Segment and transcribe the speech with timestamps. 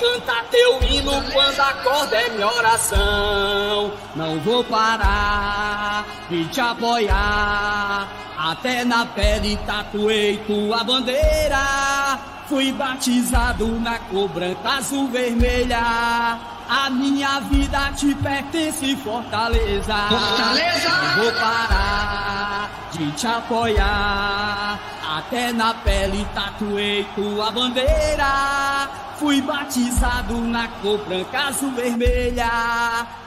[0.00, 3.92] Canta teu hino quando acorda é minha oração.
[4.16, 8.08] Não vou parar de te apoiar.
[8.38, 12.18] Até na pele tatuei tua bandeira.
[12.48, 16.38] Fui batizado na cor branca, azul, vermelha.
[16.72, 19.96] A minha vida te pertence, Fortaleza.
[20.08, 20.90] Fortaleza!
[21.16, 24.78] Vou parar de te apoiar.
[25.18, 28.88] Até na pele tatuei tua bandeira.
[29.16, 32.48] Fui batizado na cor branca, azul, vermelha.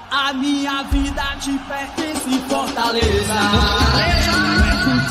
[0.09, 3.33] A minha vida te pertence, Fortaleza.
[3.33, 5.02] Fortaleza!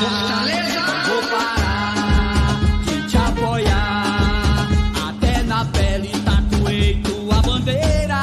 [0.00, 0.80] Fortaleza.
[1.08, 4.68] Vou parar de te apoiar.
[5.08, 8.20] Até na pele tatuei tua bandeira.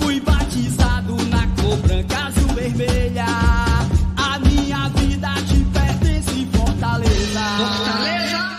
[0.00, 3.26] Fui batizado na cor branca, azul, vermelha.
[4.16, 7.40] A minha vida te pertence, Fortaleza.
[7.58, 8.58] Fortaleza!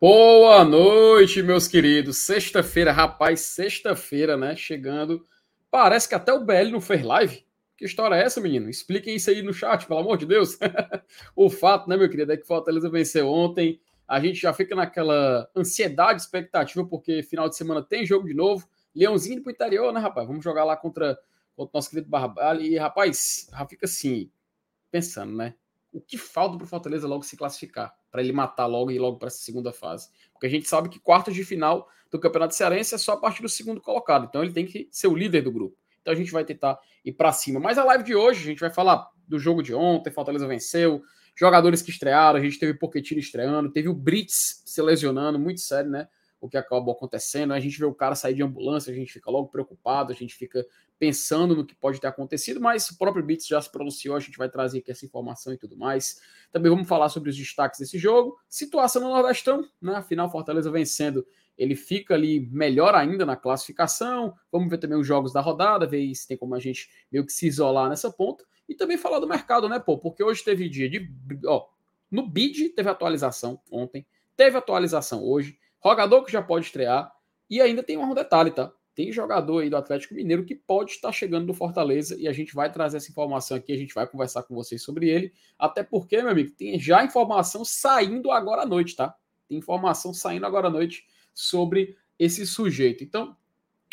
[0.00, 2.18] Boa noite, meus queridos.
[2.18, 4.54] Sexta-feira, rapaz, sexta-feira, né?
[4.54, 5.24] Chegando.
[5.70, 7.47] Parece que até o BL não fez live.
[7.78, 8.68] Que história é essa, menino?
[8.68, 10.58] Expliquem isso aí no chat, pelo amor de Deus.
[11.36, 13.80] o fato, né, meu querido, é que Fortaleza venceu ontem.
[14.06, 18.68] A gente já fica naquela ansiedade, expectativa, porque final de semana tem jogo de novo.
[18.92, 20.26] Leãozinho pro interior, né, rapaz?
[20.26, 21.16] Vamos jogar lá contra,
[21.54, 22.62] contra o nosso querido Barbalho.
[22.62, 24.28] E, rapaz, fica assim,
[24.90, 25.54] pensando, né?
[25.92, 27.94] O que falta pro Fortaleza logo se classificar?
[28.10, 30.10] Para ele matar logo e ir logo para essa segunda fase.
[30.32, 33.40] Porque a gente sabe que quartas de final do Campeonato Cearense é só a partir
[33.40, 34.24] do segundo colocado.
[34.24, 35.76] Então ele tem que ser o líder do grupo.
[36.08, 37.60] Então a gente vai tentar ir para cima.
[37.60, 41.02] Mas a live de hoje, a gente vai falar do jogo de ontem, Fortaleza venceu,
[41.36, 45.60] jogadores que estrearam, a gente teve o Pochettino estreando, teve o Brits se lesionando, muito
[45.60, 46.08] sério, né?
[46.40, 47.52] O que acabou acontecendo.
[47.52, 50.34] A gente vê o cara sair de ambulância, a gente fica logo preocupado, a gente
[50.34, 50.64] fica
[50.98, 54.38] pensando no que pode ter acontecido, mas o próprio Brits já se pronunciou, a gente
[54.38, 56.22] vai trazer aqui essa informação e tudo mais.
[56.50, 58.38] Também vamos falar sobre os destaques desse jogo.
[58.48, 59.96] Situação no Nordestão, né?
[59.96, 61.26] Afinal, Fortaleza vencendo
[61.58, 64.32] ele fica ali melhor ainda na classificação.
[64.50, 67.32] Vamos ver também os jogos da rodada, ver se tem como a gente meio que
[67.32, 68.44] se isolar nessa ponta.
[68.68, 69.98] E também falar do mercado, né, pô?
[69.98, 71.10] Porque hoje teve dia de.
[71.44, 71.66] Ó,
[72.10, 74.06] no BID teve atualização ontem,
[74.36, 75.58] teve atualização hoje.
[75.84, 77.12] Jogador que já pode estrear.
[77.50, 78.70] E ainda tem um detalhe, tá?
[78.94, 82.54] Tem jogador aí do Atlético Mineiro que pode estar chegando do Fortaleza e a gente
[82.54, 85.32] vai trazer essa informação aqui, a gente vai conversar com vocês sobre ele.
[85.58, 89.14] Até porque, meu amigo, tem já informação saindo agora à noite, tá?
[89.48, 91.06] Tem informação saindo agora à noite
[91.38, 93.04] sobre esse sujeito.
[93.04, 93.36] Então,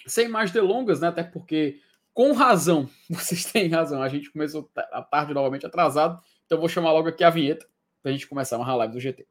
[0.07, 1.09] sem mais delongas, né?
[1.09, 1.79] Até porque,
[2.11, 6.91] com razão, vocês têm razão, a gente começou a tarde novamente atrasado, então vou chamar
[6.91, 7.67] logo aqui a vinheta
[8.01, 9.27] pra gente começar uma live do GT.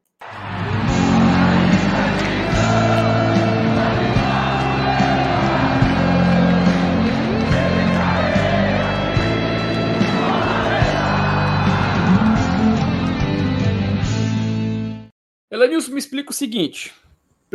[15.51, 16.93] Elenilson, me explica o seguinte.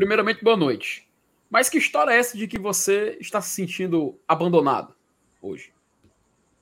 [0.00, 1.06] Primeiramente, boa noite.
[1.50, 4.94] Mas que história é essa de que você está se sentindo abandonado
[5.42, 5.74] hoje?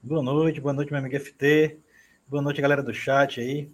[0.02, 1.78] Boa noite, boa noite, meu amigo FT.
[2.26, 3.70] Boa noite, galera do chat aí.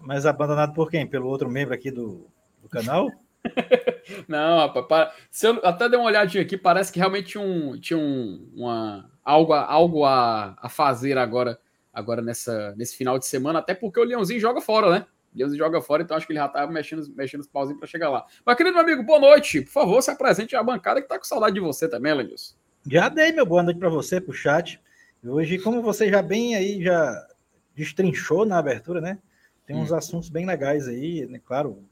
[0.00, 1.04] Mas abandonado por quem?
[1.04, 2.28] Pelo outro membro aqui do,
[2.62, 3.10] do canal?
[4.28, 7.98] Não, rapaz, se eu até dei uma olhadinha aqui, parece que realmente tinha, um, tinha
[7.98, 11.58] um, uma, algo, algo a, a fazer agora,
[11.92, 15.06] agora nessa, nesse final de semana, até porque o Leãozinho joga fora, né?
[15.34, 17.88] O Leãozinho joga fora, então acho que ele já estava mexendo, mexendo os pauzinhos para
[17.88, 18.26] chegar lá.
[18.44, 19.62] Mas, querido meu amigo, boa noite.
[19.62, 22.54] Por favor, se apresente à bancada que tá com saudade de você também, Lenilson.
[22.90, 24.80] Já dei meu boa noite para você, pro chat.
[25.24, 27.26] Hoje, como você já bem aí, já
[27.74, 29.18] destrinchou na abertura, né?
[29.66, 29.96] Tem uns hum.
[29.96, 31.40] assuntos bem legais aí, né?
[31.44, 31.84] Claro,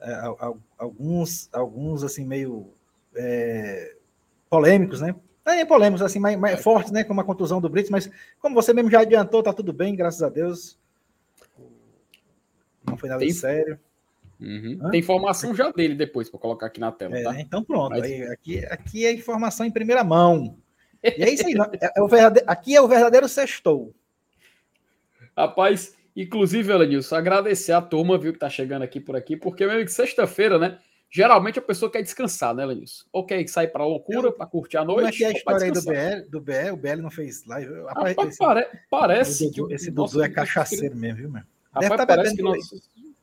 [0.00, 0.12] é,
[0.78, 2.72] alguns, alguns assim, meio
[3.14, 3.96] é,
[4.48, 5.14] polêmicos, né?
[5.46, 7.02] Nem polêmicos, assim, mais, mais fortes, né?
[7.02, 10.22] Como a contusão do Brits, mas como você mesmo já adiantou, tá tudo bem, graças
[10.22, 10.78] a Deus.
[12.90, 13.32] Não foi nada Tem...
[13.32, 13.78] sério.
[14.40, 14.90] Uhum.
[14.90, 17.18] Tem informação já dele depois, para colocar aqui na tela.
[17.18, 17.40] É, tá?
[17.40, 17.90] Então pronto.
[17.90, 18.02] Mas...
[18.02, 20.56] Aí, aqui, aqui é informação em primeira mão.
[21.02, 21.54] E é isso aí.
[21.80, 23.94] é, é o verdadeiro, aqui é o verdadeiro sextou.
[25.36, 29.74] Rapaz, inclusive, Elenilson, agradecer a turma, viu, que tá chegando aqui por aqui, porque, meu
[29.74, 30.78] amigo, sexta-feira, né?
[31.12, 33.04] Geralmente a pessoa quer descansar, né, Lenilson?
[33.12, 35.00] Ou quer sair pra loucura, para curtir a noite.
[35.00, 36.72] Como é que é a história aí do BL, do BL?
[36.72, 37.72] O BL não fez live.
[37.88, 39.60] Rapaz, esse, pare, parece que.
[39.74, 41.42] Esse Dudu é cachaceiro mesmo, viu, meu?
[41.72, 42.68] Rapaz, tá parece que nós,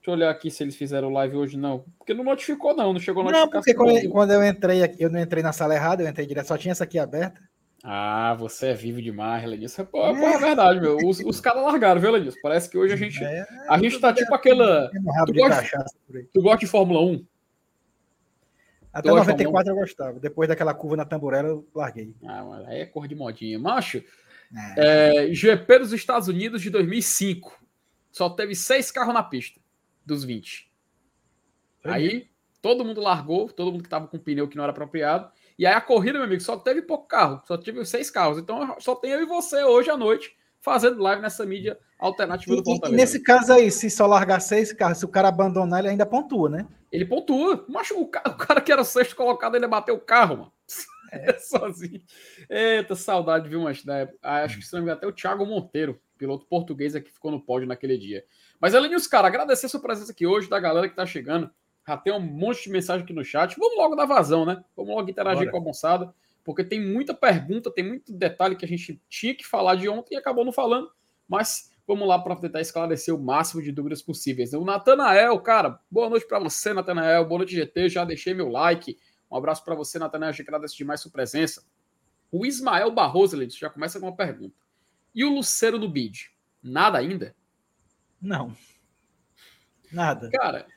[0.08, 1.84] Deixa eu olhar aqui se eles fizeram live hoje, não.
[1.98, 2.94] Porque não notificou, não.
[2.94, 3.52] Não chegou notificação.
[3.52, 6.26] Não, porque quando, quando eu entrei aqui, eu não entrei na sala errada, eu entrei
[6.26, 7.42] direto, só tinha essa aqui aberta.
[7.84, 9.84] Ah, você é vivo demais, Lenilson.
[9.84, 10.12] Pô, é.
[10.12, 10.96] é verdade, meu.
[11.06, 12.40] Os, os caras largaram, viu, Lenilson?
[12.42, 13.22] Parece que hoje a gente.
[13.22, 14.90] É, a gente tá tipo aquela.
[15.26, 15.86] Tu gosta,
[16.34, 17.26] tu gosta de Fórmula 1?
[18.94, 20.20] Até 94 eu gostava.
[20.20, 22.16] Depois daquela curva na tamborela, eu larguei.
[22.26, 23.60] Ah, mas aí é cor de modinha.
[23.60, 24.02] Macho,
[24.78, 25.28] é.
[25.28, 27.67] É, GP dos Estados Unidos de 2005.
[28.18, 29.60] Só teve seis carros na pista,
[30.04, 30.72] dos 20.
[31.84, 32.30] Aí,
[32.62, 35.32] todo mundo largou, todo mundo que tava com pneu que não era apropriado.
[35.58, 38.40] E aí a corrida, meu amigo, só teve pouco carro, só tive seis carros.
[38.40, 42.58] Então só tem eu e você hoje à noite fazendo live nessa mídia alternativa e,
[42.58, 42.94] do Fortaleza.
[42.94, 46.06] E nesse caso aí, se só largar seis carros, se o cara abandonar, ele ainda
[46.06, 46.68] pontua, né?
[46.92, 47.64] Ele pontua.
[47.70, 50.54] Mas o cara, o cara que era sexto colocado ainda bateu o carro, mano.
[51.12, 51.38] É.
[51.40, 52.02] Sozinho.
[52.50, 54.10] Eita, saudade, viu, mas né?
[54.22, 57.40] Acho que se não me engano, até o Thiago Monteiro, piloto português, que ficou no
[57.40, 58.26] pódio naquele dia.
[58.60, 61.50] Mas, além disso, cara, agradecer a sua presença aqui hoje, da galera que tá chegando.
[61.88, 63.56] Já tem um monte de mensagem aqui no chat.
[63.58, 64.64] Vamos logo dar vazão, né?
[64.76, 65.52] Vamos logo interagir Bora.
[65.52, 69.46] com a moçada, porque tem muita pergunta, tem muito detalhe que a gente tinha que
[69.46, 70.92] falar de ontem e acabou não falando.
[71.28, 74.52] Mas vamos lá para tentar esclarecer o máximo de dúvidas possíveis.
[74.54, 77.26] O Natanael, cara, boa noite para você, Natanael.
[77.26, 77.88] Boa noite, GT.
[77.88, 78.98] Já deixei meu like.
[79.32, 80.34] Um abraço para você, Natanael.
[80.34, 81.64] Já agradeço demais sua presença.
[82.30, 84.56] O Ismael Barroso, ele já começa com uma pergunta.
[85.18, 86.30] E o Lucero no bid?
[86.62, 87.36] Nada ainda?
[88.22, 88.56] Não.
[89.92, 90.30] Nada.
[90.30, 90.68] Cara,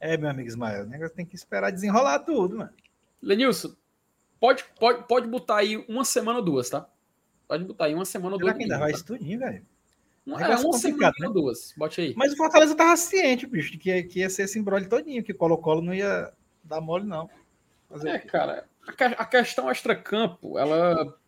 [0.00, 2.72] é, meu amigo Ismael, o negócio tem que esperar desenrolar tudo, mano.
[3.20, 3.76] Lenilson,
[4.40, 6.88] pode, pode, pode botar aí uma semana ou duas, tá?
[7.46, 8.52] Pode botar aí uma semana ou duas.
[8.52, 8.96] Será que ainda vai tá?
[8.96, 9.66] estudinho, velho?
[10.28, 11.26] É, uma semana né?
[11.26, 11.74] ou duas.
[11.76, 12.14] Bote aí.
[12.16, 15.82] Mas o Fortaleza tava ciente, bicho, que, que ia ser esse embrolho todinho, que Colo-Colo
[15.82, 16.32] não ia
[16.64, 17.28] dar mole, não.
[17.86, 21.19] Fazer é, cara, a, a questão extra-campo, ela,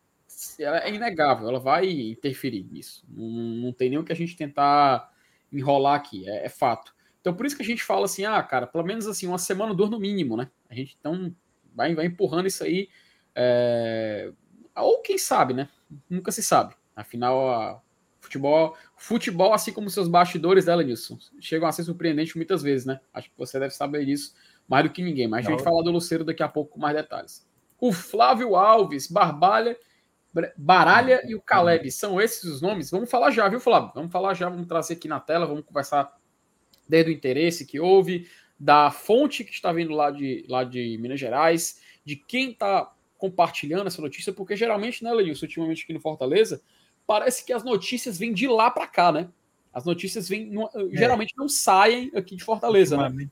[0.59, 3.05] ela, é inegável, ela vai interferir nisso.
[3.09, 5.11] Não, não tem nem o que a gente tentar
[5.53, 6.95] enrolar aqui, é, é fato.
[7.21, 9.75] Então, por isso que a gente fala assim, ah, cara, pelo menos assim, uma semana,
[9.75, 10.51] duas no mínimo, né?
[10.69, 11.35] A gente então
[11.75, 12.89] vai, vai empurrando isso aí.
[13.35, 14.33] É...
[14.77, 15.69] Ou quem sabe, né?
[16.11, 16.75] Nunca se sabe.
[16.97, 17.81] Afinal, a...
[18.21, 23.01] futebol, futebol, assim como seus bastidores dela, Nilson, chegam a ser surpreendentes muitas vezes, né?
[23.15, 24.35] Acho que você deve saber disso
[24.69, 25.29] mais do que ninguém.
[25.29, 25.53] Mas Não.
[25.53, 27.47] a gente fala do Luceiro daqui a pouco com mais detalhes.
[27.79, 29.77] O Flávio Alves, Barbalha,
[30.57, 32.91] Baralha e o Caleb, são esses os nomes?
[32.91, 33.93] Vamos falar já, viu, Flávio?
[33.95, 36.17] Vamos falar já, vamos trazer aqui na tela, vamos conversar
[36.89, 41.21] desde o interesse que houve, da fonte que está vindo lá de, lá de Minas
[41.21, 46.63] Gerais, de quem está compartilhando essa notícia, porque geralmente, né, Lenilson, ultimamente aqui no Fortaleza,
[47.07, 49.29] parece que as notícias vêm de lá para cá, né?
[49.73, 50.97] As notícias vêm, é.
[50.97, 53.29] geralmente não saem aqui de Fortaleza, né?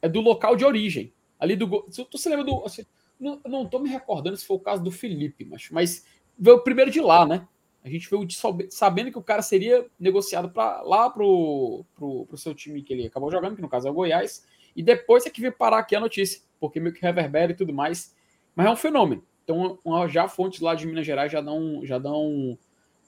[0.00, 1.12] É do local de origem.
[1.38, 1.82] Ali do.
[2.10, 2.64] Tu se lembra do.
[2.64, 2.84] Assim,
[3.20, 6.06] não, não tô me recordando se foi o caso do Felipe, mas, mas
[6.38, 7.46] veio primeiro de lá, né?
[7.84, 8.26] A gente veio
[8.68, 13.06] sabendo que o cara seria negociado para lá pro, pro, pro seu time que ele
[13.06, 15.94] acabou jogando, que no caso é o Goiás, e depois é que veio parar aqui
[15.94, 18.14] a notícia, porque meio que reverbera e tudo mais.
[18.56, 19.22] Mas é um fenômeno.
[19.44, 19.78] Então,
[20.08, 22.58] já fontes lá de Minas Gerais já dão, já dão,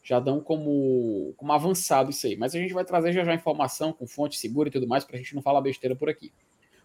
[0.04, 2.36] já dão como, como avançado isso aí.
[2.36, 5.16] Mas a gente vai trazer já já informação com fonte segura e tudo mais, para
[5.16, 6.32] a gente não falar besteira por aqui.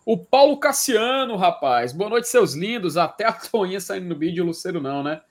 [0.03, 1.93] O Paulo Cassiano, rapaz.
[1.93, 2.97] Boa noite, seus lindos.
[2.97, 5.21] Até a Toninha saindo no vídeo, o Lucero não, né?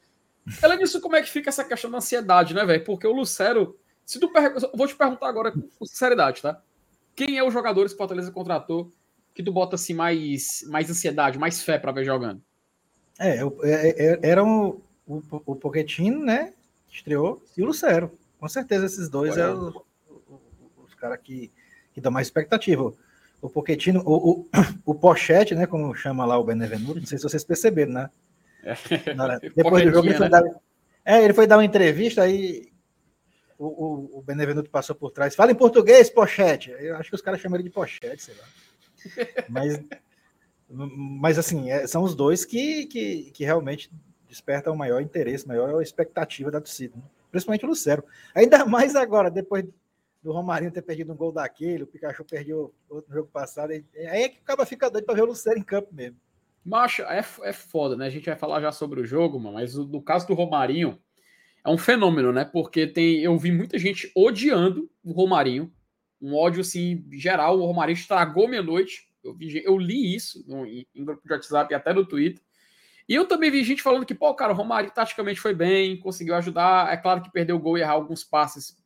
[0.61, 2.85] Ela disse como é que fica essa questão da ansiedade, né, velho?
[2.85, 3.79] Porque o Lucero.
[4.05, 4.55] Se tu per...
[4.75, 6.61] Vou te perguntar agora com sinceridade, tá?
[7.15, 8.91] Quem é o jogador que o Fortaleza contratou
[9.35, 12.43] que tu bota assim mais, mais ansiedade, mais fé para ver jogando?
[13.19, 16.53] É, é, é era o, o, o Pochettino, né?
[16.91, 18.13] Estreou, e o Lucero.
[18.39, 19.75] Com certeza esses dois é os,
[20.85, 21.51] os caras que,
[21.93, 22.93] que dão mais expectativa.
[23.41, 24.49] O Pochettino, o, o,
[24.85, 25.67] o Pochete, né?
[25.67, 28.11] Como chama lá o Benevenuto, não sei se vocês perceberam, né?
[29.57, 30.31] Depois do jogo ele foi, né?
[30.31, 30.45] dar,
[31.04, 32.73] é, ele foi dar uma entrevista aí
[33.62, 35.37] o, o, o Benevenuto passou por trás.
[35.37, 36.71] Fala em português, Pochete.
[36.71, 38.45] Eu acho que os caras chamam ele de Pochete, sei lá.
[39.49, 39.81] Mas,
[40.69, 43.90] mas assim, é, são os dois que, que, que realmente
[44.28, 46.97] despertam o maior interesse, maior expectativa da torcida.
[46.97, 47.02] Né?
[47.31, 48.04] Principalmente o Lucero.
[48.35, 49.64] Ainda mais agora, depois
[50.23, 53.71] do Romarinho ter perdido um gol daquele, o Pikachu perdeu outro jogo passado.
[53.71, 56.16] Aí é que acaba fica doido para ver o Lucero em campo mesmo.
[56.64, 58.07] Macho, é, é foda, né?
[58.07, 60.99] A gente vai falar já sobre o jogo, mano, mas no caso do Romarinho,
[61.64, 62.45] é um fenômeno, né?
[62.45, 65.73] Porque tem, eu vi muita gente odiando o Romarinho,
[66.21, 67.59] um ódio assim geral.
[67.59, 69.09] O Romarinho estragou minha noite.
[69.23, 72.42] Eu, vi, eu li isso no, em, em grupo de WhatsApp e até no Twitter.
[73.09, 76.35] E eu também vi gente falando que, pô, cara, o Romário taticamente foi bem, conseguiu
[76.37, 76.92] ajudar.
[76.92, 78.76] É claro que perdeu o gol e errar alguns passes.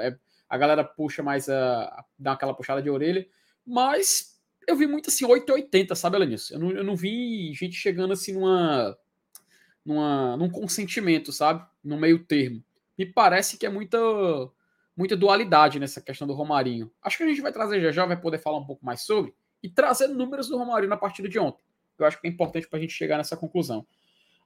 [0.00, 0.16] É,
[0.48, 3.26] a galera puxa mais, a, dá aquela puxada de orelha.
[3.66, 4.33] Mas
[4.66, 6.50] eu vi muito assim, 880, sabe, Alanis?
[6.50, 8.96] Eu não, eu não vi gente chegando assim numa,
[9.84, 11.64] numa, num consentimento, sabe?
[11.82, 12.62] No meio termo.
[12.96, 13.98] Me parece que é muita
[14.96, 16.90] muita dualidade nessa questão do Romarinho.
[17.02, 19.34] Acho que a gente vai trazer já já, vai poder falar um pouco mais sobre
[19.62, 21.64] e trazer números do Romarinho na partida de ontem.
[21.98, 23.86] Eu acho que é importante para a gente chegar nessa conclusão.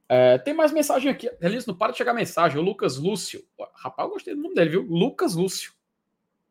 [0.08, 1.30] É, tem mais mensagem aqui.
[1.40, 2.58] Elis, não para de chegar mensagem.
[2.58, 3.44] O Lucas Lúcio.
[3.74, 4.82] Rapaz, eu gostei do nome dele, viu?
[4.82, 5.72] Lucas Lúcio.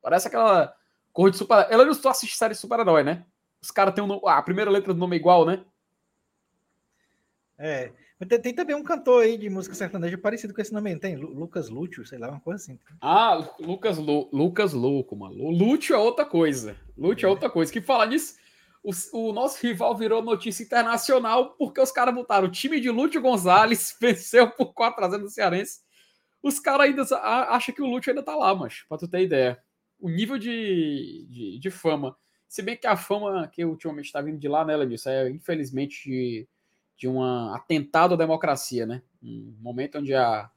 [0.01, 0.75] Parece aquela
[1.11, 1.65] cor de super.
[1.69, 3.25] Ela não assiste série super-herói, né?
[3.61, 4.27] Os caras têm um...
[4.27, 5.63] ah, a primeira letra do nome é igual, né?
[7.57, 7.91] É.
[8.27, 11.69] Tem, tem, também um cantor aí de música sertaneja parecido com esse nome, tem Lucas
[11.69, 12.79] Lúcio, sei lá, uma coisa assim.
[12.99, 15.51] Ah, Lucas, Lu, Lucas Louco, mano.
[15.51, 16.75] Lúcio é outra coisa.
[16.97, 17.29] Lúcio é.
[17.29, 17.71] é outra coisa.
[17.71, 18.35] Que fala nisso,
[18.83, 23.21] o, o, nosso rival virou notícia internacional porque os caras botaram o time de Lúcio
[23.21, 25.81] Gonzalez, venceu por 4x0 no Cearense.
[26.41, 27.03] Os caras ainda
[27.49, 29.61] acham que o Lúcio ainda tá lá, mas pra tu ter ideia.
[29.99, 32.15] O nível de, de, de fama.
[32.47, 36.47] Se bem que a fama que ultimamente tá vindo de lá, né, Lenilson, é infelizmente
[36.95, 37.21] de um
[37.53, 39.03] atentado à democracia, né?
[39.21, 40.49] Um momento onde a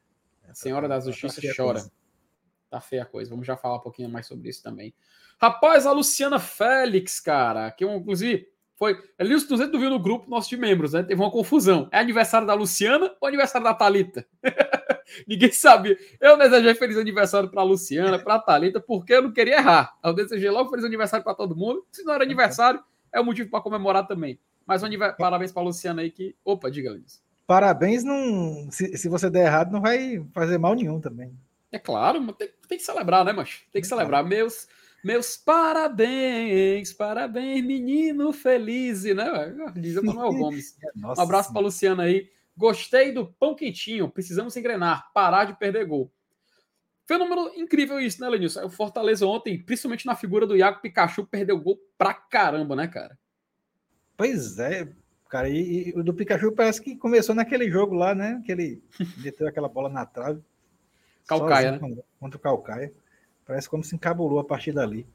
[0.52, 1.82] Senhora da Justiça chora.
[2.70, 3.30] Tá feia a coisa.
[3.30, 4.94] Vamos já falar um pouquinho mais sobre isso também.
[5.40, 8.96] Rapaz, a Luciana Félix, cara, que inclusive foi.
[9.18, 11.02] Ali os 200 viu no grupo nosso de membros, né?
[11.02, 11.88] Teve uma confusão.
[11.92, 14.26] É aniversário da Luciana ou aniversário da Talita?
[15.26, 15.98] Ninguém sabia.
[16.20, 19.96] Eu desejei feliz aniversário para Luciana, para Talita, porque eu não queria errar.
[20.02, 21.84] Eu desejei logo feliz aniversário para todo mundo.
[21.90, 24.38] Se não era aniversário, é o motivo para comemorar também.
[24.66, 24.88] Mas um
[25.18, 26.36] parabéns para a Luciana aí que.
[26.44, 27.20] Opa, diga, Luiz.
[27.46, 28.70] Parabéns, não.
[28.70, 31.36] Se, se você der errado, não vai fazer mal nenhum também.
[31.72, 33.62] É claro, tem, tem que celebrar, né, macho?
[33.72, 34.24] Tem que celebrar.
[34.24, 34.68] Meus,
[35.02, 39.54] meus parabéns, parabéns, menino feliz, né?
[39.74, 40.76] Diz o Manuel Gomes.
[40.96, 42.28] Um abraço para Luciana aí.
[42.60, 44.10] Gostei do pão quentinho.
[44.10, 46.12] Precisamos engrenar, parar de perder gol.
[47.06, 48.66] Fenômeno incrível isso, né, Lenilson?
[48.66, 53.18] O Fortaleza ontem, principalmente na figura do Iago Pikachu, perdeu gol pra caramba, né, cara?
[54.14, 54.86] Pois é,
[55.30, 58.42] cara, e, e, o do Pikachu parece que começou naquele jogo lá, né?
[58.44, 58.82] Que ele
[59.24, 60.42] meteu aquela bola na trave.
[61.26, 61.78] Calcaia, né?
[62.20, 62.92] Contra o Calcaia.
[63.46, 65.06] Parece como se encabulou a partir dali.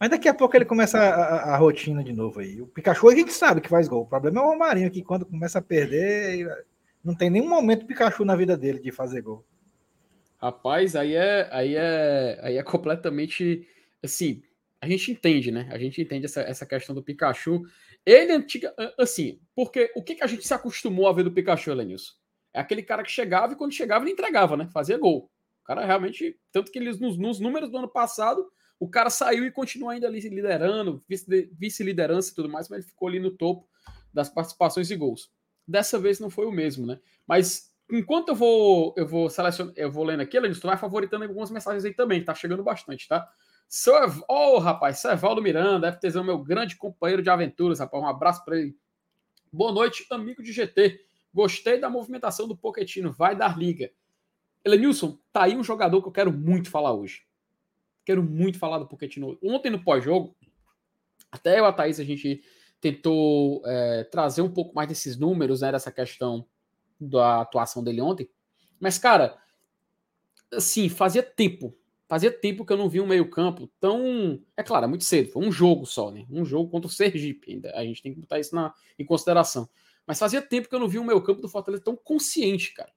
[0.00, 2.58] Mas daqui a pouco ele começa a, a, a, rotina de novo aí.
[2.62, 4.04] O Pikachu a gente sabe que faz gol.
[4.04, 6.66] O problema é o Romarinho, que quando começa a perder,
[7.06, 9.46] não tem nenhum momento Pikachu na vida dele de fazer gol.
[10.38, 13.66] Rapaz, aí é, aí é, aí é completamente
[14.02, 14.42] assim.
[14.80, 15.68] A gente entende, né?
[15.70, 17.62] A gente entende essa, essa questão do Pikachu.
[18.04, 21.72] Ele antiga, assim, porque o que, que a gente se acostumou a ver do Pikachu,
[21.72, 22.12] Lenilson?
[22.52, 24.68] É aquele cara que chegava e quando chegava ele entregava, né?
[24.72, 25.30] Fazia gol.
[25.62, 28.46] O cara realmente, tanto que eles nos, nos números do ano passado,
[28.80, 33.08] o cara saiu e continua ainda ali liderando, vice-liderança e tudo mais, mas ele ficou
[33.08, 33.68] ali no topo
[34.12, 35.30] das participações e gols.
[35.66, 36.98] Dessa vez não foi o mesmo, né?
[37.26, 41.24] Mas enquanto eu vou eu vou selecionar, eu vou lendo aqui, Lenilson, tu vai favoritando
[41.24, 43.28] algumas mensagens aí também, tá chegando bastante, tá?
[43.68, 43.94] Seu,
[44.28, 48.02] oh, rapaz, seu Evaldo Miranda, FTZ, meu grande companheiro de aventuras, rapaz.
[48.02, 48.76] Um abraço para ele.
[49.52, 51.00] Boa noite, amigo de GT.
[51.34, 53.12] Gostei da movimentação do Poquetino.
[53.12, 53.90] Vai dar liga.
[54.64, 57.26] Elenilson, tá aí um jogador que eu quero muito falar hoje.
[58.04, 59.36] Quero muito falar do Poquetino.
[59.42, 60.36] Ontem no pós-jogo,
[61.30, 62.40] até eu e a Thaís, a gente
[62.86, 66.46] tentou é, trazer um pouco mais desses números, né, dessa questão
[67.00, 68.28] da atuação dele ontem.
[68.78, 69.36] Mas, cara,
[70.52, 71.76] assim, fazia tempo.
[72.08, 74.40] Fazia tempo que eu não vi um meio-campo tão.
[74.56, 75.30] É claro, é muito cedo.
[75.32, 76.24] Foi um jogo só, né?
[76.30, 77.52] Um jogo contra o Sergipe.
[77.52, 77.72] Ainda.
[77.76, 79.68] A gente tem que botar isso na, em consideração.
[80.06, 82.92] Mas fazia tempo que eu não vi um meio-campo do Fortaleza tão consciente, cara.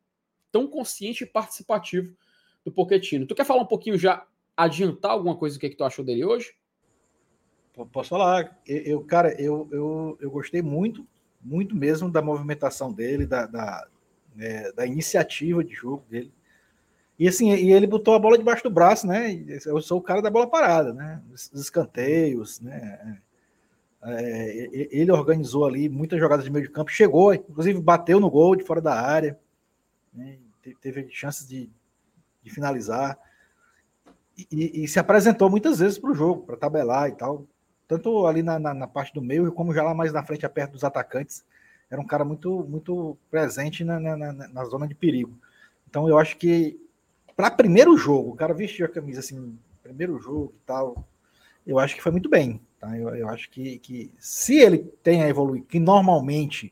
[0.52, 2.16] Tão consciente e participativo
[2.64, 3.26] do Poquetino.
[3.26, 6.06] Tu quer falar um pouquinho já, adiantar alguma coisa do que, é que tu achou
[6.06, 6.54] dele hoje?
[7.86, 8.58] Posso falar.
[8.66, 11.06] Eu, cara, eu, eu, eu gostei muito,
[11.42, 13.88] muito mesmo da movimentação dele, da, da,
[14.38, 16.32] é, da iniciativa de jogo dele.
[17.18, 19.34] E assim, e ele botou a bola debaixo do braço, né?
[19.66, 21.22] Eu sou o cara da bola parada, né?
[21.34, 23.20] Os escanteios, né?
[24.02, 28.56] É, ele organizou ali muitas jogadas de meio de campo, chegou, inclusive bateu no gol
[28.56, 29.38] de fora da área,
[30.14, 30.38] né?
[30.82, 31.70] teve chances de,
[32.42, 33.20] de finalizar
[34.52, 37.46] e, e, se apresentou muitas vezes para o jogo, para tabelar e tal,
[37.90, 40.74] tanto ali na, na, na, parte do meio como já lá mais na frente, perto
[40.74, 41.44] dos atacantes.
[41.90, 45.36] Era um cara muito, muito presente na, na, na zona de perigo.
[45.90, 46.80] Então eu acho que
[47.36, 51.08] para primeiro jogo, o cara vestiu a camisa assim, primeiro jogo e tal,
[51.66, 52.62] eu acho que foi muito bem.
[52.80, 52.96] Tá?
[52.96, 56.72] Eu, eu acho que, que se ele tem a evoluir, que normalmente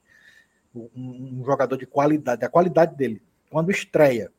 [0.76, 4.32] um, um, jogador de qualidade, a qualidade dele, quando estreia,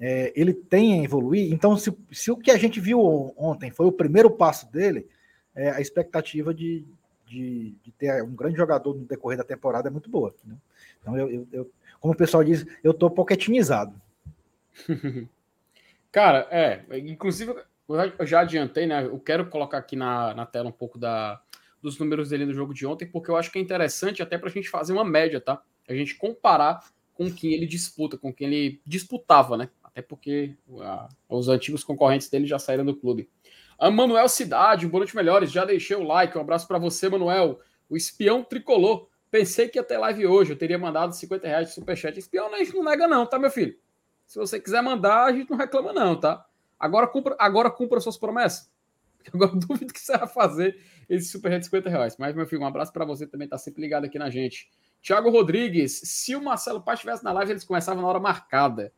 [0.00, 3.86] é, ele tem a evoluir, então se, se o que a gente viu ontem foi
[3.86, 5.06] o primeiro passo dele,
[5.54, 6.84] é, a expectativa de,
[7.26, 10.34] de, de, ter um grande jogador no decorrer da temporada é muito boa.
[10.44, 10.56] Né?
[11.00, 13.94] Então, eu, eu, eu, como o pessoal diz, eu tô poquetinizado.
[16.12, 17.54] Cara, é, inclusive
[18.18, 19.04] eu já adiantei, né?
[19.04, 21.40] Eu quero colocar aqui na, na tela um pouco da,
[21.82, 24.48] dos números dele no jogo de ontem, porque eu acho que é interessante até para
[24.48, 25.62] a gente fazer uma média, tá?
[25.88, 29.68] A gente comparar com quem ele disputa, com quem ele disputava, né?
[29.82, 33.28] Até porque a, os antigos concorrentes dele já saíram do clube.
[33.80, 37.08] A Manuel Cidade, um boa noite melhores, já deixei o like, um abraço para você,
[37.08, 37.60] Manuel.
[37.88, 39.08] O espião tricolor.
[39.30, 42.18] Pensei que ia ter live hoje, eu teria mandado 50 reais de superchat.
[42.18, 43.74] Espião a gente não nega não, tá, meu filho?
[44.26, 46.44] Se você quiser mandar, a gente não reclama, não, tá?
[46.78, 48.70] Agora cumpra, agora cumpra suas promessas.
[49.32, 52.16] Agora duvido que você vai fazer esse super de 50 reais.
[52.18, 54.70] Mas, meu filho, um abraço para você também, tá sempre ligado aqui na gente.
[55.00, 58.92] Tiago Rodrigues, se o Marcelo Paz estivesse na live, eles começavam na hora marcada.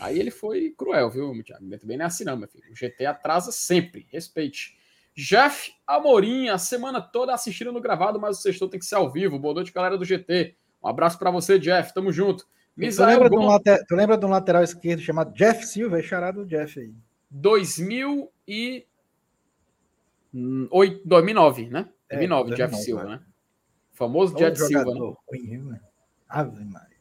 [0.00, 1.64] Aí ele foi cruel, viu, Thiago?
[1.78, 2.64] Também não é assim, não, meu filho.
[2.70, 4.06] O GT atrasa sempre.
[4.10, 4.76] Respeite.
[5.14, 9.10] Jeff Amorim, a semana toda assistindo no gravado, mas o sexto tem que ser ao
[9.10, 9.38] vivo.
[9.38, 10.56] Boa noite, galera do GT.
[10.82, 11.94] Um abraço para você, Jeff.
[11.94, 12.46] Tamo junto.
[12.76, 15.98] Tu lembra, de um tu lembra de um lateral esquerdo chamado Jeff Silva?
[15.98, 16.92] É charado Jeff aí.
[17.30, 18.86] 2000 e...
[20.32, 21.88] 2009, né?
[22.10, 23.22] 2009, é, Jeff Silva, né?
[23.96, 25.58] famoso Jeff Silva, né?
[25.58, 25.80] né?
[26.28, 26.95] Ave Maria.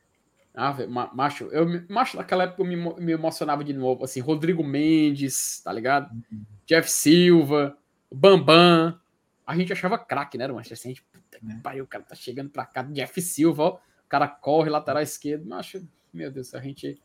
[0.55, 5.61] Ave, macho, eu, macho, naquela época eu me, me emocionava de novo, assim, Rodrigo Mendes,
[5.61, 6.11] tá ligado?
[6.13, 6.41] Uhum.
[6.65, 7.77] Jeff Silva,
[8.11, 8.99] Bambam.
[9.45, 11.55] A gente achava craque, né, mas assim, a gente, puta que é.
[11.61, 13.75] pariu, o cara tá chegando pra cá, Jeff Silva, ó.
[14.05, 15.45] O cara corre, lateral esquerdo.
[15.47, 15.75] Mas,
[16.13, 17.01] meu Deus, a gente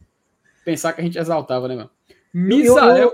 [0.64, 1.90] pensar que a gente exaltava, né, mano?
[2.32, 3.12] Misael.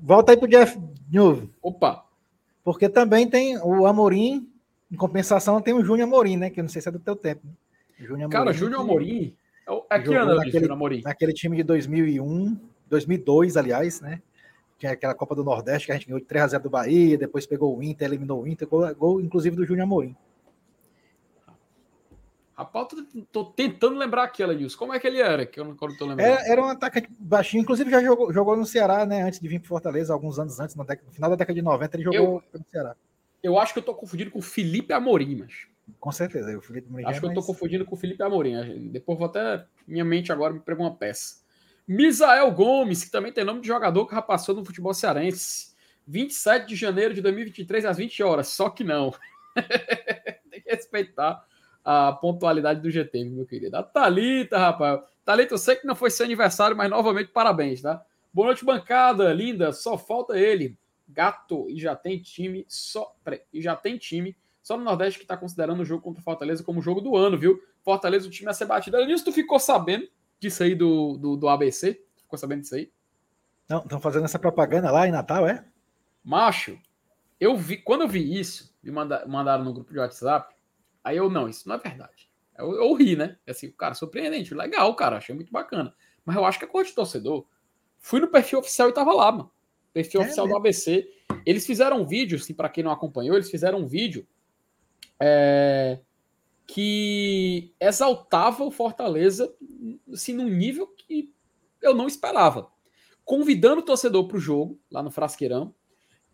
[0.00, 1.50] Volta aí pro Jeff de novo.
[1.62, 2.04] Opa!
[2.62, 4.50] Porque também tem o Amorim,
[4.90, 6.50] em compensação, tem o Júnior Amorim, né?
[6.50, 7.46] Que eu não sei se é do teu tempo.
[7.98, 9.36] Júnior Cara, Júnior Amorim.
[9.90, 11.02] É que ano naquele, Amorim?
[11.02, 14.22] Naquele time de 2001, 2002, aliás, né?
[14.78, 17.76] Tinha aquela Copa do Nordeste que a gente ganhou de 3x0 do Bahia, depois pegou
[17.76, 20.14] o Inter, eliminou o Inter, gol, gol inclusive do Júnior Amorim.
[22.56, 22.88] Rapaz,
[23.30, 24.78] tô, tentando lembrar aquela, Nilson.
[24.78, 25.44] Como é que ele era?
[25.44, 26.20] Que eu não tô lembrando.
[26.20, 29.22] Era, era um atacante baixinho, inclusive já jogou, jogou no Ceará, né?
[29.22, 31.60] Antes de vir para Fortaleza, alguns anos antes, no, década, no final da década de
[31.60, 32.96] 90, ele jogou eu, no Ceará.
[33.42, 35.66] Eu acho que eu tô confundindo com o Felipe Amorim, mas.
[36.00, 36.88] Com certeza, o Felipe.
[37.04, 38.88] Acho que eu tô confundindo com o Felipe Amorim.
[38.88, 39.64] Depois vou até.
[39.86, 41.36] Minha mente agora me pregou uma peça.
[41.86, 45.74] Misael Gomes, que também tem nome de jogador que já passou no futebol cearense.
[46.06, 49.14] 27 de janeiro de 2023 às 20 horas, só que não.
[50.50, 51.44] tem que respeitar
[51.84, 53.76] a pontualidade do GT, meu querido.
[53.76, 55.00] A Thalita, rapaz.
[55.24, 58.04] Thalita, eu sei que não foi seu aniversário, mas novamente parabéns, tá?
[58.32, 59.72] Boa noite, bancada, linda.
[59.72, 60.76] Só falta ele.
[61.08, 63.14] Gato, e já tem time, só.
[63.52, 64.36] E já tem time.
[64.66, 67.38] Só no Nordeste que está considerando o jogo contra o Fortaleza como jogo do ano,
[67.38, 67.62] viu?
[67.84, 68.96] Fortaleza, o time a ser batido.
[69.06, 70.08] Nisso, tu ficou sabendo
[70.40, 72.02] disso aí do, do, do ABC?
[72.22, 72.90] Ficou sabendo disso aí?
[73.68, 75.64] Não, estão fazendo essa propaganda lá em Natal, é?
[76.24, 76.76] Macho,
[77.38, 80.56] eu vi, quando eu vi isso, me mandaram no grupo de WhatsApp,
[81.06, 82.28] Aí eu, não, isso não é verdade.
[82.58, 83.36] Eu, eu ri, né?
[83.46, 85.94] Assim, cara, surpreendente, legal, cara, achei muito bacana.
[86.24, 87.46] Mas eu acho que é coisa de torcedor.
[88.00, 89.52] Fui no perfil oficial e tava lá, mano.
[89.92, 90.58] Perfil é oficial mesmo?
[90.58, 91.08] do ABC.
[91.46, 94.26] Eles fizeram um vídeo, assim, para quem não acompanhou, eles fizeram um vídeo
[95.20, 96.00] é,
[96.66, 99.52] que exaltava o Fortaleza,
[100.12, 101.32] assim, num nível que
[101.82, 102.70] eu não esperava.
[103.24, 105.74] Convidando o torcedor para o jogo, lá no Frasqueirão,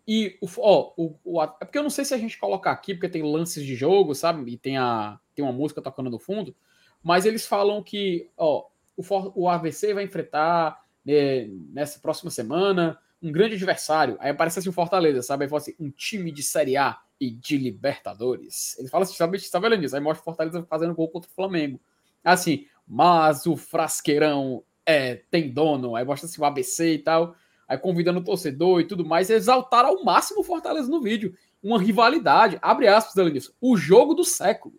[0.07, 2.93] e o, ó, o, o, é porque eu não sei se a gente coloca aqui,
[2.93, 4.51] porque tem lances de jogo, sabe?
[4.51, 6.55] E tem, a, tem uma música tocando no fundo.
[7.01, 8.67] Mas eles falam que ó,
[8.97, 9.03] o,
[9.35, 14.17] o AVC vai enfrentar né, nessa próxima semana, um grande adversário.
[14.19, 15.45] Aí aparece assim o Fortaleza, sabe?
[15.45, 18.77] Aí fala assim, um time de Série A e de Libertadores.
[18.77, 19.95] Ele fala assim, sabe, sabe olhando isso?
[19.95, 21.79] Aí mostra o Fortaleza fazendo gol contra o Flamengo.
[22.23, 25.95] Assim, mas o frasqueirão é, tem dono.
[25.95, 27.35] Aí mostra assim o ABC e tal.
[27.67, 29.29] Aí convidando o torcedor e tudo mais.
[29.29, 31.33] Exaltar ao máximo o Fortaleza no vídeo.
[31.61, 32.59] Uma rivalidade.
[32.61, 33.49] Abre aspas, Delanis.
[33.61, 34.75] O jogo do século.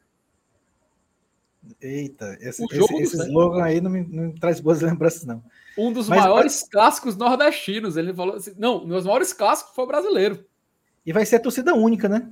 [1.80, 5.42] Eita, esse, esse, esse slogan aí não me, não me, traz boas lembranças, não.
[5.78, 6.68] Um dos mas, maiores mas...
[6.68, 7.96] clássicos nordestinos.
[7.96, 10.44] Ele falou assim: não, um dos maiores clássicos foi o brasileiro.
[11.04, 12.30] E vai ser a torcida única, né?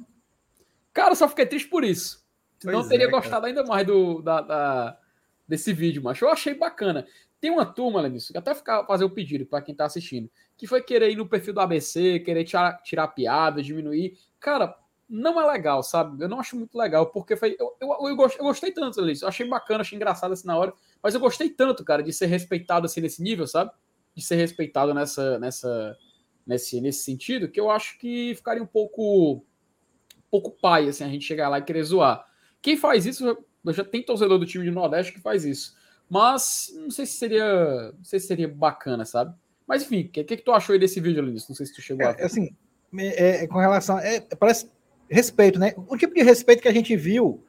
[0.93, 2.23] Cara, eu só fiquei triste por isso.
[2.63, 4.99] Pois não teria é, gostado ainda mais do, da, da,
[5.47, 7.07] desse vídeo, mas eu achei bacana.
[7.41, 10.31] Tem uma turma, Lenilson, que até ficar, fazer o um pedido para quem tá assistindo,
[10.57, 14.17] que foi querer ir no perfil do ABC, querer tirar, tirar piada, diminuir.
[14.39, 14.77] Cara,
[15.09, 16.23] não é legal, sabe?
[16.23, 19.25] Eu não acho muito legal, porque foi, eu, eu, eu, gostei, eu gostei tanto, Lenilson.
[19.25, 22.27] Eu achei bacana, achei engraçado assim na hora, mas eu gostei tanto, cara, de ser
[22.27, 23.73] respeitado assim nesse nível, sabe?
[24.15, 25.99] De ser respeitado nessa, nessa,
[26.47, 31.09] nesse, nesse sentido, que eu acho que ficaria um pouco, um pouco pai, assim, a
[31.09, 32.25] gente chegar lá e querer zoar.
[32.61, 33.37] Quem faz isso,
[33.69, 35.77] já tem torcedor do time de Nordeste que faz isso.
[36.09, 39.35] Mas não sei se seria, não sei se seria bacana, sabe?
[39.67, 41.49] Mas enfim, o que, que, que, tu achou aí desse vídeo, Linus?
[41.49, 42.25] Não sei se tu chegou é, a ver.
[42.25, 42.55] Assim,
[42.99, 43.99] é, é, com relação.
[43.99, 44.71] É, parece
[45.09, 45.73] respeito, né?
[45.77, 47.43] O tipo de respeito que a gente viu,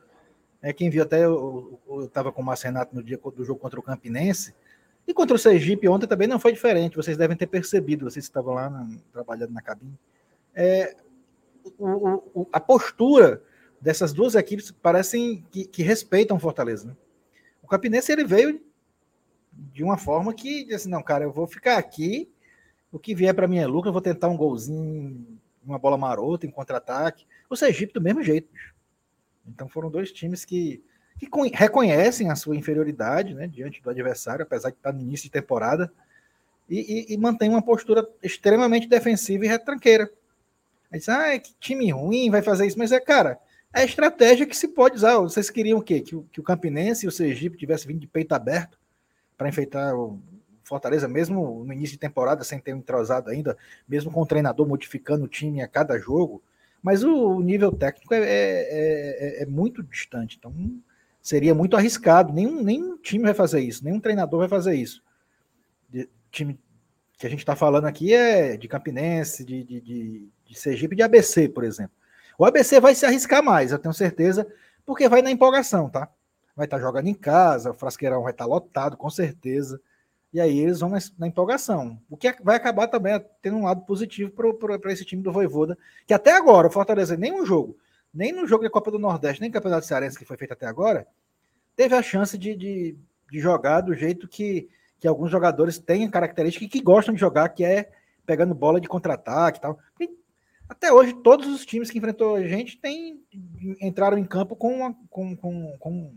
[0.61, 3.79] é, quem viu até, eu estava com o Márcio Renato no dia do jogo contra
[3.79, 4.55] o Campinense,
[5.07, 8.53] e contra o Sergipe ontem também não foi diferente, vocês devem ter percebido, vocês estavam
[8.53, 9.97] lá na, trabalhando na cabine.
[10.55, 10.95] É,
[11.77, 13.41] o, o, a postura
[13.81, 16.87] dessas duas equipes parecem que, que respeitam Fortaleza.
[16.87, 16.95] Né?
[17.61, 18.61] O Campinense ele veio
[19.51, 22.31] de uma forma que disse: não, cara, eu vou ficar aqui,
[22.91, 26.45] o que vier para mim é lucro, eu vou tentar um golzinho, uma bola marota
[26.45, 27.25] em contra-ataque.
[27.49, 28.49] O Sergipe do mesmo jeito.
[29.45, 30.81] Então foram dois times que
[31.17, 35.31] que reconhecem a sua inferioridade né, diante do adversário, apesar de estar no início de
[35.31, 35.91] temporada,
[36.69, 40.09] e, e, e mantém uma postura extremamente defensiva e retranqueira.
[40.91, 43.39] Aí diz, ah, que time ruim vai fazer isso, mas é, cara,
[43.73, 45.17] é a estratégia que se pode usar.
[45.17, 45.99] Vocês queriam o quê?
[46.01, 48.77] Que o, que o Campinense e o Sergipe tivessem vindo de peito aberto
[49.37, 50.19] para enfeitar o
[50.63, 54.67] Fortaleza, mesmo no início de temporada, sem ter um entrosado ainda, mesmo com o treinador
[54.67, 56.41] modificando o time a cada jogo,
[56.81, 60.37] mas o, nível técnico é, é, é, é muito distante.
[60.37, 60.53] Então,
[61.23, 62.33] seria muito arriscado.
[62.33, 65.01] Nenhum, nenhum time vai fazer isso, nenhum treinador vai fazer isso.
[65.89, 66.59] De, time
[67.17, 71.01] que a gente está falando aqui é de Campinense, de, de, de, de Sergipe, de
[71.01, 71.95] ABC, por exemplo.
[72.37, 74.45] O ABC vai se arriscar mais, eu tenho certeza,
[74.85, 76.09] porque vai na empolgação, tá?
[76.55, 79.79] Vai estar tá jogando em casa, o Frasqueirão vai estar tá lotado, com certeza.
[80.33, 81.99] E aí eles vão na, empolgação.
[82.09, 86.13] O que vai acabar também tendo um lado positivo para esse time do Voivoda, que
[86.13, 87.77] até agora o Fortaleza, nenhum jogo,
[88.13, 90.67] nem no jogo da Copa do Nordeste, nem no Campeonato Cearense que foi feito até
[90.67, 91.07] agora,
[91.75, 92.97] teve a chance de, de,
[93.31, 97.49] de jogar do jeito que, que alguns jogadores têm característica e que gostam de jogar,
[97.49, 97.89] que é
[98.25, 99.79] pegando bola de contra-ataque e tal.
[99.99, 100.09] E
[100.69, 103.21] até hoje, todos os times que enfrentou a gente tem,
[103.81, 106.13] entraram em campo com uma, com, com, com,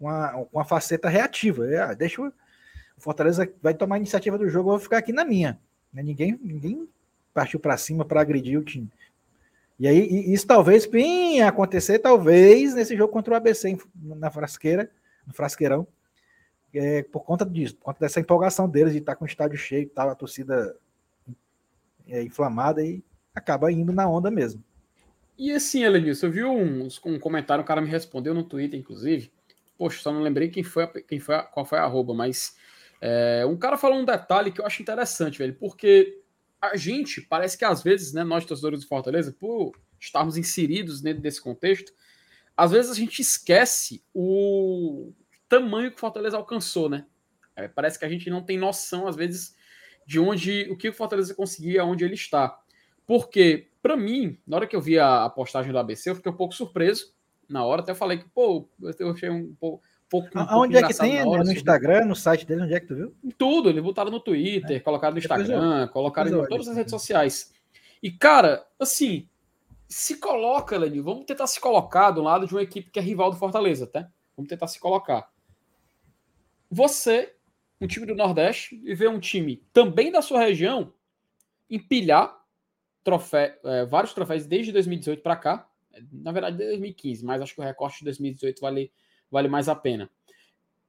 [0.00, 1.66] uma, uma faceta reativa.
[1.68, 2.32] É, ah, deixa o
[2.96, 5.58] Fortaleza vai tomar a iniciativa do jogo, eu vou ficar aqui na minha.
[5.92, 6.88] Né, ninguém, ninguém
[7.32, 8.90] partiu para cima para agredir o time.
[9.78, 14.90] E aí, isso talvez venha acontecer, talvez, nesse jogo contra o ABC na frasqueira,
[15.26, 15.86] no frasqueirão,
[16.72, 19.88] é, por conta disso, por conta dessa empolgação deles de estar com o estádio cheio,
[19.88, 20.76] tal, a torcida
[22.06, 23.02] é, inflamada e
[23.34, 24.62] acaba indo na onda mesmo.
[25.36, 29.32] E assim, Elenilson, eu vi um, comentário, um cara me respondeu no Twitter, inclusive.
[29.76, 32.56] Poxa, só não lembrei quem foi, quem foi qual foi a arroba, mas
[33.00, 36.22] é, um cara falou um detalhe que eu acho interessante, velho, porque
[36.60, 41.22] a gente, parece que às vezes, né, nós torcedores do Fortaleza, por estarmos inseridos dentro
[41.22, 41.92] desse contexto,
[42.56, 45.12] às vezes a gente esquece o
[45.48, 47.06] tamanho que o Fortaleza alcançou, né?
[47.56, 49.56] É, parece que a gente não tem noção, às vezes,
[50.06, 52.58] de onde o que o Fortaleza conseguia, onde ele está.
[53.06, 56.32] Porque, para mim, na hora que eu vi a, a postagem do ABC, eu fiquei
[56.32, 57.14] um pouco surpreso.
[57.48, 60.28] Na hora, até falei que, pô, eu achei um pouco pouco.
[60.38, 61.26] Um Onde pouco é que tem?
[61.26, 63.14] Hora, no Instagram, no site dele, onde é que tu viu?
[63.36, 64.80] Tudo, eles botaram no Twitter, é.
[64.80, 67.52] colocaram no Instagram, eu, colocaram em todas as redes sociais.
[68.02, 69.28] E, cara, assim,
[69.88, 73.30] se coloca, Lenil, vamos tentar se colocar do lado de uma equipe que é rival
[73.30, 74.08] do Fortaleza, tá?
[74.36, 75.30] Vamos tentar se colocar.
[76.70, 77.34] Você,
[77.80, 80.92] um time do Nordeste, e ver um time também da sua região
[81.70, 82.44] empilhar
[83.02, 85.68] trofé, é, vários troféus desde 2018 para cá.
[86.10, 88.90] Na verdade, desde 2015, mas acho que o recorte de 2018 vale
[89.34, 90.08] vale mais a pena.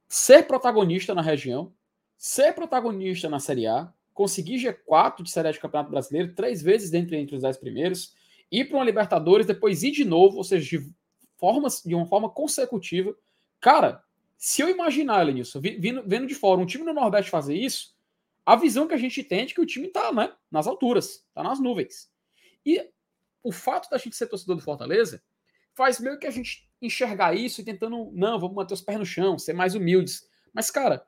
[0.08, 1.72] Ser protagonista na região,
[2.16, 6.88] ser protagonista na Série A, conseguir G4 de Série A de Campeonato Brasileiro, três vezes
[6.88, 8.14] dentro entre os dez primeiros,
[8.50, 10.88] ir para uma Libertadores, depois ir de novo, ou seja, de,
[11.36, 13.16] formas, de uma forma consecutiva.
[13.60, 14.00] Cara,
[14.38, 17.96] se eu imaginar, Lenilson, vendo, vendo de fora um time no Nordeste fazer isso,
[18.44, 21.26] a visão que a gente tem é de que o time tá, né, nas alturas,
[21.34, 22.08] tá nas nuvens.
[22.64, 22.88] E
[23.42, 25.20] o fato da gente ser torcedor do Fortaleza
[25.74, 29.06] faz meio que a gente enxergar isso e tentando, não, vamos manter os pés no
[29.06, 30.28] chão, ser mais humildes.
[30.52, 31.06] Mas, cara,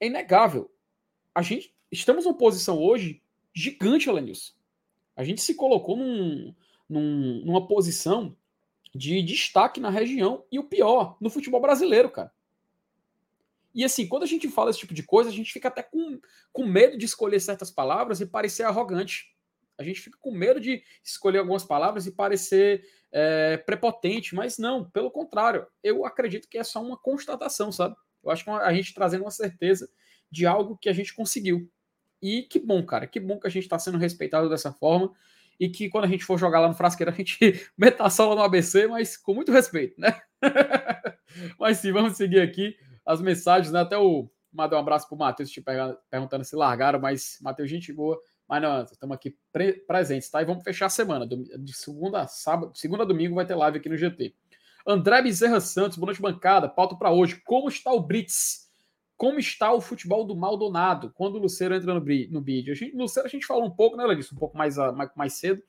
[0.00, 0.70] é inegável.
[1.34, 3.22] A gente estamos numa posição hoje
[3.54, 4.52] gigante, Alenilson.
[5.14, 6.54] A gente se colocou num,
[6.88, 8.36] num, numa posição
[8.94, 12.32] de destaque na região e o pior, no futebol brasileiro, cara.
[13.74, 16.20] E assim, quando a gente fala esse tipo de coisa, a gente fica até com,
[16.52, 19.34] com medo de escolher certas palavras e parecer arrogante.
[19.78, 24.88] A gente fica com medo de escolher algumas palavras e parecer é, prepotente, mas não,
[24.90, 27.96] pelo contrário, eu acredito que é só uma constatação, sabe?
[28.22, 29.88] Eu acho que a gente trazendo uma certeza
[30.30, 31.70] de algo que a gente conseguiu.
[32.20, 35.12] E que bom, cara, que bom que a gente está sendo respeitado dessa forma
[35.58, 37.36] e que quando a gente for jogar lá no Frasqueiro a gente
[37.76, 40.20] meta a sola no ABC, mas com muito respeito, né?
[41.58, 43.80] mas sim, vamos seguir aqui as mensagens, né?
[43.80, 45.62] Até o mandar um abraço pro Matheus te
[46.10, 48.20] perguntando se largaram, mas Matheus, gente boa.
[48.52, 50.42] Mas não, estamos aqui pre presentes, tá?
[50.42, 51.26] E vamos fechar a semana.
[51.26, 54.34] De segunda a sábado, segunda a domingo vai ter live aqui no GT.
[54.86, 56.68] André Bezerra Santos, boa noite, bancada.
[56.68, 57.40] Pauta para hoje.
[57.46, 58.70] Como está o Brits?
[59.16, 62.70] Como está o futebol do Maldonado quando o Luceiro entra no, no bid?
[62.70, 65.32] A gente, Luceiro a gente falou um pouco, né, disso um pouco mais, mais, mais
[65.32, 65.62] cedo.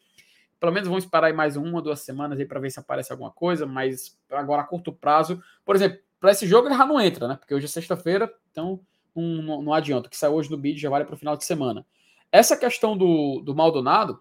[0.59, 3.31] Pelo menos vamos esperar aí mais uma, duas semanas aí para ver se aparece alguma
[3.31, 5.41] coisa, mas agora a curto prazo.
[5.63, 7.37] Por exemplo, para esse jogo ele já não entra, né?
[7.37, 8.81] Porque hoje é sexta-feira, então
[9.15, 10.07] não, não, não adianta.
[10.07, 11.85] O que sai hoje no bid já vale para o final de semana.
[12.33, 14.19] Essa questão do, do Maldonado,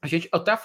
[0.00, 0.56] a gente eu até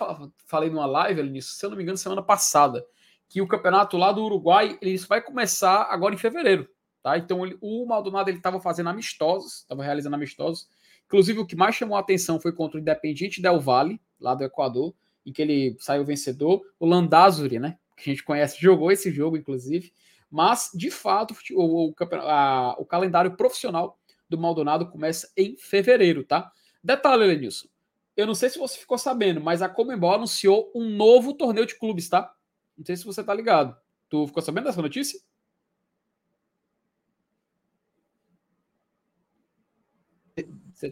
[0.46, 2.86] falei numa live ali nisso, se eu não me engano, semana passada,
[3.28, 6.70] que o campeonato lá do Uruguai ele vai começar agora em fevereiro.
[7.04, 7.18] Tá?
[7.18, 10.70] Então ele, o Maldonado ele estava fazendo amistosos, estava realizando amistosos.
[11.06, 14.46] Inclusive o que mais chamou a atenção foi contra o Independiente Del Valle, lá do
[14.46, 16.62] Equador, em que ele saiu vencedor.
[16.80, 19.92] O Landazuri, né, que a gente conhece, jogou esse jogo inclusive.
[20.32, 26.50] Mas, de fato, o, o, a, o calendário profissional do Maldonado começa em fevereiro, tá?
[26.84, 27.68] Detalhe, Lenilson.
[28.15, 31.78] Eu não sei se você ficou sabendo, mas a Comembol anunciou um novo torneio de
[31.78, 32.34] clubes, tá?
[32.78, 33.76] Não sei se você tá ligado.
[34.10, 35.20] Tu ficou sabendo dessa notícia?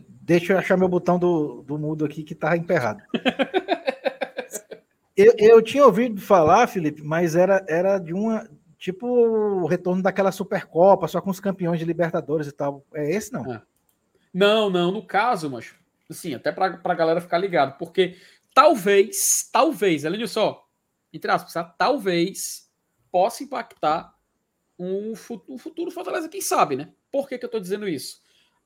[0.08, 3.02] Deixa eu achar meu botão do, do mudo aqui que tá emperrado.
[5.16, 8.48] eu, eu tinha ouvido falar, Felipe, mas era, era de uma,
[8.78, 12.86] Tipo o retorno daquela Supercopa, só com os campeões de Libertadores e tal.
[12.94, 13.52] É esse, não?
[13.52, 13.62] É.
[14.38, 14.92] Não, não.
[14.92, 15.74] No caso, mas
[16.08, 18.16] assim, até para a galera ficar ligado, porque
[18.54, 20.62] talvez, talvez, além disso, ó,
[21.12, 21.64] entre aspas, tá?
[21.64, 22.72] talvez
[23.12, 24.16] possa impactar
[24.78, 26.94] um futuro, futuro Fortaleza, quem sabe, né?
[27.12, 28.22] Por que, que eu tô dizendo isso?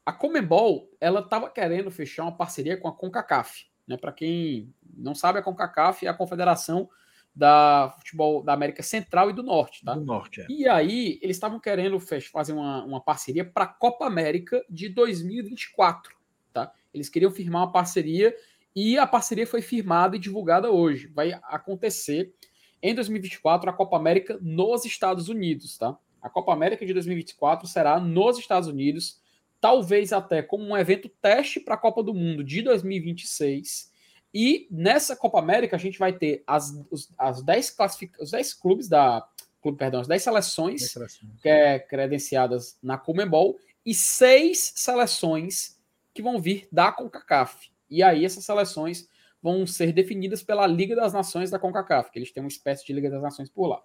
[0.06, 3.96] A Comembol, ela tava querendo fechar uma parceria com a CONCACAF, né?
[3.96, 6.90] Para quem não sabe, a CONCACAF é a confederação
[7.34, 9.94] da futebol da América Central e do Norte, tá?
[9.94, 10.46] Do Norte, é.
[10.50, 16.14] E aí, eles estavam querendo fazer uma, uma parceria para a Copa América de 2024,
[16.54, 16.74] tá?
[16.94, 18.36] Eles queriam firmar uma parceria
[18.76, 21.08] e a parceria foi firmada e divulgada hoje.
[21.08, 22.34] Vai acontecer
[22.82, 25.98] em 2024 a Copa América nos Estados Unidos, tá?
[26.22, 29.22] A Copa América de 2024 será nos Estados Unidos,
[29.60, 33.91] talvez até como um evento teste para a Copa do Mundo de 2026
[34.34, 38.14] e nessa Copa América a gente vai ter as, os, as 10 classific...
[38.22, 39.28] os 10 clubes da.
[39.62, 40.94] Clube, perdão, as 10 seleções,
[41.40, 45.80] que é credenciadas na Comembol e seis seleções
[46.14, 47.72] que vão vir da CONCACAF.
[47.88, 49.08] E aí essas seleções
[49.42, 52.94] vão ser definidas pela Liga das Nações da CONCACAF, que eles têm uma espécie de
[52.94, 53.84] Liga das Nações por lá.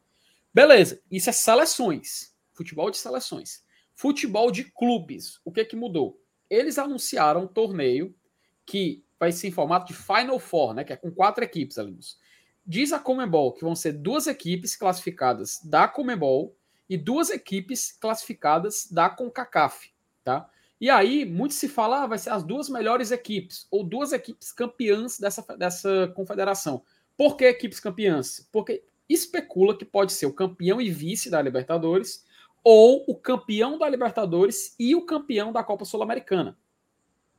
[0.52, 2.34] Beleza, isso é seleções.
[2.52, 3.62] Futebol de seleções.
[3.94, 5.40] Futebol de clubes.
[5.44, 6.18] O que que mudou?
[6.48, 8.14] Eles anunciaram um torneio
[8.64, 10.84] que vai ser em formato de Final Four, né?
[10.84, 12.18] Que é com quatro equipes, alunos.
[12.66, 16.56] Diz a Comembol que vão ser duas equipes classificadas da Comembol
[16.88, 19.92] e duas equipes classificadas da CONCACAF,
[20.24, 20.48] tá?
[20.80, 24.52] E aí, muito se fala, ah, vai ser as duas melhores equipes, ou duas equipes
[24.52, 26.82] campeãs dessa, dessa confederação.
[27.16, 28.46] Por que equipes campeãs?
[28.52, 32.26] Porque especula que pode ser o campeão e vice da Libertadores,
[32.62, 36.58] ou o campeão da Libertadores e o campeão da Copa Sul-Americana,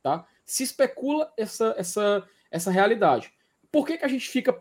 [0.02, 0.26] tá?
[0.48, 3.30] Se especula essa, essa, essa realidade.
[3.70, 4.58] Por que, que a gente fica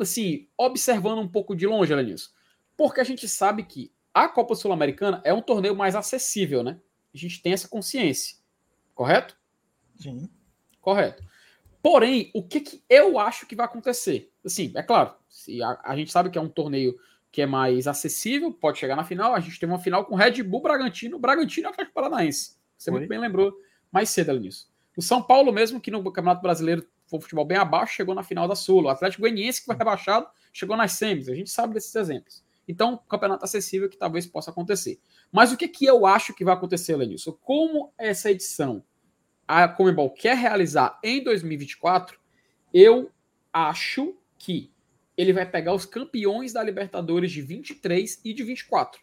[0.00, 2.30] assim observando um pouco de longe, Elenilson?
[2.74, 6.80] Porque a gente sabe que a Copa Sul-Americana é um torneio mais acessível, né?
[7.14, 8.38] A gente tem essa consciência.
[8.94, 9.36] Correto?
[9.96, 10.26] Sim.
[10.80, 11.22] Correto.
[11.82, 14.32] Porém, o que, que eu acho que vai acontecer?
[14.42, 16.98] Assim, é claro, se a, a gente sabe que é um torneio
[17.30, 19.34] que é mais acessível, pode chegar na final.
[19.34, 22.56] A gente tem uma final com Red Bull Bragantino, Bragantino e Atlético Paranaense.
[22.78, 22.98] Você Oi?
[22.98, 23.52] muito bem lembrou
[23.92, 24.75] mais cedo, Elenilson.
[24.96, 28.22] O São Paulo, mesmo que no Campeonato Brasileiro foi um futebol bem abaixo, chegou na
[28.22, 28.84] final da Sul.
[28.84, 31.28] O Atlético Goianiense, que foi rebaixado, chegou nas semis.
[31.28, 32.44] A gente sabe desses exemplos.
[32.66, 34.98] Então, campeonato acessível que talvez possa acontecer.
[35.30, 37.32] Mas o que, que eu acho que vai acontecer, Lenilson?
[37.32, 38.82] Como essa edição
[39.46, 42.18] a Comebol quer realizar em 2024,
[42.74, 43.12] eu
[43.52, 44.72] acho que
[45.16, 49.00] ele vai pegar os campeões da Libertadores de 23 e de 24.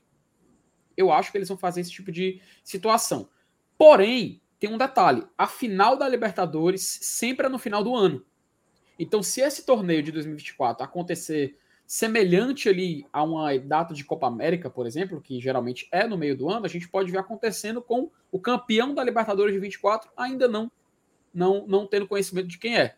[0.95, 3.29] Eu acho que eles vão fazer esse tipo de situação.
[3.77, 8.25] Porém, tem um detalhe: a final da Libertadores sempre é no final do ano.
[8.97, 14.69] Então, se esse torneio de 2024 acontecer semelhante ali a uma data de Copa América,
[14.69, 18.09] por exemplo, que geralmente é no meio do ano, a gente pode ver acontecendo com
[18.31, 20.71] o campeão da Libertadores de 24 ainda não
[21.33, 22.95] não não tendo conhecimento de quem é.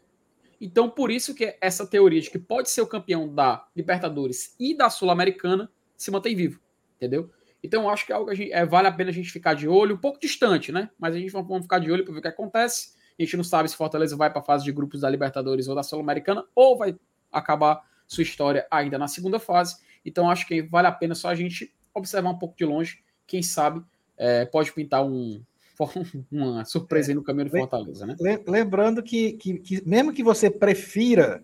[0.62, 4.78] Então, por isso que essa teoria de que pode ser o campeão da Libertadores e
[4.78, 6.62] da Sul-Americana se mantém vivo,
[6.98, 7.32] entendeu?
[7.66, 9.68] Então, acho que é algo que gente, é, vale a pena a gente ficar de
[9.68, 10.90] olho, um pouco distante, né?
[11.00, 12.96] Mas a gente vai ficar de olho para ver o que acontece.
[13.18, 15.74] A gente não sabe se Fortaleza vai para a fase de grupos da Libertadores ou
[15.74, 16.96] da Sul-Americana, ou vai
[17.32, 19.78] acabar sua história ainda na segunda fase.
[20.06, 23.04] Então, acho que vale a pena só a gente observar um pouco de longe.
[23.26, 23.84] Quem sabe
[24.16, 25.42] é, pode pintar um,
[26.32, 28.16] uma surpresa aí no caminho de Fortaleza, né?
[28.48, 31.44] Lembrando que, que, que mesmo que você prefira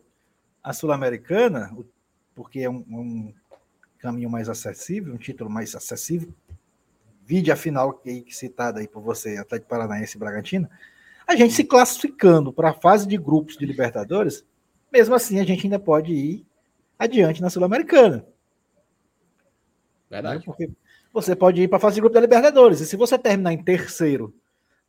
[0.63, 1.75] a Sul-Americana,
[2.35, 3.33] porque é um, um,
[4.01, 6.33] caminho mais acessível, um título mais acessível,
[7.23, 10.69] vide a final que, que citada aí por você, Atlético Paranaense e Bragantino,
[11.27, 14.43] a gente se classificando para a fase de grupos de Libertadores,
[14.91, 16.45] mesmo assim a gente ainda pode ir
[16.99, 18.25] adiante na Sul-Americana.
[20.09, 20.39] Verdade.
[20.39, 20.43] Né?
[20.45, 20.69] Porque
[21.13, 22.81] você pode ir para a fase de grupo da Libertadores.
[22.81, 24.33] E se você terminar em terceiro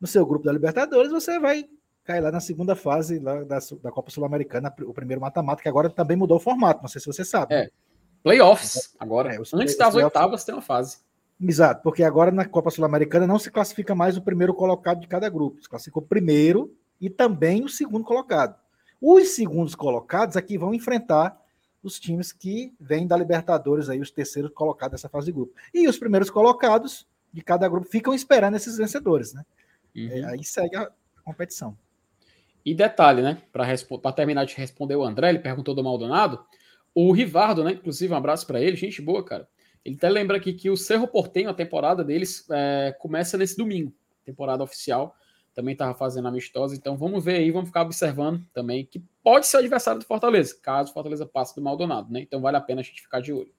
[0.00, 1.64] no seu grupo da Libertadores, você vai
[2.04, 5.88] cair lá na segunda fase lá da, da Copa Sul-Americana, o primeiro mata-mata, que agora
[5.88, 6.82] também mudou o formato.
[6.82, 7.54] Não sei se você sabe.
[7.54, 7.70] É.
[8.22, 9.34] Playoffs, agora.
[9.34, 10.98] É, Antes play, das oitavas tem uma fase.
[11.40, 15.28] Exato, porque agora na Copa Sul-Americana não se classifica mais o primeiro colocado de cada
[15.28, 15.60] grupo.
[15.60, 18.54] Se classifica o primeiro e também o segundo colocado.
[19.00, 21.36] Os segundos colocados aqui vão enfrentar
[21.82, 25.52] os times que vêm da Libertadores, aí, os terceiros colocados nessa fase de grupo.
[25.74, 29.44] E os primeiros colocados de cada grupo ficam esperando esses vencedores, né?
[29.96, 30.08] Uhum.
[30.08, 30.88] É, aí segue a
[31.24, 31.76] competição.
[32.64, 33.42] E detalhe, né?
[33.52, 36.44] Para terminar de responder o André, ele perguntou do Maldonado.
[36.94, 37.72] O Rivardo, né?
[37.72, 39.48] Inclusive, um abraço para ele, gente boa, cara.
[39.84, 43.92] Ele até lembra aqui que o Cerro Portenho, a temporada deles, é, começa nesse domingo,
[44.24, 45.16] temporada oficial
[45.54, 46.74] também estava fazendo amistosa.
[46.74, 50.56] Então vamos ver aí, vamos ficar observando também, que pode ser o adversário do Fortaleza,
[50.62, 52.20] caso o Fortaleza passe do Maldonado, né?
[52.20, 53.52] Então vale a pena a gente ficar de olho.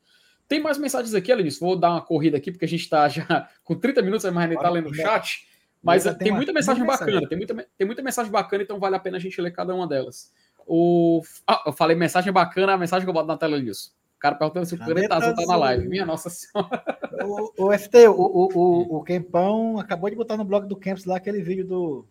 [0.48, 1.60] Tem mais mensagens aqui, Alenis.
[1.60, 4.58] Vou dar uma corrida aqui, porque a gente está já com 30 minutos, mas nem
[4.58, 5.48] está lendo o chat.
[5.82, 9.00] Mas tem, tem muita mensagem bacana, tem muita, tem muita mensagem bacana, então vale a
[9.00, 10.32] pena a gente ler cada uma delas.
[10.68, 14.36] O, ah, eu falei mensagem bacana, a mensagem que eu boto na tela disso cara
[14.36, 15.86] perguntando se o Planeta Azul tá na live.
[15.86, 16.82] Minha nossa senhora.
[17.26, 21.04] O, o FT, o, o, o, o Kempão acabou de botar no blog do Camps
[21.04, 22.08] lá aquele vídeo do,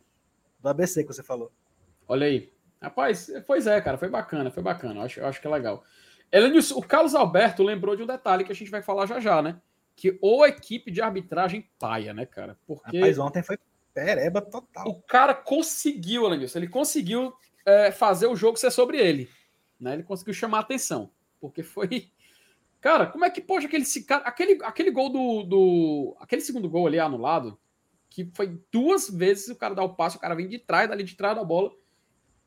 [0.61, 1.51] do ABC que você falou.
[2.07, 2.53] Olha aí.
[2.83, 5.01] Rapaz, pois é, cara, foi bacana, foi bacana.
[5.01, 5.83] Eu acho, eu acho que é legal.
[6.77, 9.59] O Carlos Alberto lembrou de um detalhe que a gente vai falar já já, né?
[9.97, 12.59] Que ou equipe de arbitragem paia, né, cara?
[12.67, 12.99] Porque.
[12.99, 13.59] Rapaz, ontem foi
[13.95, 14.87] pereba total.
[14.87, 17.33] O cara conseguiu, Elenius, ele conseguiu
[17.65, 19.29] é, fazer o jogo ser sobre ele.
[19.81, 19.95] Né?
[19.95, 21.11] Ele conseguiu chamar a atenção
[21.43, 22.09] porque foi.
[22.81, 26.17] Cara, como é que pode aquele, aquele, aquele gol do, do.
[26.21, 27.59] Aquele segundo gol ali anulado,
[28.09, 31.05] que foi duas vezes o cara dá o passo, o cara vem de trás, dali
[31.05, 31.71] de trás da bola,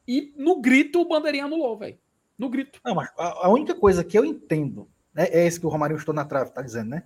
[0.06, 1.98] e no grito o bandeirinha anulou, velho.
[2.38, 2.82] No grito.
[2.84, 5.98] Não, mas a, a, única coisa que eu entendo né, é esse que o Romarinho
[5.98, 7.04] estou na trave, tá dizendo, né?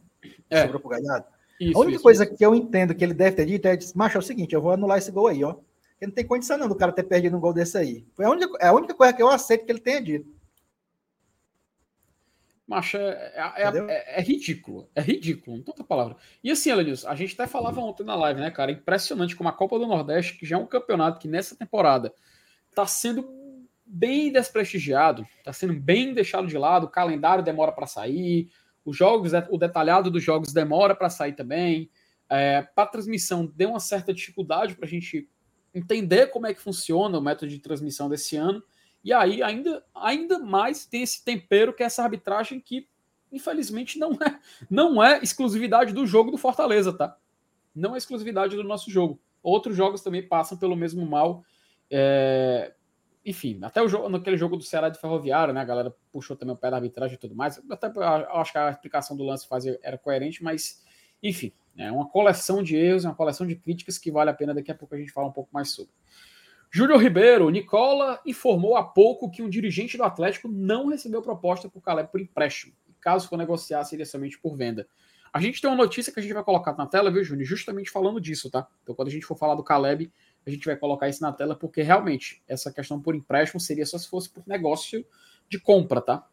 [0.49, 0.63] É.
[0.63, 1.27] Sobrou pro Galhardo.
[1.59, 2.35] Isso, a única isso, coisa isso.
[2.35, 4.71] que eu entendo que ele deve ter dito é: macho, é o seguinte, eu vou
[4.71, 5.55] anular esse gol aí, ó.
[5.99, 8.07] Porque não tem condição não do cara ter perdido um gol desse aí.
[8.15, 10.33] Foi a única, é a única coisa que eu aceito que ele tenha dito.
[12.65, 14.89] Macho, é, é, é, é, ridículo.
[14.95, 16.15] É ridículo, não tanta palavra.
[16.41, 18.71] E assim, Elenilson, a gente até falava ontem na live, né, cara?
[18.71, 22.13] Impressionante como a Copa do Nordeste, que já é um campeonato que nessa temporada
[22.73, 23.27] tá sendo
[23.85, 28.49] bem desprestigiado, tá sendo bem deixado de lado, o calendário demora para sair,
[28.85, 31.91] os jogos, o detalhado dos jogos demora para sair também.
[32.29, 35.27] É, para transmissão deu uma certa dificuldade para a gente
[35.73, 38.63] entender como é que funciona o método de transmissão desse ano.
[39.03, 42.87] E aí ainda, ainda mais tem esse tempero que é essa arbitragem que,
[43.31, 47.17] infelizmente, não é, não é exclusividade do jogo do Fortaleza, tá?
[47.73, 49.19] Não é exclusividade do nosso jogo.
[49.41, 51.43] Outros jogos também passam pelo mesmo mal.
[51.89, 52.73] É...
[53.25, 55.61] Enfim, até o jogo, naquele jogo do Ceará de Ferroviário, né?
[55.61, 57.61] A galera puxou também o pé da arbitragem e tudo mais.
[57.69, 57.91] Até
[58.33, 60.83] acho que a explicação do lance fazia, era coerente, mas
[61.21, 64.71] enfim, é uma coleção de erros, uma coleção de críticas que vale a pena daqui
[64.71, 65.91] a pouco a gente falar um pouco mais sobre.
[66.71, 71.81] Júlio Ribeiro, Nicola informou há pouco que um dirigente do Atlético não recebeu proposta por
[71.81, 72.73] Caleb por empréstimo.
[73.01, 74.87] Caso for negociar, seria somente por venda.
[75.31, 77.45] A gente tem uma notícia que a gente vai colocar na tela, viu, Júnior?
[77.45, 78.67] Justamente falando disso, tá?
[78.83, 80.11] Então, quando a gente for falar do Caleb,
[80.45, 83.97] a gente vai colocar isso na tela, porque realmente essa questão por empréstimo seria só
[83.97, 85.05] se fosse por negócio
[85.47, 86.27] de compra, tá?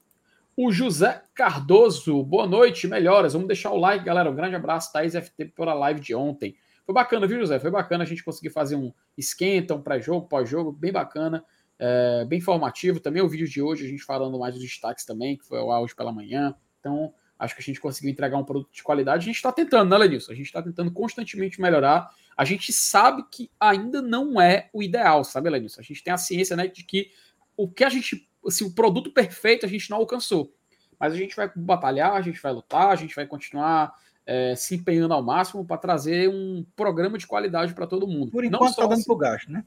[0.58, 3.34] O José Cardoso, boa noite, melhoras.
[3.34, 4.30] Vamos deixar o like, galera.
[4.30, 6.56] Um grande abraço, Thaís FT, pela live de ontem.
[6.86, 7.60] Foi bacana, viu, José?
[7.60, 11.44] Foi bacana a gente conseguir fazer um esquenta, um pré-jogo, pós-jogo, bem bacana,
[11.78, 13.00] é, bem informativo.
[13.00, 15.66] Também o vídeo de hoje, a gente falando mais dos destaques também, que foi o
[15.66, 16.54] hoje pela manhã.
[16.80, 19.24] Então, acho que a gente conseguiu entregar um produto de qualidade.
[19.24, 20.32] A gente está tentando, né, Lenilson?
[20.32, 22.08] A gente está tentando constantemente melhorar.
[22.34, 25.82] A gente sabe que ainda não é o ideal, sabe, Lenilson?
[25.82, 27.10] A gente tem a ciência né, de que
[27.56, 30.52] o que a gente, assim, o produto perfeito a gente não alcançou.
[30.98, 33.94] Mas a gente vai batalhar, a gente vai lutar, a gente vai continuar
[34.24, 38.30] é, se empenhando ao máximo para trazer um programa de qualidade para todo mundo.
[38.32, 39.64] Por enquanto está dando assim, pro gasto, né?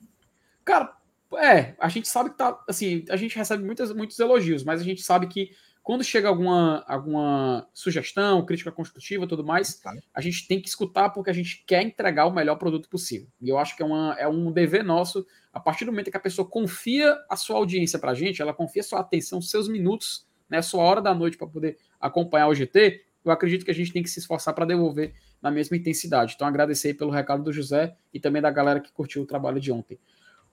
[0.65, 0.93] Cara,
[1.37, 4.83] é, a gente sabe que tá, assim, a gente recebe muitas, muitos elogios, mas a
[4.83, 5.51] gente sabe que
[5.89, 9.81] quando chega alguma, alguma sugestão, crítica construtiva tudo mais,
[10.13, 13.27] a gente tem que escutar porque a gente quer entregar o melhor produto possível.
[13.41, 16.17] E eu acho que é, uma, é um dever nosso, a partir do momento que
[16.17, 20.27] a pessoa confia a sua audiência para a gente, ela confia sua atenção, seus minutos,
[20.47, 23.91] né, sua hora da noite para poder acompanhar o GT, eu acredito que a gente
[23.91, 26.33] tem que se esforçar para devolver na mesma intensidade.
[26.35, 29.71] Então, agradecer pelo recado do José e também da galera que curtiu o trabalho de
[29.71, 29.99] ontem.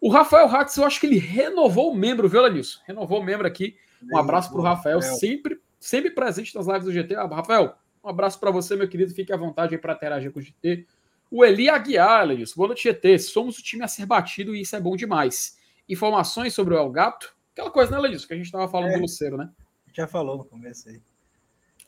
[0.00, 2.80] O Rafael Hatz, eu acho que ele renovou o membro, viu, Lenilson?
[2.86, 3.76] Renovou o membro aqui.
[4.02, 7.14] Um abraço para o Rafael, sempre, sempre presente nas lives do GT.
[7.14, 9.12] Rafael, um abraço para você, meu querido.
[9.12, 10.86] Fique à vontade aí para interagir com o GT.
[11.30, 12.54] O Eli Aguiar, Lenilson.
[12.56, 13.18] Boa noite, GT.
[13.18, 15.58] Somos o time a ser batido e isso é bom demais.
[15.88, 17.34] Informações sobre o El Gato?
[17.52, 19.50] Aquela coisa, né, Lenilson, que a gente estava falando é, do Luceiro, né?
[19.92, 21.00] Já falou no começo aí.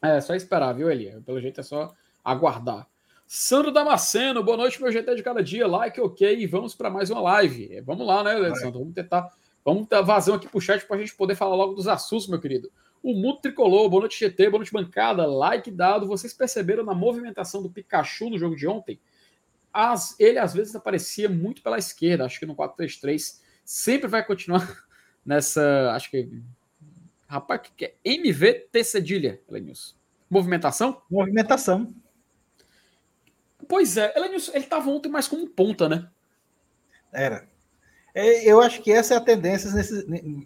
[0.03, 1.21] É, só esperar, viu, Eli?
[1.23, 1.95] Pelo jeito é só
[2.25, 2.87] aguardar.
[3.27, 5.67] Sandro Damasceno, boa noite, meu GT de cada dia.
[5.67, 7.81] Like, ok, e vamos para mais uma live.
[7.83, 8.81] Vamos lá, né, Sandro?
[8.81, 9.31] Vamos tentar.
[9.69, 12.41] Vamos dar vazão aqui pro chat para a gente poder falar logo dos assuntos, meu
[12.41, 12.73] querido.
[13.03, 15.27] O Mundo Tricolor, boa noite, GT, boa noite, bancada.
[15.27, 16.07] Like dado.
[16.07, 18.99] Vocês perceberam na movimentação do Pikachu no jogo de ontem?
[19.71, 23.43] As, ele às vezes aparecia muito pela esquerda, acho que no 4-3-3.
[23.63, 24.87] Sempre vai continuar
[25.23, 25.93] nessa.
[25.93, 26.31] Acho que.
[27.27, 29.95] Rapaz, que é MVT cedilha, Elenilson.
[30.31, 31.03] Movimentação?
[31.11, 31.95] Movimentação.
[33.69, 36.09] Pois é, Elenilson, ele estava ontem mais como ponta, né?
[37.13, 37.47] Era.
[38.21, 39.71] É, eu acho que essa é a tendência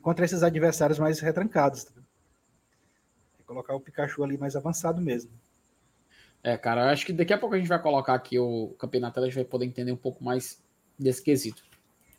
[0.03, 1.85] contra esses adversários mais retrancados.
[1.85, 2.03] Tá?
[3.47, 5.31] Colocar o Pikachu ali mais avançado mesmo.
[6.43, 9.25] É, cara, acho que daqui a pouco a gente vai colocar aqui o campeonato, a
[9.25, 10.63] gente vai poder entender um pouco mais
[10.99, 11.65] desse quesito.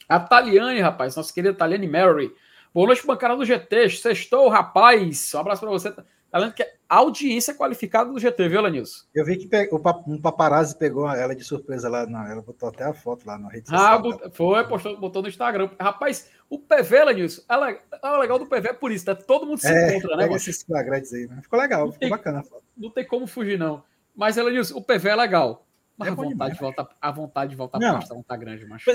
[0.09, 2.35] A Taliane, rapaz, nossa querida Taliane Mary.
[2.73, 3.91] Boa noite, bancada do GT.
[3.91, 5.35] Sextou, rapaz.
[5.35, 5.93] Um abraço para você.
[6.33, 9.05] Além que é audiência qualificada do GT, viu, Lanilson?
[9.13, 9.69] Eu vi que
[10.07, 13.49] um paparazzi pegou ela de surpresa lá, na, ela botou até a foto lá na
[13.49, 14.03] rede social.
[14.09, 15.69] Ah, foi, postou, botou no Instagram.
[15.79, 19.13] Rapaz, o PV, Lanilson, é, é legal do PV é por isso, né?
[19.13, 20.23] Todo mundo se é, encontra, né?
[20.23, 21.39] Pega esses flagrantes aí, né?
[21.43, 22.63] Ficou legal, ficou tem, bacana a foto.
[22.75, 23.83] Não tem como fugir, não.
[24.15, 25.67] Mas, Lanilson, o PV é legal.
[25.95, 28.89] Mas é a, vontade de voltar, a vontade de voltar para não tá grande, macho.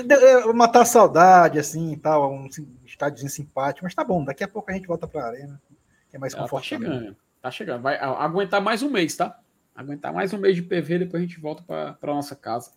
[0.53, 2.49] Matar a saudade, assim, e tal, um
[2.85, 5.61] estádiozinho simpático, mas tá bom, daqui a pouco a gente volta para a arena,
[6.09, 6.85] que é mais Ela confortável.
[6.85, 7.28] Tá chegando.
[7.41, 7.81] Tá chegando.
[7.81, 9.39] Vai aguentar mais um mês, tá?
[9.75, 12.71] Aguentar mais um mês de PV, depois a gente volta para nossa casa.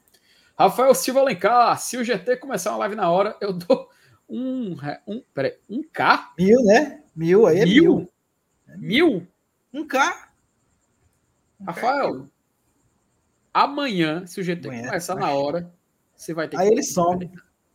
[0.56, 3.88] Rafael Silva Alencar, se o GT começar uma live na hora, eu dou
[4.28, 4.76] um.
[5.06, 6.32] um peraí, um K?
[6.38, 7.02] Mil, né?
[7.14, 7.96] Mil, aí é mil.
[7.96, 8.08] Mil?
[8.78, 9.28] mil?
[9.72, 10.30] Um K.
[11.60, 12.32] Um Rafael, K
[13.52, 15.70] amanhã, se o GT amanhã, começar na hora,
[16.16, 16.72] você vai ter aí que.
[16.72, 17.30] Aí ele some.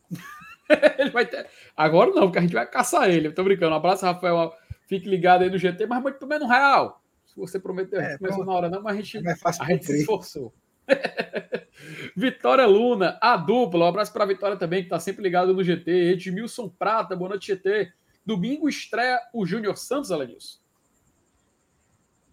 [0.97, 1.47] ele vai ter...
[1.75, 3.27] Agora não, porque a gente vai caçar ele.
[3.27, 3.73] Eu tô brincando.
[3.73, 4.53] Um abraço, Rafael.
[4.87, 7.03] Fique ligado aí no GT, mas muito menos real.
[7.25, 9.99] Se você prometeu, é, começou na hora, não, mas a gente, é a gente se
[9.99, 10.53] esforçou.
[12.15, 13.85] Vitória Luna, a dupla.
[13.85, 15.91] Um abraço para a Vitória também, que está sempre ligado no GT.
[15.91, 17.91] Edmilson Prata, boa noite, GT.
[18.25, 20.57] Domingo estreia o Júnior Santos, Alenilson.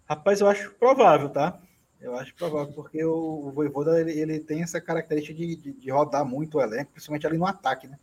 [0.09, 1.61] Rapaz, eu acho provável, tá?
[2.01, 5.91] Eu acho provável, porque o, o Voivoda ele, ele, tem essa característica de, de, de,
[5.91, 7.99] rodar muito o elenco, principalmente ali no ataque, né?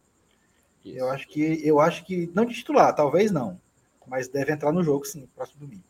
[0.83, 0.97] Isso.
[0.97, 3.57] Eu acho que eu acho que não de titular, talvez não
[4.11, 5.85] mas deve entrar no jogo sim, próximo domingo.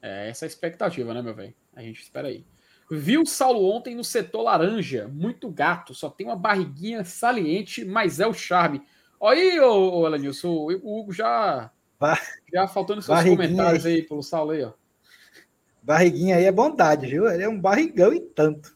[0.00, 1.54] É essa é a expectativa, né, meu velho?
[1.76, 2.46] A gente espera aí.
[2.90, 8.20] Viu o Saulo ontem no setor laranja, muito gato, só tem uma barriguinha saliente, mas
[8.20, 8.82] é o charme.
[9.20, 11.70] Olha aí, ô, ô Elenilson, o Hugo já,
[12.50, 13.96] já faltando seus comentários aí.
[13.96, 14.72] aí pelo Saulo aí, ó.
[15.82, 17.28] Barriguinha aí é bondade, viu?
[17.28, 18.74] Ele é um barrigão e tanto.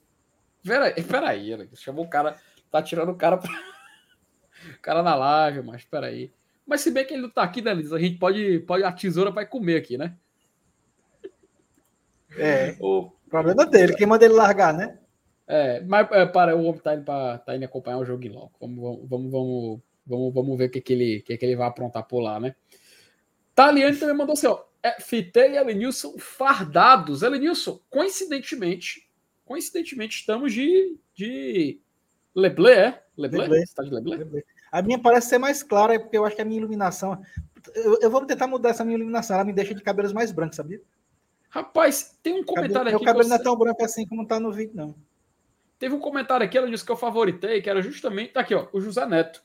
[0.62, 2.36] Peraí, peraí, chamou o cara,
[2.70, 3.50] tá tirando o cara pra...
[4.76, 6.30] o cara na live, mas peraí.
[6.68, 7.94] Mas se bem que ele não tá aqui, né, Liz?
[7.94, 8.84] A gente pode, pode.
[8.84, 10.14] A tesoura vai comer aqui, né?
[12.36, 12.76] É.
[12.78, 14.98] O problema dele, quem manda ele largar, né?
[15.46, 18.52] É, mas é, para o homem tá indo, pra, tá indo acompanhar o jogo logo.
[18.60, 22.06] Vamos, vamos, vamos, vamos, vamos ver o que, que, ele, que, que ele vai aprontar
[22.06, 22.54] por lá, né?
[23.54, 24.62] Taliane também mandou assim, ó.
[24.82, 27.22] É, Fite e Elenilson fardados.
[27.22, 29.08] Elenilson, coincidentemente,
[29.46, 31.80] coincidentemente, estamos de, de
[32.34, 33.02] Leblé, é?
[33.16, 33.40] Leblé?
[33.44, 33.66] Leblé.
[33.66, 34.16] Você tá de Leblé?
[34.18, 34.44] Leblé.
[34.70, 37.20] A minha parece ser mais clara, é porque eu acho que a minha iluminação.
[37.74, 39.34] Eu, eu, vou tentar mudar essa minha iluminação.
[39.34, 40.80] Ela me deixa de cabelos mais brancos, sabia?
[41.48, 43.04] Rapaz, tem um comentário aqui.
[43.04, 44.94] Meu cabelo não é tão branco assim como tá no vídeo, não.
[45.78, 48.32] Teve um comentário aqui, ela disse que eu favoritei, que era justamente.
[48.32, 49.42] Tá aqui, ó, o José Neto.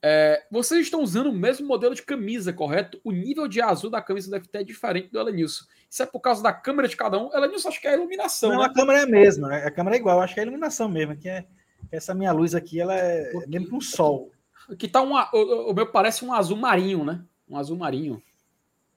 [0.00, 3.00] É, vocês estão usando o mesmo modelo de camisa, correto?
[3.02, 5.64] O nível de azul da camisa do FT é diferente do Elenilson.
[5.90, 7.34] Isso é por causa da câmera de cada um.
[7.34, 8.50] Elenilson, acho que é a iluminação.
[8.50, 8.66] Não, né?
[8.66, 9.64] a câmera é a mesma, né?
[9.64, 11.16] a câmera é igual, acho que é a iluminação mesmo.
[11.16, 11.46] Que é,
[11.90, 14.30] essa minha luz aqui, ela é, é mesmo com sol.
[14.76, 17.24] Que tá um, o, o meu parece um azul marinho, né?
[17.48, 18.22] Um azul marinho.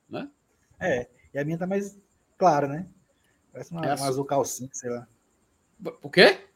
[0.10, 0.30] Né?
[0.80, 1.98] É, e a minha tá mais
[2.38, 2.88] clara, né?
[3.54, 5.08] Parece uma, É um azul calcinha, sei lá.
[6.02, 6.48] O quê?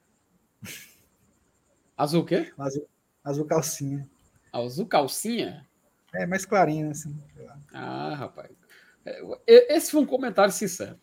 [1.97, 2.51] Azul o quê?
[2.57, 2.87] Azul,
[3.23, 4.09] azul calcinha.
[4.51, 5.67] Azul calcinha?
[6.13, 7.17] É, mais clarinho, assim.
[7.73, 8.51] Ah, rapaz.
[9.05, 10.99] É, Esse foi um comentário sincero.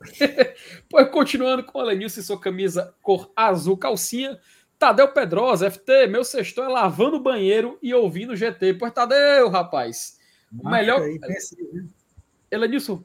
[0.88, 4.38] pois continuando com a Lenilson e sua camisa cor azul calcinha.
[4.78, 8.74] Tadeu Pedrosa, FT, meu sexto é lavando o banheiro e ouvindo o GT.
[8.74, 10.18] Pois Tadeu, rapaz.
[10.58, 11.88] O melhor- pense, viu?
[12.50, 13.02] Elenilson,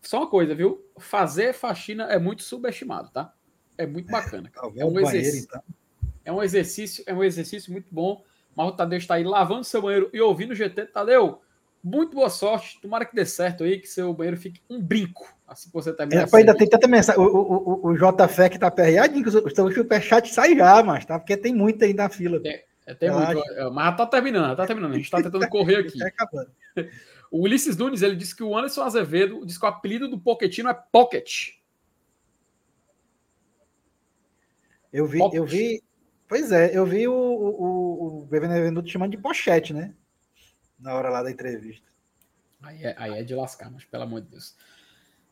[0.00, 0.84] só uma coisa, viu?
[0.98, 3.32] Fazer faxina é muito subestimado, tá?
[3.76, 4.48] É muito bacana.
[4.50, 4.66] cara.
[4.68, 5.46] Lavar É um banheiro, exercício.
[5.48, 5.62] então.
[6.24, 8.24] É um exercício, é um exercício muito bom.
[8.54, 10.86] Mas o Tadeu está aí lavando seu banheiro e ouvindo o GT.
[10.86, 11.40] Tadeu,
[11.82, 12.80] muito boa sorte.
[12.80, 15.26] Tomara que dê certo aí, que seu banheiro fique um brinco.
[15.46, 16.24] Assim que você É, terminar.
[16.24, 17.20] rapaz, ainda tem tanta mensagem.
[17.20, 21.18] O, o, o, o JFE que tá perreadinho, que o superchat sai já, mas tá?
[21.18, 22.40] Porque tem muito aí na fila.
[22.44, 24.92] É, É, tem muito, é, mas tá terminando, tá terminando.
[24.92, 25.98] A gente tá tentando correr aqui.
[25.98, 26.50] Tá acabando.
[27.30, 30.70] O Ulisses Nunes, ele disse que o Anderson Azevedo disse que o apelido do Poquetino
[30.70, 31.58] é Pocket.
[34.90, 35.36] Eu vi, Pocket.
[35.38, 35.82] eu vi.
[36.26, 39.94] Pois é, eu vi o, o, o Benevenuto chamando de pochete, né?
[40.78, 41.86] Na hora lá da entrevista.
[42.62, 44.56] Aí é, aí é de lascar, mas pelo amor de Deus.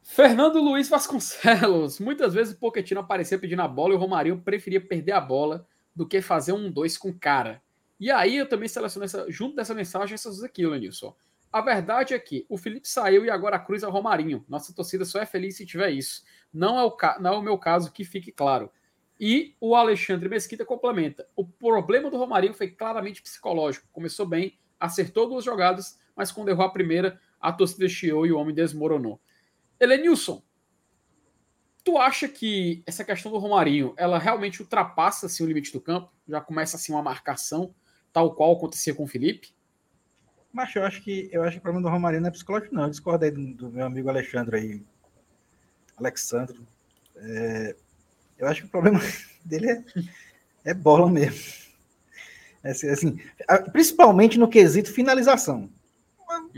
[0.03, 1.99] Fernando Luiz Vasconcelos.
[2.01, 5.67] Muitas vezes o Pochettino aparecia pedindo a bola e o Romarinho preferia perder a bola
[5.95, 7.61] do que fazer um dois com cara.
[7.99, 11.17] E aí eu também selecionei essa, junto dessa mensagem essas aqui, Lenilson.
[11.53, 14.45] A verdade é que o Felipe saiu e agora a cruz é o Romarinho.
[14.49, 16.23] Nossa torcida só é feliz se tiver isso.
[16.53, 18.71] Não é o, não é o meu caso, que fique claro.
[19.19, 21.27] E o Alexandre Mesquita complementa.
[21.35, 23.89] O problema do Romarinho foi claramente psicológico.
[23.91, 28.39] Começou bem, acertou duas jogadas, mas quando errou a primeira, a torcida chiou e o
[28.39, 29.21] homem desmoronou.
[29.79, 30.43] Elenilson,
[31.85, 36.11] tu acha que essa questão do Romarinho, ela realmente ultrapassa assim, o limite do campo?
[36.27, 37.75] Já começa assim uma marcação,
[38.13, 39.55] tal qual acontecia com o Felipe?
[40.53, 42.85] Mas eu acho que eu acho que o problema do Romarinho não é psicológico, não.
[42.85, 44.83] Eu discordo aí do, do meu amigo Alexandre aí.
[45.99, 46.59] Alexandre.
[47.15, 47.77] É,
[48.39, 48.99] eu acho que o problema
[49.45, 49.85] dele é,
[50.65, 51.66] é bola mesmo.
[52.63, 53.21] É assim, assim,
[53.73, 55.71] principalmente no quesito finalização.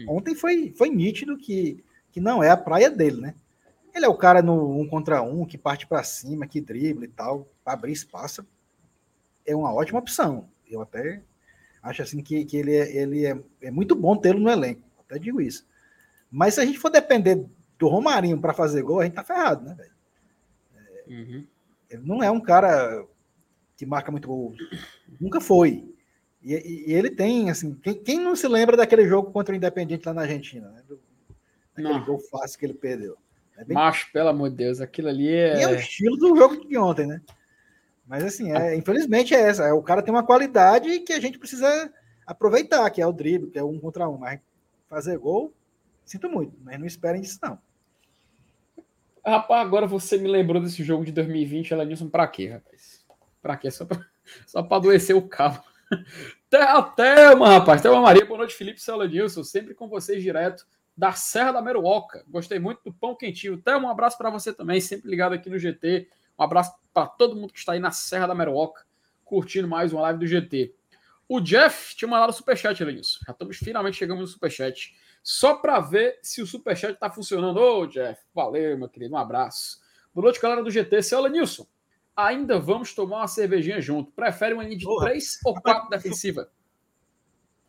[0.09, 3.35] Ontem foi, foi nítido que, que não é a praia dele, né?
[3.95, 7.09] Ele é o cara no um contra um, que parte para cima, que dribla e
[7.09, 8.47] tal, para abrir espaço.
[9.45, 10.49] É uma ótima opção.
[10.71, 11.23] Eu até
[11.83, 14.83] acho assim que, que ele, é, ele é, é muito bom tê-lo no elenco.
[15.01, 15.67] Até digo isso.
[16.31, 17.45] Mas se a gente for depender
[17.79, 19.99] do Romarinho para fazer gol, a gente tá ferrado, né, velho?
[21.09, 21.47] Uhum.
[21.89, 23.05] Ele não é um cara
[23.77, 24.55] que marca muito gol.
[25.21, 25.85] Nunca foi.
[26.43, 29.57] E, e- e ele tem, assim, quem, quem não se lembra daquele jogo contra o
[29.57, 30.83] Independiente lá na Argentina, né?
[30.89, 30.99] Do,
[31.75, 32.05] daquele Não.
[32.05, 33.17] gol fácil que ele perdeu.
[33.57, 35.81] É bem- Macho, pelo amor de Deus, aquilo ali e é o é.
[35.81, 37.21] estilo do jogo de ontem, né?
[38.07, 39.65] Mas assim, é, infelizmente é essa.
[39.65, 41.93] é, O cara tem uma qualidade que a gente precisa
[42.27, 44.17] aproveitar, que é o drible, que é um contra um.
[44.17, 44.41] Mas
[44.89, 45.53] fazer gol,
[46.05, 47.59] sinto muito, mas não esperem disso, não.
[49.27, 52.78] Rapaz, agora você me lembrou desse jogo de 2020, Elenilson, pra quê, rapaz?
[53.49, 53.71] Pra quê?
[53.71, 53.99] Só pra,
[54.47, 55.65] só pra adoecer o cabo.
[56.51, 57.81] Terra Thelma, rapaz.
[57.81, 59.43] Thelma Maria, boa noite, Felipe Celanilson.
[59.43, 62.23] Sempre com vocês direto da Serra da Meruoca.
[62.29, 63.57] Gostei muito do pão quentinho.
[63.57, 66.11] Thelma, um abraço pra você também, sempre ligado aqui no GT.
[66.39, 68.85] Um abraço pra todo mundo que está aí na Serra da Meruoca,
[69.25, 70.75] curtindo mais uma live do GT.
[71.27, 73.21] O Jeff tinha mandado o superchat, Elenilson.
[73.27, 74.95] Já estamos finalmente chegando no superchat.
[75.23, 77.57] Só para ver se o superchat está funcionando.
[77.57, 79.15] Ô, Jeff, valeu, meu querido.
[79.15, 79.81] Um abraço.
[80.15, 81.03] Boa noite, galera do GT.
[81.03, 81.67] Seu Elenilson,
[82.27, 84.11] ainda vamos tomar uma cervejinha junto.
[84.13, 85.07] Prefere uma linha de Porra.
[85.07, 86.49] 3 ou 4 defensiva?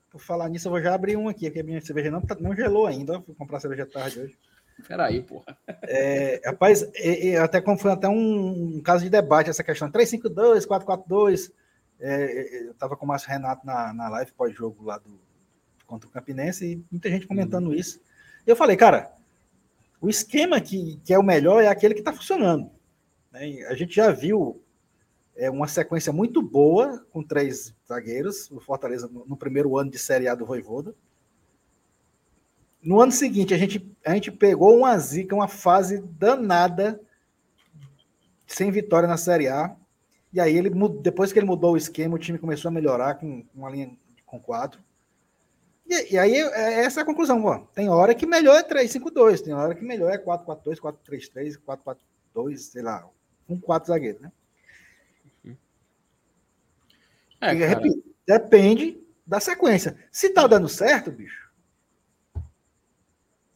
[0.10, 2.36] Por falar nisso, eu vou já abrir um aqui, porque a minha cerveja não, tá-
[2.40, 3.22] não gelou ainda.
[3.22, 4.38] Fui comprar cerveja tarde hoje.
[4.88, 5.56] Peraí, porra.
[5.84, 9.92] É, rapaz, e- e até como foi até um, um caso de debate essa questão
[9.92, 11.52] 352, 442.
[12.00, 15.20] É, eu estava com o Márcio Renato na, na live pós-jogo lá do
[15.86, 18.00] contra o Campinense e muita gente comentando isso.
[18.48, 19.12] E eu falei, cara,
[20.00, 22.70] o esquema que, que é o melhor é aquele que está funcionando.
[23.32, 23.66] Né?
[23.68, 24.62] A gente já viu
[25.40, 30.28] é, uma sequência muito boa com três zagueiros, o Fortaleza no, primeiro ano de Série
[30.28, 30.94] A do Voivoda.
[32.84, 37.00] No ano seguinte, a gente, a gente pegou uma zica, uma fase danada,
[38.46, 39.76] sem vitória na Série A.
[40.32, 40.70] E aí, ele,
[41.02, 44.40] depois que ele mudou o esquema, o time começou a melhorar com uma linha com
[44.40, 44.82] quatro.
[45.88, 47.44] E, e aí, é- essa é a conclusão.
[47.46, 47.60] Ó.
[47.74, 51.58] Tem hora que melhor é 3-5-2, tem hora que melhor é 4-4-2, 4-3-3,
[52.36, 53.10] 4-4-2, sei lá,
[53.50, 54.22] com quatro zagueiros.
[54.22, 54.32] Né?
[57.42, 59.98] É, E, cara, repito, depende da sequência.
[60.12, 61.50] Se tá dando certo, bicho,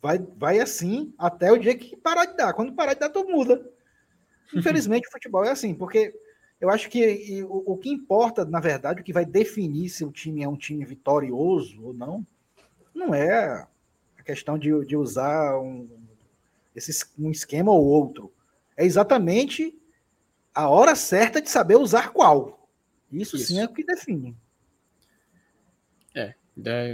[0.01, 2.53] vai, vai assim até o dia que parar de dar.
[2.53, 3.71] Quando parar de dar, tu muda.
[4.53, 6.17] Infelizmente, o futebol é assim, porque
[6.59, 10.03] eu acho que e, o, o que importa, na verdade, o que vai definir se
[10.03, 12.25] o time é um time vitorioso ou não,
[12.93, 13.67] não é
[14.17, 15.89] a questão de, de usar um,
[16.75, 18.31] esse, um esquema ou outro.
[18.77, 19.77] É exatamente
[20.53, 22.69] a hora certa de saber usar qual.
[23.11, 23.61] Isso, sim Isso.
[23.61, 24.35] é o que define.
[26.15, 26.35] É,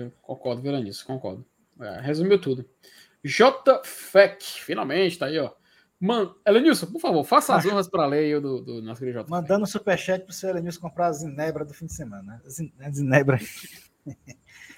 [0.01, 1.45] eu concordo, Veranice, concordo.
[1.80, 2.70] É, resumiu tudo.
[3.24, 5.51] JFEC, finalmente, tá aí, ó.
[5.99, 9.32] Mano, Elenilson, por favor, faça as honras para a lei do, do nosso querido JFEC.
[9.32, 12.41] Mandando superchat pro seu Elenilson comprar a Zinebra do fim de semana.
[12.80, 13.38] A Zinebra.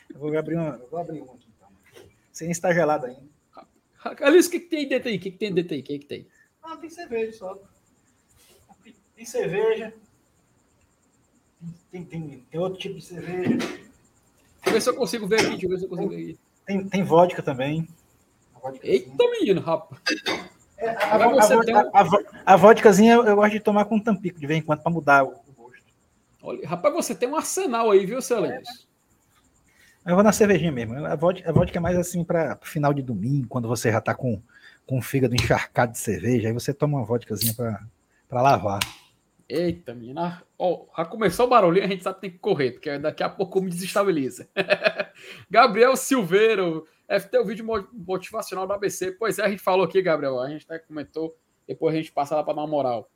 [0.09, 1.69] eu vou abrir uma, eu vou abrir uma aqui então.
[2.32, 3.29] Sem estar gelado ainda.
[4.19, 5.17] Elenilson, o que, que tem dentro aí?
[5.17, 5.82] O que, que tem dentro aí?
[5.82, 6.27] O que, que tem?
[6.63, 7.61] Ah, tem cerveja só.
[9.22, 9.93] Tem cerveja.
[11.91, 13.49] Tem, tem, tem outro tipo de cerveja.
[13.55, 13.80] Deixa
[14.65, 15.49] eu ver se eu consigo ver aqui.
[15.49, 16.39] Deixa eu ver se eu consigo ver aqui.
[16.65, 17.88] Tem, tem vodka também.
[18.55, 18.93] A vodkazinha.
[18.95, 20.01] Eita, menino, rapaz.
[20.76, 24.39] É, a, a, a, um- a, vo- a vodkazinha eu, gosto de tomar com tampico
[24.39, 25.84] de vez em quando para mudar o, o gosto.
[26.41, 28.88] Olha, rapaz, você tem um arsenal aí, viu, seu Elenilson?
[30.03, 30.95] Eu vou na cervejinha mesmo.
[31.05, 34.15] A vodka, a vodka é mais assim para final de domingo, quando você já tá
[34.15, 34.41] com,
[34.88, 38.80] com o fígado encharcado de cerveja, aí você toma uma vodkazinha para lavar.
[39.53, 40.41] Eita, menina.
[40.57, 43.59] Ó, começou o barulhinho, a gente sabe que tem que correr, porque daqui a pouco
[43.59, 44.47] me desestabiliza.
[45.51, 49.11] Gabriel Silveiro, FT, o vídeo mo- motivacional do ABC.
[49.11, 51.35] Pois é, a gente falou aqui, Gabriel, a gente até comentou,
[51.67, 53.11] depois a gente passa lá para dar uma moral.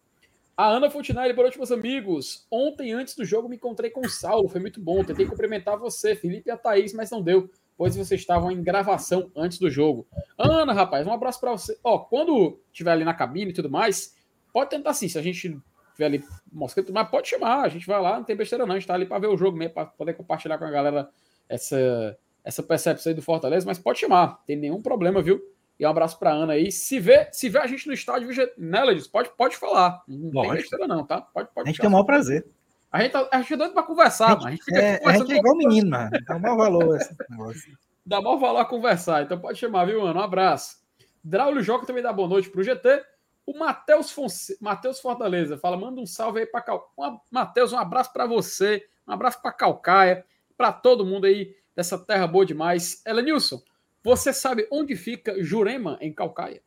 [0.57, 2.45] A Ana Fontinelli, boa noite, meus amigos.
[2.51, 5.05] Ontem, antes do jogo, me encontrei com o Saulo, foi muito bom.
[5.05, 9.31] Tentei cumprimentar você, Felipe e a Thaís, mas não deu, pois vocês estavam em gravação
[9.33, 10.05] antes do jogo.
[10.38, 11.77] Ana, rapaz, um abraço para você.
[11.81, 14.15] Ó, quando estiver ali na cabine e tudo mais,
[14.51, 15.57] pode tentar sim, se a gente
[15.96, 18.80] tiver ali mosquito, mas pode chamar, a gente vai lá, não tem besteira não, a
[18.80, 21.10] gente tá ali para ver o jogo mesmo, para poder compartilhar com a galera
[21.50, 25.41] essa, essa percepção aí do Fortaleza, mas pode chamar, não tem nenhum problema, viu?
[25.80, 26.72] E um abraço pra Ana aí.
[26.72, 29.08] Se vê, se vê a gente no estádio, viu, né, Ledis?
[29.08, 30.02] Pode, pode falar.
[30.08, 30.56] Não tem Lógico.
[30.56, 31.20] besteira não, tá?
[31.22, 32.46] Pode, pode A gente tem o maior prazer.
[32.89, 34.48] A gente, tá, a gente é doido pra conversar, A gente- mano.
[34.48, 36.12] A gente fica É, a gente é igual menino, mano.
[36.26, 37.78] Dá o maior valor esse negócio.
[38.06, 40.18] Dá maior valor a conversar, então pode chamar, viu, mano?
[40.18, 40.78] Um abraço.
[41.22, 43.04] Draulio Joca também dá boa noite pro GT.
[43.46, 44.58] O Matheus Fonse...
[45.02, 46.91] Fortaleza fala: manda um salve aí pra Cal...
[46.98, 47.20] um...
[47.30, 50.26] Matheus, um abraço pra você, um abraço pra Calcaia,
[50.58, 53.02] pra todo mundo aí dessa terra boa demais.
[53.06, 53.62] Elenilson,
[54.04, 56.62] você sabe onde fica Jurema em Calcaia?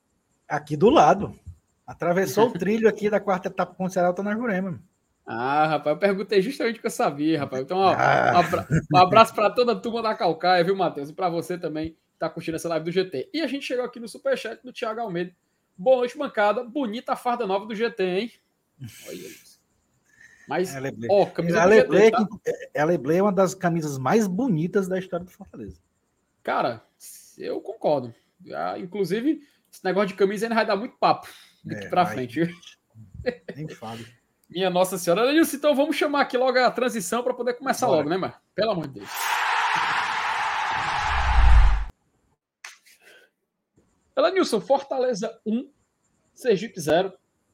[0.48, 1.38] Aqui do lado.
[1.86, 4.78] Atravessou o trilho aqui da quarta etapa com o Ceará, tá na Jurema.
[5.24, 7.62] Ah, rapaz, eu perguntei justamente o que eu sabia, rapaz.
[7.62, 8.42] Então, ó, um Ah,
[8.94, 11.10] um abraço para toda a turma da Calcaia, viu, Matheus?
[11.10, 13.30] E para você também que tá curtindo essa live do GT.
[13.32, 15.34] E a gente chegou aqui no superchat do Thiago Almeida.
[15.78, 16.64] Boa noite, bancada.
[16.64, 18.32] Bonita a farda nova do GT, hein?
[19.06, 19.58] Olha isso.
[20.48, 21.08] Mas, a Leblé.
[21.10, 22.26] ó, camisa A do GT, tá?
[22.26, 25.78] que- a Leblé é uma das camisas mais bonitas da história do Fortaleza.
[26.42, 26.82] Cara,
[27.36, 28.14] eu concordo.
[28.54, 31.28] Ah, inclusive, esse negócio de camisa ainda vai dar muito papo
[31.62, 32.14] daqui É, pra vai.
[32.14, 32.40] frente?
[33.54, 34.06] Nem fale.
[34.48, 35.30] Minha Nossa Senhora.
[35.32, 37.98] Então vamos chamar aqui logo a transição para poder começar Bora.
[37.98, 38.34] logo, né, mano?
[38.54, 39.10] Pelo amor de Deus.
[44.18, 45.70] Elenilson, Fortaleza 1,
[46.34, 47.12] Sergipe 0.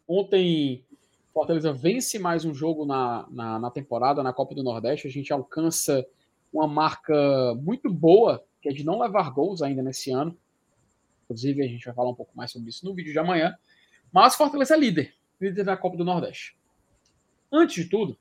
[0.08, 0.82] Ontem,
[1.30, 5.06] Fortaleza vence mais um jogo na, na, na temporada, na Copa do Nordeste.
[5.06, 6.06] A gente alcança
[6.50, 10.34] uma marca muito boa, que é de não levar gols ainda nesse ano.
[11.24, 13.54] Inclusive, a gente vai falar um pouco mais sobre isso no vídeo de amanhã.
[14.10, 16.56] Mas Fortaleza é líder, líder da Copa do Nordeste.
[17.52, 18.16] Antes de tudo,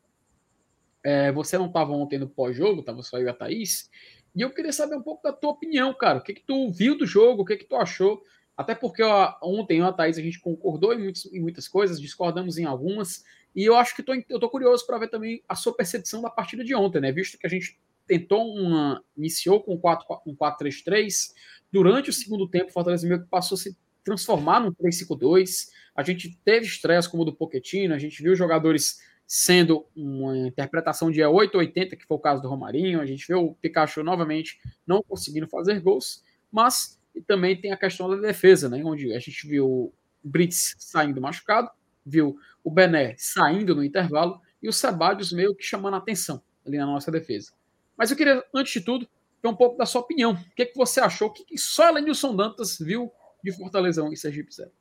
[1.01, 3.89] é, você não estava ontem no pós-jogo, estava só eu e a Thaís,
[4.35, 6.19] e eu queria saber um pouco da tua opinião, cara.
[6.19, 8.23] O que, que tu viu do jogo, o que, que tu achou?
[8.55, 12.57] Até porque ó, ontem a Thaís a gente concordou em, muitos- em muitas coisas, discordamos
[12.57, 13.23] em algumas,
[13.55, 16.29] e eu acho que tô, eu tô curioso para ver também a sua percepção da
[16.29, 17.11] partida de ontem, né?
[17.11, 19.03] Visto que a gente tentou uma.
[19.15, 21.33] iniciou com 4 um 4-3-3,
[21.71, 25.69] durante o segundo tempo, o Fortaleza meio que passou a se transformar num 3-5-2.
[25.95, 31.09] A gente teve estreias como o do Pochettino, a gente viu jogadores sendo uma interpretação
[31.09, 35.01] de 880, que foi o caso do Romarinho, a gente viu o Pikachu novamente não
[35.01, 39.67] conseguindo fazer gols, mas também tem a questão da defesa, né, onde a gente viu
[39.67, 39.93] o
[40.23, 41.69] Brits saindo machucado,
[42.05, 46.77] viu o Bené saindo no intervalo e o Sebadios meio que chamando a atenção ali
[46.77, 47.51] na nossa defesa.
[47.97, 49.07] Mas eu queria, antes de tudo,
[49.41, 50.31] ter um pouco da sua opinião.
[50.31, 51.27] O que, que você achou?
[51.27, 53.11] O que, que só Lenilson Dantas viu
[53.43, 54.71] de Fortalezão e Sergipe Zero?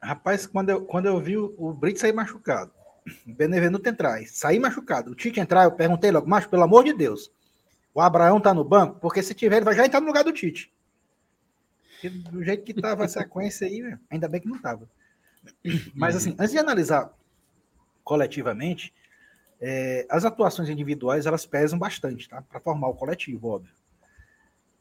[0.00, 2.70] Rapaz, quando eu, quando eu vi o, o Brito sair machucado,
[3.26, 7.30] Benevenuto entrar, sair machucado, o Tite entrar, eu perguntei logo, mas pelo amor de Deus,
[7.94, 8.98] o Abraão tá no banco?
[9.00, 10.72] Porque se tiver, ele vai já entrar no lugar do Tite.
[12.30, 14.88] Do jeito que tava a sequência aí, ainda bem que não tava.
[15.94, 17.12] Mas assim, antes de analisar
[18.04, 18.94] coletivamente,
[19.60, 22.42] é, as atuações individuais elas pesam bastante, tá?
[22.42, 23.72] Para formar o coletivo, óbvio.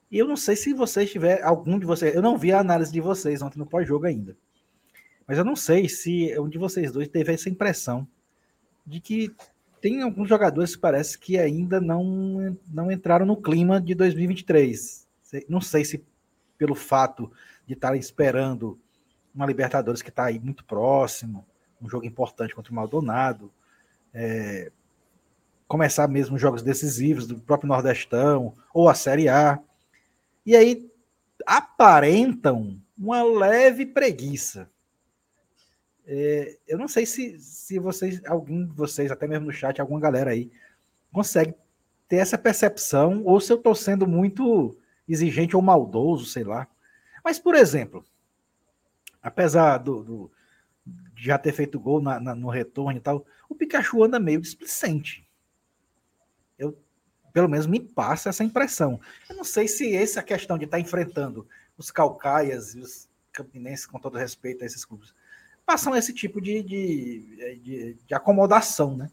[0.10, 2.92] E eu não sei se vocês tiver algum de vocês, eu não vi a análise
[2.92, 4.38] de vocês ontem no pós-jogo ainda.
[5.28, 8.08] Mas eu não sei se um de vocês dois teve essa impressão
[8.88, 9.36] de que
[9.82, 15.06] tem alguns jogadores que parece que ainda não, não entraram no clima de 2023.
[15.48, 16.04] Não sei se
[16.58, 17.32] pelo fato
[17.68, 18.80] de estarem esperando
[19.36, 21.46] uma Libertadores que está aí muito próximo,
[21.80, 23.52] um jogo importante contra o Maldonado,
[24.12, 24.72] é,
[25.68, 29.60] começar mesmo jogos decisivos do próprio Nordestão ou a Série A.
[30.44, 30.90] E aí
[31.46, 34.70] aparentam uma leve preguiça.
[36.10, 40.00] É, eu não sei se, se vocês, algum de vocês, até mesmo no chat, alguma
[40.00, 40.50] galera aí,
[41.12, 41.54] consegue
[42.08, 46.66] ter essa percepção, ou se eu estou sendo muito exigente ou maldoso, sei lá.
[47.22, 48.06] Mas, por exemplo,
[49.22, 50.32] apesar do, do
[50.86, 54.40] de já ter feito gol na, na, no retorno e tal, o Pikachu anda meio
[54.40, 55.28] displicente.
[56.58, 56.82] Eu,
[57.34, 59.02] pelo menos me passa essa impressão.
[59.30, 61.46] Eu não sei se essa questão de estar tá enfrentando
[61.78, 65.14] os Calcaias e os Campinenses, com todo respeito a esses clubes,
[65.68, 69.12] passam esse tipo de, de, de, de acomodação, né?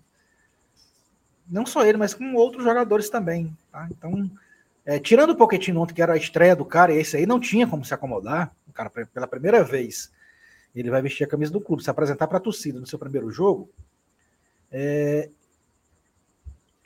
[1.50, 3.54] Não só ele, mas com outros jogadores também.
[3.72, 3.88] Tá?
[3.90, 4.30] Então,
[4.86, 7.40] é, tirando o Pochettino ontem, que era a estreia do cara, e esse aí não
[7.40, 10.12] tinha como se acomodar, o cara, pela primeira vez,
[10.72, 13.32] ele vai vestir a camisa do clube, se apresentar para a torcida no seu primeiro
[13.32, 13.68] jogo.
[14.70, 15.28] É,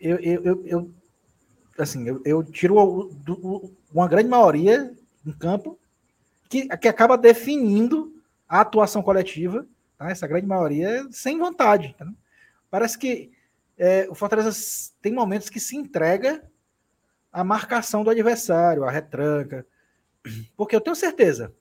[0.01, 0.91] eu, eu, eu, eu,
[1.79, 4.95] assim, eu, eu tiro o, do, uma grande maioria
[5.27, 5.79] em campo
[6.49, 8.18] que, que acaba definindo
[8.49, 10.11] a atuação coletiva, tá?
[10.11, 11.95] essa grande maioria, sem vontade.
[11.99, 12.07] Tá?
[12.71, 13.31] Parece que
[13.77, 14.51] é, o Fortaleza
[15.01, 16.43] tem momentos que se entrega
[17.33, 19.67] à marcação do adversário, à retranca.
[20.57, 21.55] Porque eu tenho certeza,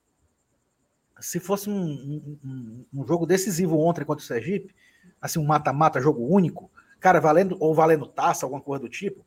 [1.19, 4.73] se fosse um, um, um jogo decisivo ontem contra o Sergipe,
[5.21, 9.25] assim, um mata-mata, jogo único, cara, valendo ou valendo taça, alguma coisa do tipo,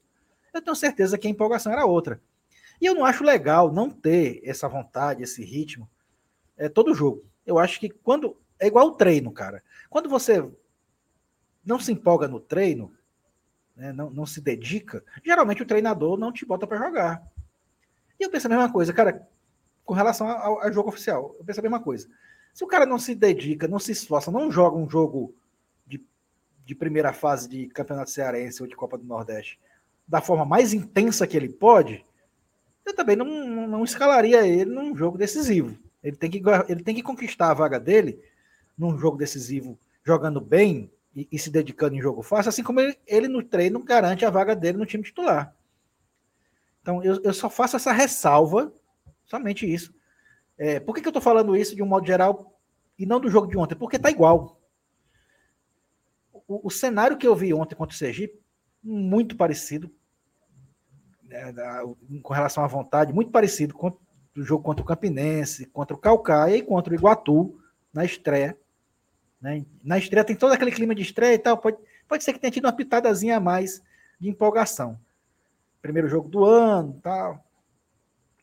[0.52, 2.20] eu tenho certeza que a empolgação era outra.
[2.80, 5.88] E eu não acho legal não ter essa vontade, esse ritmo,
[6.56, 7.24] é, todo jogo.
[7.50, 8.36] Eu acho que quando.
[8.58, 9.62] É igual o treino, cara.
[9.88, 10.46] Quando você
[11.64, 12.92] não se empolga no treino,
[13.74, 17.22] né, não, não se dedica, geralmente o treinador não te bota para jogar.
[18.18, 19.26] E eu penso a mesma coisa, cara,
[19.82, 21.34] com relação ao, ao, jogo oficial.
[21.38, 22.06] Eu penso a mesma coisa.
[22.52, 25.34] Se o cara não se dedica, não se esforça, não joga um jogo
[25.86, 26.04] de,
[26.66, 29.58] de primeira fase de Campeonato Cearense ou de Copa do Nordeste
[30.10, 32.04] da forma mais intensa que ele pode,
[32.84, 35.78] eu também não, não, não escalaria ele num jogo decisivo.
[36.02, 38.22] Ele tem que, ele tem que conquistar a vaga dele
[38.76, 42.98] num jogo decisivo, jogando bem e, e se dedicando em jogo fácil, assim como ele,
[43.06, 45.54] ele, no treino garante a vaga dele no time titular.
[46.80, 48.72] Então, eu, eu só faço essa ressalva,
[49.26, 49.94] somente isso.
[50.56, 52.58] É, por que, que eu estou falando isso de um modo geral
[52.98, 53.74] e não do jogo de ontem?
[53.74, 54.60] Porque tá igual.
[56.32, 58.40] O, o cenário que eu vi ontem contra o Sergipe,
[58.82, 59.92] muito parecido,
[61.22, 61.52] né,
[62.22, 63.96] com relação à vontade, muito parecido com,
[64.34, 67.60] do jogo contra o Campinense, contra o Calcaia e contra o Iguatu
[67.92, 68.56] na estreia.
[69.40, 69.64] Né?
[69.82, 71.58] Na estreia tem todo aquele clima de estreia e tal.
[71.58, 71.78] Pode,
[72.08, 73.82] pode ser que tenha tido uma pitadazinha a mais
[74.20, 74.98] de empolgação.
[75.82, 77.44] Primeiro jogo do ano tal.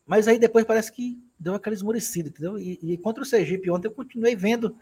[0.06, 2.58] Mas aí depois parece que deu aquela esmorecida, entendeu?
[2.58, 4.76] E, e contra o Sergipe ontem eu continuei vendo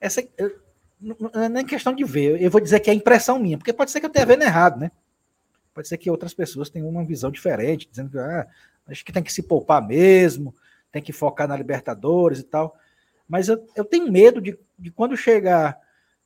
[0.00, 0.26] essa.
[0.38, 0.58] Eu,
[1.00, 3.90] não é nem questão de ver, eu vou dizer que é impressão minha, porque pode
[3.90, 4.90] ser que eu tenha vendo errado, né?
[5.72, 8.46] Pode ser que outras pessoas tenham uma visão diferente, dizendo que ah,
[8.90, 10.54] acho que tem que se poupar mesmo,
[10.90, 12.76] tem que focar na Libertadores e tal.
[13.28, 15.78] Mas eu, eu tenho medo de, de quando chegar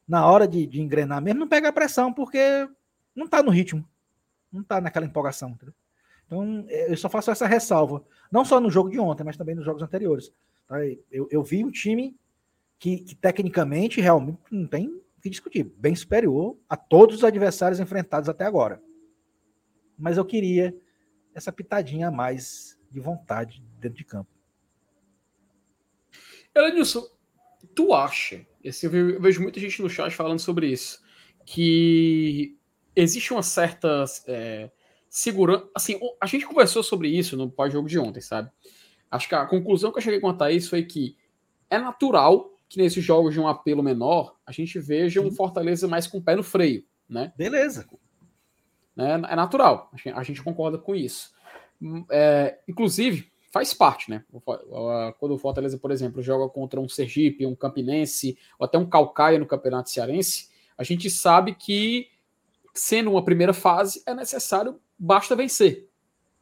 [0.06, 2.68] na hora de, de engrenar mesmo, não pegar pressão, porque
[3.14, 3.86] não está no ritmo,
[4.52, 5.50] não está naquela empolgação.
[5.50, 5.74] Entendeu?
[6.26, 9.54] Então, é, eu só faço essa ressalva, não só no jogo de ontem, mas também
[9.54, 10.32] nos jogos anteriores.
[10.66, 10.78] Tá?
[11.10, 12.16] Eu, eu vi um time
[12.78, 17.80] que, que tecnicamente realmente não tem o que discutir, bem superior a todos os adversários
[17.80, 18.82] enfrentados até agora.
[19.98, 20.74] Mas eu queria
[21.35, 24.30] essa pitadinha a mais de vontade dentro de campo.
[26.55, 27.05] Elenilson,
[27.74, 31.03] tu acha, assim, eu vejo muita gente no chat falando sobre isso,
[31.45, 32.57] que
[32.95, 34.70] existe uma certa é,
[35.09, 35.68] segurança.
[35.74, 38.51] Assim, a gente conversou sobre isso no pós-jogo de ontem, sabe?
[39.11, 41.16] Acho que a conclusão que eu cheguei a contar isso foi que
[41.68, 46.07] é natural que nesses jogos de um apelo menor a gente veja um Fortaleza mais
[46.07, 47.32] com o pé no freio, né?
[47.37, 47.87] Beleza.
[48.97, 49.14] Né?
[49.28, 51.32] É natural, a gente concorda com isso.
[52.11, 54.24] É, inclusive, faz parte, né?
[55.18, 59.38] Quando o Fortaleza, por exemplo, joga contra um Sergipe, um Campinense, ou até um Calcaia
[59.38, 62.09] no Campeonato Cearense, a gente sabe que,
[62.72, 65.88] sendo uma primeira fase, é necessário, basta vencer.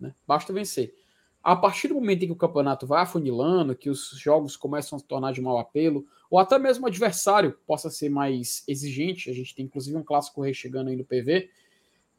[0.01, 0.15] Né?
[0.27, 0.95] Basta vencer.
[1.43, 5.01] a partir do momento em que o campeonato vai afunilando, que os jogos começam a
[5.01, 9.35] se tornar de mau apelo, ou até mesmo o adversário possa ser mais exigente, a
[9.35, 11.51] gente tem inclusive um clássico rei chegando aí no PV,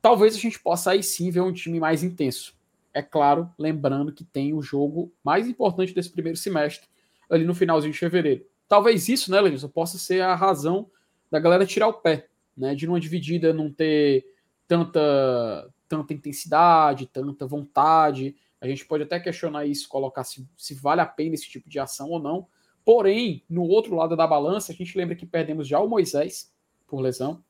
[0.03, 2.53] talvez a gente possa aí sim ver um time mais intenso.
[2.93, 6.89] É claro, lembrando que tem o jogo mais importante desse primeiro semestre,
[7.29, 8.45] ali no finalzinho de fevereiro.
[8.67, 10.91] Talvez isso, né, Lenilson, possa ser a razão
[11.31, 14.25] da galera tirar o pé, né, de numa dividida não ter
[14.67, 20.99] tanta, tanta intensidade, tanta vontade, a gente pode até questionar isso, colocar se, se vale
[20.99, 22.45] a pena esse tipo de ação ou não.
[22.83, 26.51] Porém, no outro lado da balança, a gente lembra que perdemos já o Moisés
[26.87, 27.41] por lesão.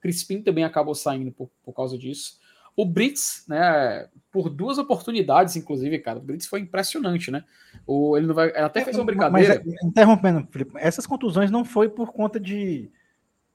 [0.00, 2.38] Crispim também acabou saindo por, por causa disso.
[2.76, 7.44] O Brits, né, por duas oportunidades, inclusive, cara, o Brits foi impressionante, né?
[7.86, 9.60] O, ele não vai, ele até fez uma brincadeira.
[9.64, 12.90] Mas, interrompendo, Felipe, essas contusões não foi por conta de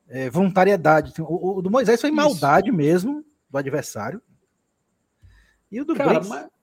[0.09, 1.13] é, voluntariedade.
[1.21, 2.75] O, o, do Moisés foi maldade Isso.
[2.75, 4.21] mesmo do adversário.
[5.71, 6.27] E o do cara, Brits...
[6.29, 6.53] Mas...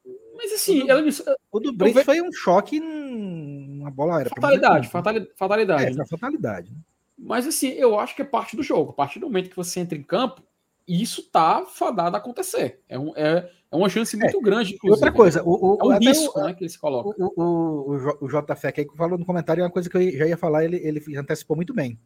[0.42, 1.04] Mas assim, o do, ela,
[1.52, 4.32] o do Brent foi um choque numa bola aérea.
[4.34, 5.32] Fatalidade, fatalidade.
[5.36, 6.06] fatalidade é, né?
[6.06, 6.70] fatalidade.
[6.70, 6.78] Né?
[7.22, 8.90] Mas assim, eu acho que é parte do jogo.
[8.90, 10.42] A partir do momento que você entra em campo,
[10.88, 12.80] isso tá fadado a acontecer.
[12.88, 14.40] É, um, é, é uma chance muito é.
[14.40, 14.90] grande, inclusive.
[14.90, 17.12] Outra coisa, o, o, é um risco o, né, que eles colocam.
[17.18, 20.36] O, o, o, o JF aqui falou no comentário uma coisa que eu já ia
[20.36, 22.00] falar, ele, ele antecipou muito bem.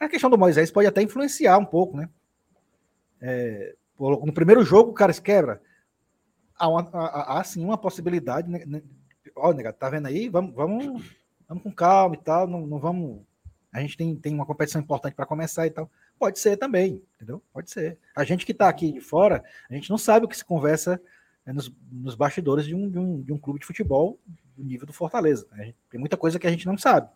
[0.00, 2.08] A questão do Moisés pode até influenciar um pouco, né?
[3.20, 5.60] É, no primeiro jogo o cara se quebra
[6.58, 8.50] há, uma, há, há sim uma possibilidade.
[8.50, 8.82] Né, né?
[9.36, 10.28] Ó, nega, tá vendo aí?
[10.28, 11.16] Vamos, vamos,
[11.48, 12.46] vamos com calma e tal.
[12.46, 13.22] Não, não vamos.
[13.72, 15.90] A gente tem, tem uma competição importante para começar e tal.
[16.18, 17.42] Pode ser também, entendeu?
[17.52, 17.98] Pode ser.
[18.16, 21.00] A gente que está aqui de fora, a gente não sabe o que se conversa
[21.44, 24.18] né, nos, nos bastidores de um, de, um, de um clube de futebol
[24.56, 25.46] do nível do Fortaleza.
[25.52, 25.74] Né?
[25.90, 27.08] Tem muita coisa que a gente não sabe.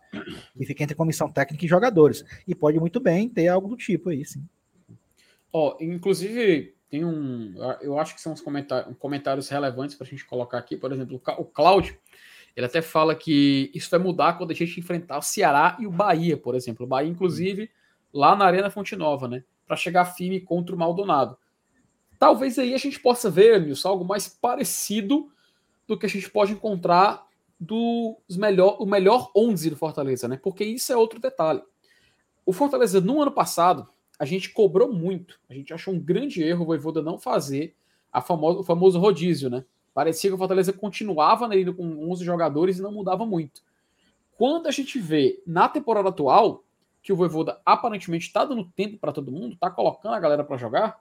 [0.58, 2.24] E fica entre comissão técnica e jogadores.
[2.46, 4.46] E pode muito bem ter algo do tipo aí, sim.
[5.52, 7.54] Ó, oh, inclusive, tem um.
[7.80, 10.76] Eu acho que são uns comentários, comentários relevantes para a gente colocar aqui.
[10.76, 11.96] Por exemplo, o Cláudio,
[12.54, 15.90] ele até fala que isso vai mudar quando a gente enfrentar o Ceará e o
[15.90, 16.84] Bahia, por exemplo.
[16.84, 17.70] O Bahia, inclusive,
[18.12, 19.42] lá na Arena Fonte Nova, né?
[19.66, 21.36] Para chegar firme contra o Maldonado.
[22.18, 25.30] Talvez aí a gente possa ver, Nilson, algo mais parecido
[25.86, 27.26] do que a gente pode encontrar
[27.58, 30.38] dos melhor, o melhor 11 do Fortaleza, né?
[30.40, 31.62] Porque isso é outro detalhe.
[32.44, 33.88] O Fortaleza, no ano passado,
[34.18, 35.40] a gente cobrou muito.
[35.48, 37.74] A gente achou um grande erro o Voivoda não fazer
[38.12, 39.64] a famosa, o famoso rodízio, né?
[39.94, 43.62] Parecia que o Fortaleza continuava né, com 11 jogadores e não mudava muito.
[44.36, 46.64] Quando a gente vê na temporada atual
[47.02, 50.56] que o Voivoda aparentemente está dando tempo para todo mundo, está colocando a galera para
[50.56, 51.00] jogar,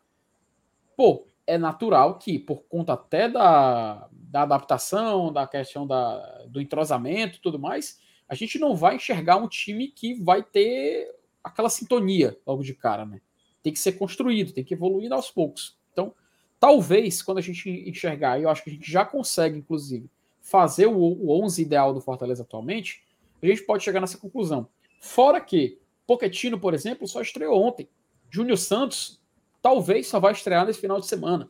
[0.98, 7.38] pô, é natural que, por conta até da, da adaptação, da questão da, do entrosamento
[7.38, 11.14] e tudo mais, a gente não vai enxergar um time que vai ter
[11.44, 13.22] aquela sintonia logo de cara, né?
[13.62, 15.78] Tem que ser construído, tem que evoluir aos poucos.
[15.92, 16.14] Então,
[16.62, 20.08] talvez, quando a gente enxergar, eu acho que a gente já consegue, inclusive,
[20.40, 23.04] fazer o, o 11 ideal do Fortaleza atualmente,
[23.42, 24.70] a gente pode chegar nessa conclusão.
[25.00, 27.90] Fora que Poquetino, por exemplo, só estreou ontem.
[28.30, 29.20] Júnior Santos
[29.60, 31.50] talvez só vai estrear nesse final de semana.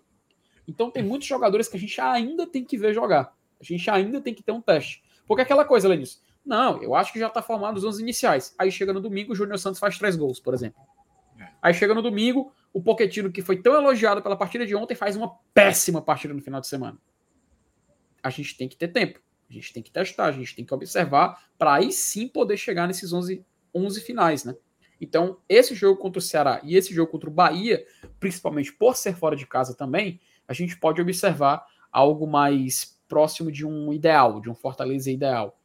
[0.65, 3.35] Então tem muitos jogadores que a gente ainda tem que ver jogar.
[3.59, 5.03] A gente ainda tem que ter um teste.
[5.27, 8.55] Porque aquela coisa, Lenis, não, eu acho que já está formado os 11 iniciais.
[8.57, 10.81] Aí chega no domingo, o Júnior Santos faz três gols, por exemplo.
[11.37, 11.49] É.
[11.61, 15.15] Aí chega no domingo, o Poquetino, que foi tão elogiado pela partida de ontem, faz
[15.15, 16.97] uma péssima partida no final de semana.
[18.23, 19.19] A gente tem que ter tempo,
[19.49, 22.87] a gente tem que testar, a gente tem que observar, para aí sim poder chegar
[22.87, 24.55] nesses 11, 11 finais, né?
[24.99, 27.83] Então, esse jogo contra o Ceará e esse jogo contra o Bahia,
[28.19, 33.65] principalmente por ser fora de casa também, a gente pode observar algo mais próximo de
[33.65, 35.59] um ideal, de um Fortaleza ideal.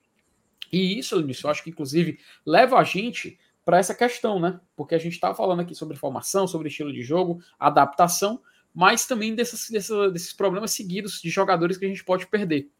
[0.72, 4.60] E isso, Linus, eu acho que inclusive leva a gente para essa questão, né?
[4.76, 8.40] Porque a gente está falando aqui sobre formação, sobre estilo de jogo, adaptação,
[8.72, 9.68] mas também desses,
[10.12, 12.70] desses problemas seguidos de jogadores que a gente pode perder.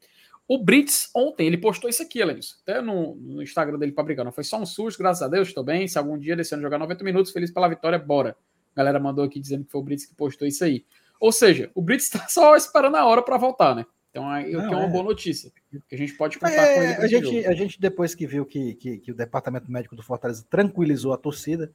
[0.47, 4.24] O Brits, ontem, ele postou isso aqui, Lenilson, até no, no, Instagram dele para brigar.
[4.24, 5.89] Não foi só um susto, graças a Deus, estou bem.
[5.89, 8.37] Se algum dia ano jogar 90 minutos, feliz pela vitória, bora.
[8.72, 10.84] A galera mandou aqui dizendo que foi o Brits que postou isso aí.
[11.18, 13.84] Ou seja, o Brits está só esperando a hora para voltar, né?
[14.17, 14.89] Então, é, Não, que é uma é.
[14.89, 15.53] boa notícia.
[15.89, 16.95] Que a gente pode contar é, com ele.
[16.95, 20.45] A gente, a gente, depois que viu que, que, que, o departamento médico do Fortaleza
[20.49, 21.71] tranquilizou a torcida,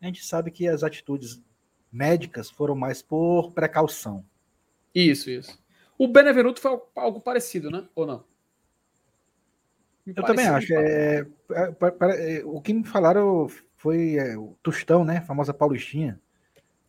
[0.00, 1.40] a gente sabe que as atitudes
[1.92, 4.24] médicas foram mais por precaução.
[4.92, 5.56] Isso, isso.
[5.96, 7.86] O Benevenuto foi algo parecido, né?
[7.94, 8.24] Ou não?
[10.04, 10.74] Me eu também acho.
[10.74, 15.18] É, é, é, o que me falaram foi é, o Tostão, né?
[15.18, 16.20] A famosa Paulistinha.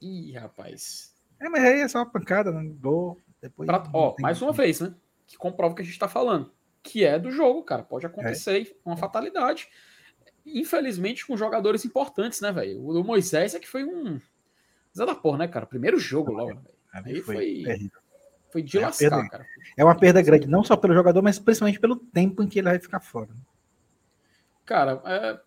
[0.01, 1.13] Ih, rapaz.
[1.39, 2.69] É, mas aí é só uma pancada, né?
[2.79, 3.17] Dor.
[3.41, 4.93] Depois pra, ó, mais uma vez, né?
[5.27, 6.51] Que comprova o que a gente está falando.
[6.81, 7.83] Que é do jogo, cara.
[7.83, 8.75] Pode acontecer, é.
[8.85, 9.67] uma fatalidade.
[10.45, 12.85] Infelizmente, com jogadores importantes, né, velho?
[12.85, 14.19] O Moisés é que foi um.
[14.95, 15.65] Zé da porra, né, cara?
[15.65, 16.75] Primeiro jogo logo, velho.
[16.93, 17.91] Aí foi, foi,
[18.49, 19.29] foi de É lascar, perda.
[19.29, 19.45] cara.
[19.75, 22.69] É uma perda grande, não só pelo jogador, mas principalmente pelo tempo em que ele
[22.69, 23.29] vai ficar fora.
[24.65, 25.39] Cara, é,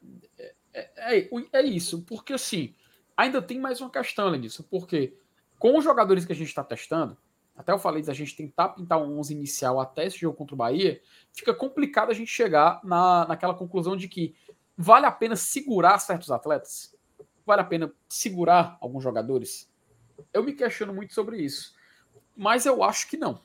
[0.74, 2.74] é, é, é isso, porque assim,
[3.16, 5.16] ainda tem mais uma questão além disso, porque
[5.58, 7.16] com os jogadores que a gente está testando,
[7.58, 10.56] até eu falei da gente tentar pintar um 11 inicial até esse jogo contra o
[10.56, 11.02] Bahia,
[11.32, 14.32] fica complicado a gente chegar na, naquela conclusão de que
[14.76, 16.96] vale a pena segurar certos atletas?
[17.44, 19.68] Vale a pena segurar alguns jogadores?
[20.32, 21.74] Eu me questiono muito sobre isso,
[22.36, 23.40] mas eu acho que não.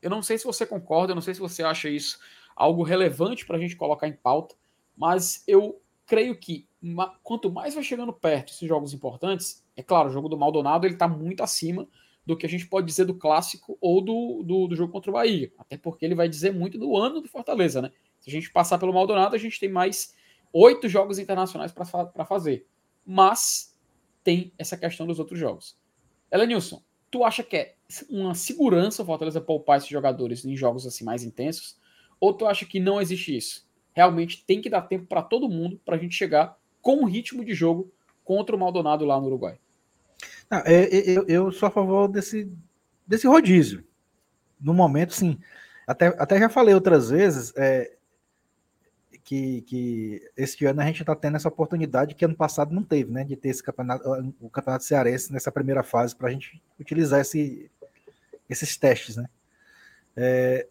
[0.00, 2.20] Eu não sei se você concorda, eu não sei se você acha isso
[2.54, 4.54] algo relevante para a gente colocar em pauta,
[4.96, 6.68] mas eu creio que
[7.20, 10.94] quanto mais vai chegando perto esses jogos importantes, é claro, o jogo do Maldonado ele
[10.94, 11.88] está muito acima
[12.26, 15.14] do que a gente pode dizer do clássico ou do, do, do jogo contra o
[15.14, 17.90] Bahia, até porque ele vai dizer muito do ano do Fortaleza, né?
[18.18, 20.14] Se a gente passar pelo Maldonado, a gente tem mais
[20.52, 22.66] oito jogos internacionais para fazer,
[23.04, 23.76] mas
[24.22, 25.76] tem essa questão dos outros jogos.
[26.32, 27.74] Elenilson, tu acha que é
[28.08, 31.76] uma segurança o Fortaleza poupar esses jogadores em jogos assim mais intensos?
[32.18, 33.68] Ou tu acha que não existe isso?
[33.92, 37.44] Realmente tem que dar tempo para todo mundo para a gente chegar com um ritmo
[37.44, 37.92] de jogo
[38.24, 39.58] contra o Maldonado lá no Uruguai.
[40.50, 42.50] Não, é, é, eu, eu sou a favor desse,
[43.06, 43.84] desse rodízio.
[44.60, 45.38] No momento, sim.
[45.86, 47.94] Até, até já falei outras vezes é,
[49.22, 53.10] que, que esse ano a gente está tendo essa oportunidade que ano passado não teve,
[53.10, 53.24] né?
[53.24, 54.08] De ter esse campeonato,
[54.40, 57.70] o campeonato cearense nessa primeira fase para a gente utilizar esse,
[58.48, 59.28] esses testes, né?
[60.16, 60.68] É,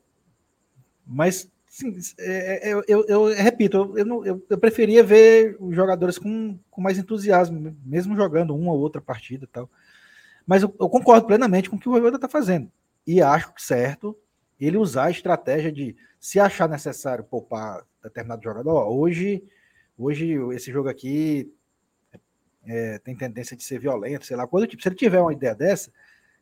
[1.06, 6.18] mas sim, é, eu, eu, eu repito, eu, não- eu, eu preferia ver os jogadores
[6.18, 9.70] com, com mais entusiasmo, mesmo jogando uma ou outra partida e tal.
[10.46, 12.72] Mas eu, concordo plenamente com o que o Voivoda está fazendo.
[13.08, 14.18] E acho certo
[14.60, 19.44] ele usar a estratégia de, se achar necessário poupar determinado jogador, hoje,
[19.98, 21.52] hoje esse jogo aqui
[22.66, 24.82] é, tem tendência de ser violento, sei lá, coisa tipo.
[24.82, 25.92] Se ele tiver uma ideia dessa,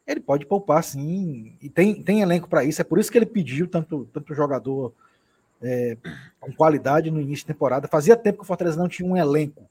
[0.07, 2.81] ele pode poupar sim, e tem, tem elenco para isso.
[2.81, 4.93] É por isso que ele pediu tanto, tanto jogador
[5.61, 5.97] é,
[6.39, 7.87] com qualidade no início da temporada.
[7.87, 9.69] Fazia tempo que o Fortaleza não tinha um elenco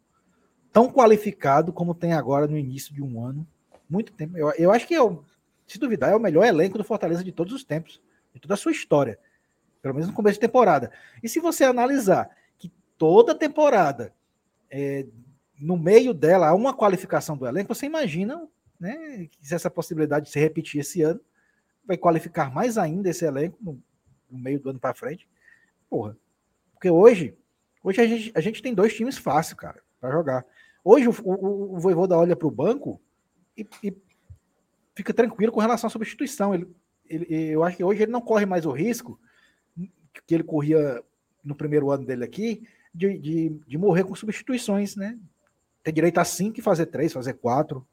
[0.73, 3.47] tão qualificado como tem agora no início de um ano.
[3.89, 4.37] Muito tempo.
[4.37, 5.25] Eu, eu acho que, é o-
[5.67, 8.01] se duvidar, é o melhor elenco do Fortaleza de todos os tempos,
[8.33, 9.19] de toda a sua história.
[9.83, 10.93] Pelo menos no começo de temporada.
[11.23, 14.13] E se você analisar que toda temporada,
[14.71, 15.07] é,
[15.59, 18.47] no meio dela, há uma qualificação do elenco, você imagina
[18.79, 21.21] né, que se essa possibilidade se repetir esse ano,
[21.85, 23.83] vai qualificar mais ainda esse elenco no,
[24.31, 25.29] no meio do ano para frente.
[25.91, 26.17] Porra.
[26.73, 27.37] Porque hoje,
[27.83, 30.47] hoje a gente, a gente tem dois times fáceis, cara, para jogar.
[30.83, 32.99] Hoje o, o, o olha para o banco
[33.55, 33.95] e, e
[34.95, 36.55] fica tranquilo com relação à substituição.
[36.55, 36.69] Ele,
[37.07, 39.21] ele, eu acho que hoje ele não corre mais o risco
[40.27, 41.03] que ele corria
[41.45, 42.63] no primeiro ano dele aqui,
[42.95, 45.19] de, de, de morrer com substituições, né?
[45.83, 47.87] Ter direito a cinco e fazer três, fazer quatro.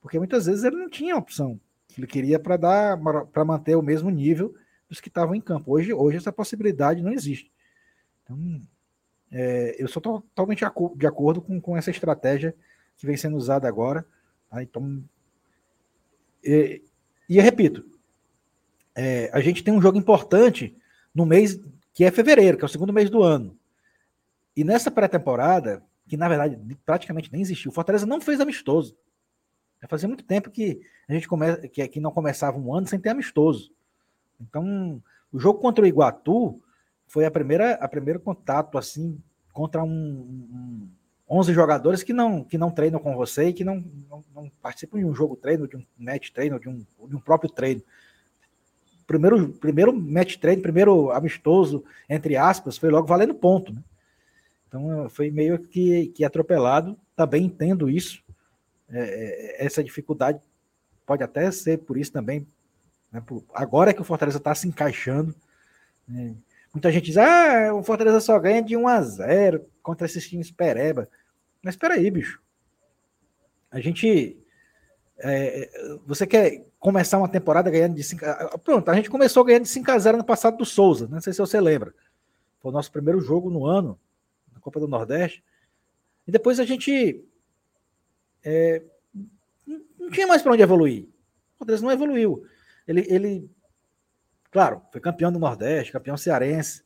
[0.00, 1.60] Porque muitas vezes ele não tinha opção.
[1.96, 2.98] Ele queria para dar
[3.32, 4.54] para manter o mesmo nível
[4.94, 5.72] dos que estavam em campo.
[5.72, 7.50] Hoje, hoje essa possibilidade não existe.
[8.22, 8.62] Então,
[9.30, 10.64] é, eu sou totalmente
[10.96, 12.54] de acordo, com, com essa estratégia
[12.96, 14.06] que vem sendo usada agora.
[14.48, 14.62] Tá?
[14.62, 15.02] Então,
[16.42, 16.82] e,
[17.28, 17.84] e eu repito,
[18.94, 20.76] é, a gente tem um jogo importante
[21.12, 21.60] no mês
[21.92, 23.58] que é fevereiro, que é o segundo mês do ano.
[24.56, 28.96] E nessa pré-temporada, que na verdade praticamente nem existiu, o Fortaleza não fez amistoso.
[29.86, 33.10] Fazia muito tempo que a gente come, que, que não começava um ano sem ter
[33.10, 33.70] amistoso.
[34.48, 36.60] Então, o jogo contra o Iguatu
[37.06, 39.20] foi a primeira, a primeiro contato assim
[39.52, 40.88] contra um, um
[41.28, 44.98] 11 jogadores que não que não treinam com você e que não, não, não participam
[44.98, 47.82] de um jogo treino, de um match treino, de um, de um próprio treino
[49.06, 53.72] primeiro, primeiro match treino, primeiro amistoso, entre aspas, foi logo valendo ponto.
[53.72, 53.82] Né?
[54.68, 56.98] Então foi meio que, que atropelado.
[57.14, 58.22] Também entendo isso.
[58.90, 60.40] É, essa dificuldade
[61.06, 62.46] pode até ser por isso também.
[63.14, 63.22] Né?
[63.54, 65.32] Agora é que o Fortaleza está se encaixando.
[66.08, 66.34] Né?
[66.74, 70.50] Muita gente diz: ah, o Fortaleza só ganha de 1 a 0 contra esses times
[70.50, 71.08] pereba.
[71.62, 72.42] Mas espera aí, bicho.
[73.70, 74.36] A gente.
[75.16, 75.70] É,
[76.04, 78.58] você quer começar uma temporada ganhando de 5 a...
[78.58, 81.32] Pronto, a gente começou ganhando de 5 a 0 no passado do Souza, não sei
[81.32, 81.94] se você lembra.
[82.58, 83.98] Foi o nosso primeiro jogo no ano,
[84.52, 85.42] na Copa do Nordeste.
[86.26, 87.24] E depois a gente
[88.42, 88.82] é,
[89.96, 91.04] não tinha mais para onde evoluir.
[91.54, 92.44] O Fortaleza não evoluiu.
[92.86, 93.50] Ele, ele,
[94.50, 96.84] claro, foi campeão do Nordeste, campeão cearense.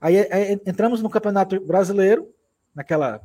[0.00, 2.32] Aí, aí entramos no Campeonato Brasileiro,
[2.74, 3.20] naquela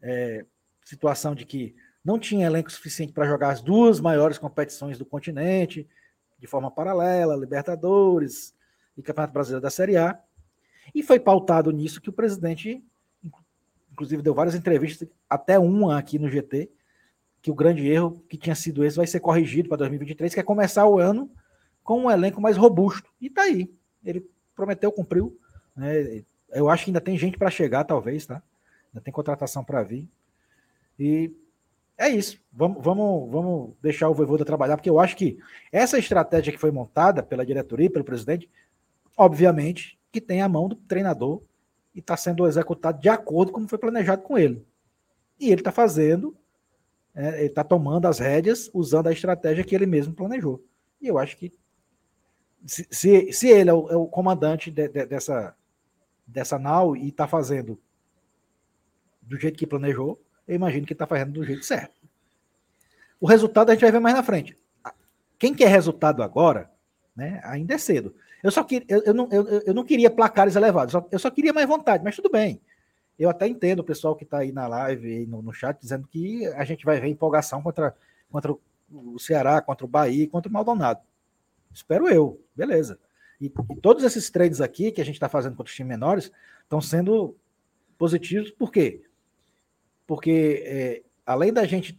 [0.00, 0.44] é,
[0.84, 1.74] situação de que
[2.04, 5.88] não tinha elenco suficiente para jogar as duas maiores competições do continente,
[6.38, 8.54] de forma paralela, Libertadores
[8.96, 10.18] e Campeonato Brasileiro da Série A.
[10.94, 12.82] E foi pautado nisso que o presidente,
[13.92, 16.70] inclusive, deu várias entrevistas, até uma aqui no GT,
[17.46, 20.42] que o grande erro que tinha sido esse vai ser corrigido para 2023, que é
[20.42, 21.30] começar o ano
[21.84, 23.08] com um elenco mais robusto.
[23.20, 23.72] E tá aí.
[24.04, 25.38] Ele prometeu, cumpriu.
[25.76, 26.24] Né?
[26.50, 28.42] Eu acho que ainda tem gente para chegar, talvez, tá?
[28.88, 30.10] Ainda tem contratação para vir.
[30.98, 31.30] E
[31.96, 32.40] é isso.
[32.52, 35.38] Vamos, vamos, vamos deixar o Voivoda trabalhar, porque eu acho que
[35.70, 38.50] essa estratégia que foi montada pela diretoria, pelo presidente,
[39.16, 41.40] obviamente que tem a mão do treinador
[41.94, 44.66] e está sendo executado de acordo com como foi planejado com ele.
[45.38, 46.36] E ele está fazendo,
[47.16, 50.62] é, ele está tomando as rédeas usando a estratégia que ele mesmo planejou.
[51.00, 51.50] E eu acho que
[52.66, 55.56] se, se, se ele é o, é o comandante de, de, dessa,
[56.26, 57.80] dessa nau e está fazendo
[59.22, 61.98] do jeito que planejou, eu imagino que está fazendo do jeito certo.
[63.18, 64.56] O resultado a gente vai ver mais na frente.
[65.38, 66.70] Quem quer resultado agora,
[67.14, 68.14] né, ainda é cedo.
[68.42, 71.52] Eu só queria, eu, eu, não, eu, eu não queria placares elevados, eu só queria
[71.52, 72.60] mais vontade, mas tudo bem.
[73.18, 76.06] Eu até entendo o pessoal que está aí na live e no, no, chat dizendo
[76.06, 77.94] que a gente vai ver empolgação contra,
[78.30, 78.52] contra
[78.90, 81.00] o Ceará, contra o Bahia, contra o Maldonado.
[81.72, 82.98] Espero eu, beleza.
[83.40, 86.32] E, e todos esses trades aqui que a gente está fazendo contra os times menores
[86.62, 87.36] estão sendo
[87.98, 89.02] positivos, por quê?
[90.06, 91.98] Porque é, além da gente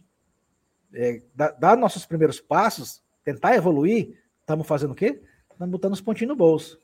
[0.92, 5.20] é, dar, dar nossos primeiros passos, tentar evoluir, estamos fazendo o quê?
[5.50, 6.80] Estamos botando os pontinhos no bolso.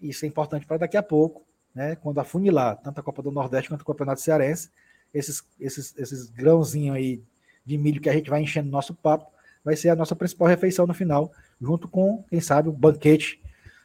[0.00, 1.46] Isso é importante para daqui a pouco,
[1.76, 1.94] né?
[1.94, 4.70] Quando afunilar tanto a Copa do Nordeste quanto o Campeonato Cearense,
[5.12, 7.22] esses, esses, esses grãozinhos aí
[7.66, 9.30] de milho que a gente vai enchendo no nosso papo,
[9.62, 13.42] vai ser a nossa principal refeição no final, junto com, quem sabe, o banquete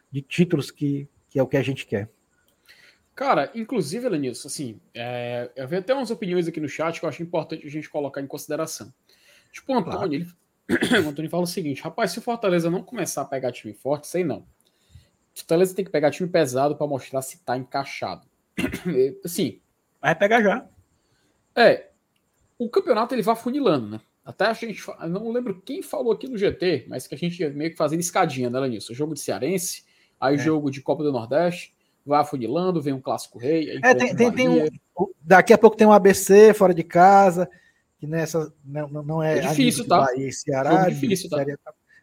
[0.09, 2.09] de títulos que, que é o que a gente quer.
[3.13, 7.09] Cara, inclusive, Elenilson, assim, é, eu vi até umas opiniões aqui no chat que eu
[7.09, 8.93] acho importante a gente colocar em consideração.
[9.51, 10.13] Tipo, o Antônio, claro.
[10.13, 10.27] ele,
[11.05, 14.07] o Antônio fala o seguinte: rapaz, se o Fortaleza não começar a pegar time forte,
[14.07, 14.45] sei não.
[15.33, 18.27] Fortaleza tem que pegar time pesado para mostrar se tá encaixado.
[19.23, 19.59] assim.
[20.01, 20.65] Vai pegar já.
[21.55, 21.89] É.
[22.57, 24.01] O campeonato ele vai funilando, né?
[24.23, 24.83] Até a gente.
[25.09, 28.49] Não lembro quem falou aqui no GT, mas que a gente meio que fazendo escadinha,
[28.49, 28.93] né, nisso.
[28.93, 29.83] Jogo de Cearense,
[30.19, 30.43] aí o é.
[30.43, 31.75] jogo de Copa do Nordeste,
[32.05, 33.79] vai afunilando, vem um clássico rei.
[33.83, 34.67] É, tem, tem, tem um,
[35.21, 37.49] daqui a pouco tem um ABC fora de casa
[37.97, 40.01] que nessa não, não é, é difícil, tá?
[40.01, 41.45] Bahia Ceará, jogo difícil, tá?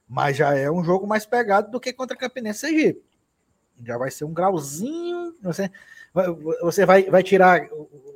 [0.08, 3.07] mas já é um jogo mais pegado do que contra Campinense e Sergipe.
[3.84, 5.70] Já vai ser um grauzinho, você
[6.62, 7.68] você vai, vai tirar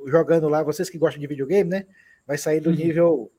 [0.07, 1.85] jogando lá, vocês que gostam de videogame, né?
[2.27, 2.75] Vai sair do uhum.
[2.75, 3.31] nível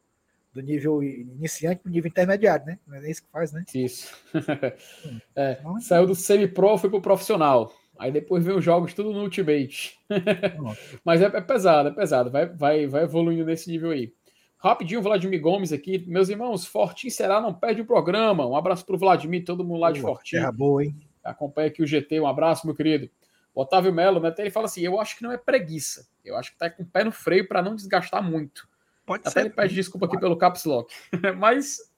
[0.52, 2.78] do nível iniciante para o nível intermediário, né?
[2.86, 3.64] Não é isso que faz, né?
[3.74, 4.14] Isso.
[5.34, 7.74] é, saiu do semi-pro, foi pro profissional.
[7.98, 9.98] Aí depois vem os jogos tudo no Ultimate.
[11.04, 12.30] Mas é, é, pesado, é pesado.
[12.30, 14.12] Vai, vai, vai evoluindo nesse nível aí.
[14.58, 16.04] Rapidinho, Vladimir Gomes aqui.
[16.06, 18.46] Meus irmãos, Fortim será, não perde o programa.
[18.46, 20.36] Um abraço para o Vladimir, todo mundo lá de Fortim.
[20.36, 20.96] Terra boa, hein?
[21.24, 22.20] Acompanha aqui o GT.
[22.20, 23.10] Um abraço, meu querido.
[23.54, 24.34] O Otávio Melo, né?
[24.38, 26.08] Ele fala assim: eu acho que não é preguiça.
[26.24, 28.68] Eu acho que tá com o pé no freio para não desgastar muito.
[29.06, 29.40] Pode Até ser.
[29.40, 30.92] ele pede desculpa aqui pelo caps lock.
[31.36, 31.92] Mas,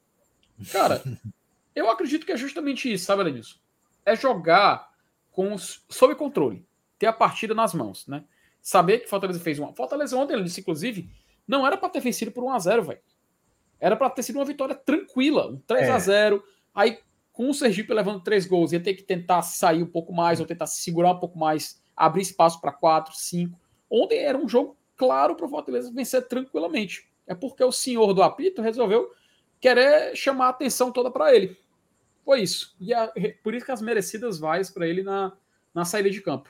[0.73, 1.03] cara,
[1.75, 3.59] eu acredito que é justamente isso, sabe, Lenilson?
[4.05, 4.91] É jogar
[5.31, 6.67] com os, sob controle.
[6.99, 8.25] Ter a partida nas mãos, né?
[8.61, 9.73] Saber que Fortaleza fez uma.
[9.75, 11.11] Fortaleza ontem, ele disse, inclusive,
[11.47, 13.01] não era para ter vencido por 1x0, velho.
[13.79, 16.39] Era para ter sido uma vitória tranquila, um 3x0.
[16.39, 16.43] É.
[16.75, 16.99] Aí,
[17.37, 20.47] com o Sergipe levando três gols, ia ter que tentar sair um pouco mais, ou
[20.47, 23.61] tentar se segurar um pouco mais, abrir espaço para 4, 5.
[23.91, 27.07] Ontem era um jogo claro para o Fortaleza vencer tranquilamente.
[27.27, 29.11] É porque o senhor do apito resolveu
[29.61, 31.55] querer chamar a atenção toda para ele.
[32.25, 32.75] Foi isso.
[32.81, 33.13] E a,
[33.43, 35.37] por isso que as merecidas vaias para ele na,
[35.75, 36.49] na saída de campo.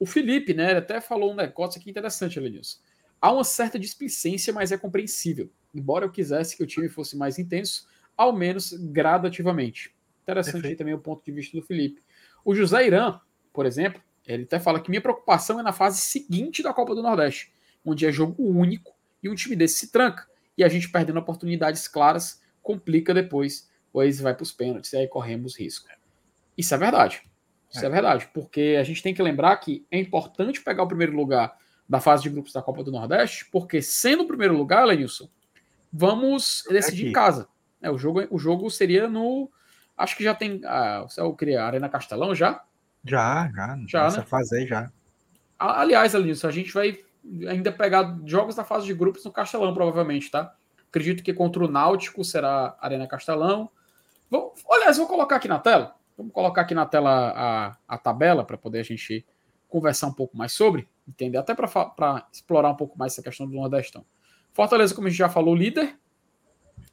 [0.00, 2.78] O Felipe, né, ele até falou um negócio aqui interessante, Elenilson.
[3.20, 5.50] Há uma certa displicência, mas é compreensível.
[5.74, 7.86] Embora eu quisesse que o time fosse mais intenso,
[8.16, 9.94] ao menos gradativamente.
[10.26, 10.78] Interessante Perfeito.
[10.78, 12.02] também o ponto de vista do Felipe.
[12.44, 13.20] O José Irã,
[13.52, 17.02] por exemplo, ele até fala que minha preocupação é na fase seguinte da Copa do
[17.02, 17.52] Nordeste,
[17.84, 18.92] onde é jogo único
[19.22, 20.26] e um time desse se tranca.
[20.58, 25.06] E a gente perdendo oportunidades claras complica depois, pois vai para os pênaltis e aí
[25.06, 25.88] corremos risco.
[26.58, 27.22] Isso é verdade.
[27.70, 27.86] Isso é.
[27.86, 31.56] é verdade, porque a gente tem que lembrar que é importante pegar o primeiro lugar
[31.88, 35.28] da fase de grupos da Copa do Nordeste, porque sendo o primeiro lugar, Lenilson,
[35.92, 37.48] vamos decidir em casa.
[37.80, 39.50] É, o, jogo, o jogo seria no.
[39.96, 40.60] Acho que já tem.
[40.64, 42.62] Ah, eu queria Arena Castelão já?
[43.04, 43.78] Já, já.
[43.86, 44.26] Já, Nessa né?
[44.26, 44.90] fase aí já.
[45.58, 46.98] Aliás, Lenilson, a gente vai
[47.48, 50.54] ainda pegar jogos da fase de grupos no Castelão, provavelmente, tá?
[50.88, 53.70] Acredito que contra o Náutico será Arena Castelão.
[54.30, 55.94] Vou, aliás, vou colocar aqui na tela.
[56.16, 59.24] Vamos colocar aqui na tela a, a tabela para poder a gente
[59.68, 63.54] conversar um pouco mais sobre, entender, até para explorar um pouco mais essa questão do
[63.54, 64.04] Nordestão.
[64.52, 65.98] Fortaleza, como a gente já falou, líder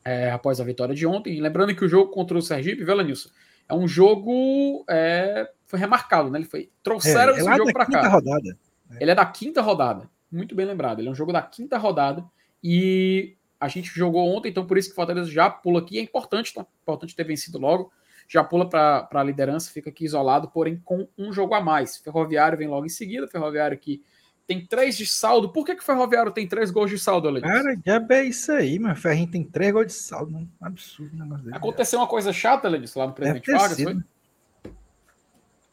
[0.04, 1.40] é, após a vitória de ontem.
[1.42, 3.30] Lembrando que o jogo contra o Sergipe, Vela Nilson,
[3.68, 4.84] é um jogo.
[4.90, 6.40] É, foi remarcado, né?
[6.40, 6.70] Ele foi.
[6.82, 8.08] Trouxeram é, esse jogo para cá.
[8.08, 8.58] Rodada.
[9.00, 10.10] Ele é da quinta rodada.
[10.32, 11.00] Muito bem lembrado.
[11.00, 12.24] Ele é um jogo da quinta rodada.
[12.64, 15.98] E a gente jogou ontem, então por isso que o Fortaleza já pula aqui.
[15.98, 16.66] É importante, tá?
[16.82, 17.92] Importante ter vencido logo
[18.28, 21.98] já pula para a liderança, fica aqui isolado, porém com um jogo a mais.
[21.98, 24.04] Ferroviário vem logo em seguida, Ferroviário aqui
[24.48, 25.50] tem três de saldo.
[25.50, 27.48] Por que, que o Ferroviário tem três gols de saldo, Alex?
[27.48, 28.96] Cara, já é isso aí, meu.
[28.96, 30.32] Ferrinho tem três gols de saldo.
[30.32, 30.46] Né?
[30.62, 31.56] Absurdo dele.
[31.56, 33.98] Aconteceu uma coisa chata, Alex, lá no Presidente Vargas, foi?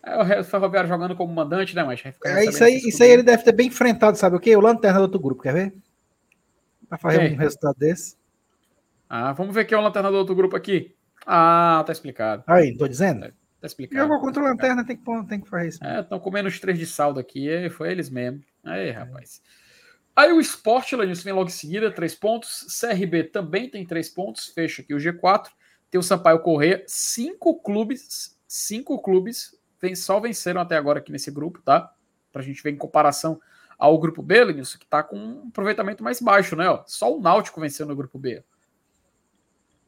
[0.03, 3.43] É, o Ferroviário jogando como mandante, né, mas É, isso aí, isso aí ele deve
[3.43, 4.57] ter bem enfrentado, sabe o quê?
[4.57, 5.75] O Lanterna do outro grupo, quer ver?
[6.89, 7.35] Pra fazer Quem?
[7.35, 8.17] um resultado desse.
[9.09, 10.95] Ah, vamos ver quem é o lanterna do outro grupo aqui.
[11.27, 12.45] Ah, tá explicado.
[12.47, 13.33] Aí, tô dizendo.
[13.61, 14.01] Tá explicado.
[14.01, 15.85] Jogou contra o Lanterna, tem que, tem que fazer isso.
[15.85, 17.69] É, estão comendo os três de saldo aqui.
[17.71, 18.41] foi eles mesmo.
[18.65, 19.43] Aí, rapaz.
[20.15, 22.67] Aí o Sport, Lanilson, vem logo em seguida, três pontos.
[22.81, 24.49] CRB também tem três pontos.
[24.49, 25.49] Fecha aqui o G4.
[25.91, 26.85] Tem o Sampaio Correia.
[26.87, 31.93] Cinco clubes, cinco clubes ven- só venceram até agora aqui nesse grupo, tá?
[32.33, 33.41] Pra gente ver em comparação
[33.79, 36.69] ao grupo B, Lanilson, que tá com um aproveitamento mais baixo, né?
[36.69, 38.43] Ó, só o Náutico venceu no grupo B.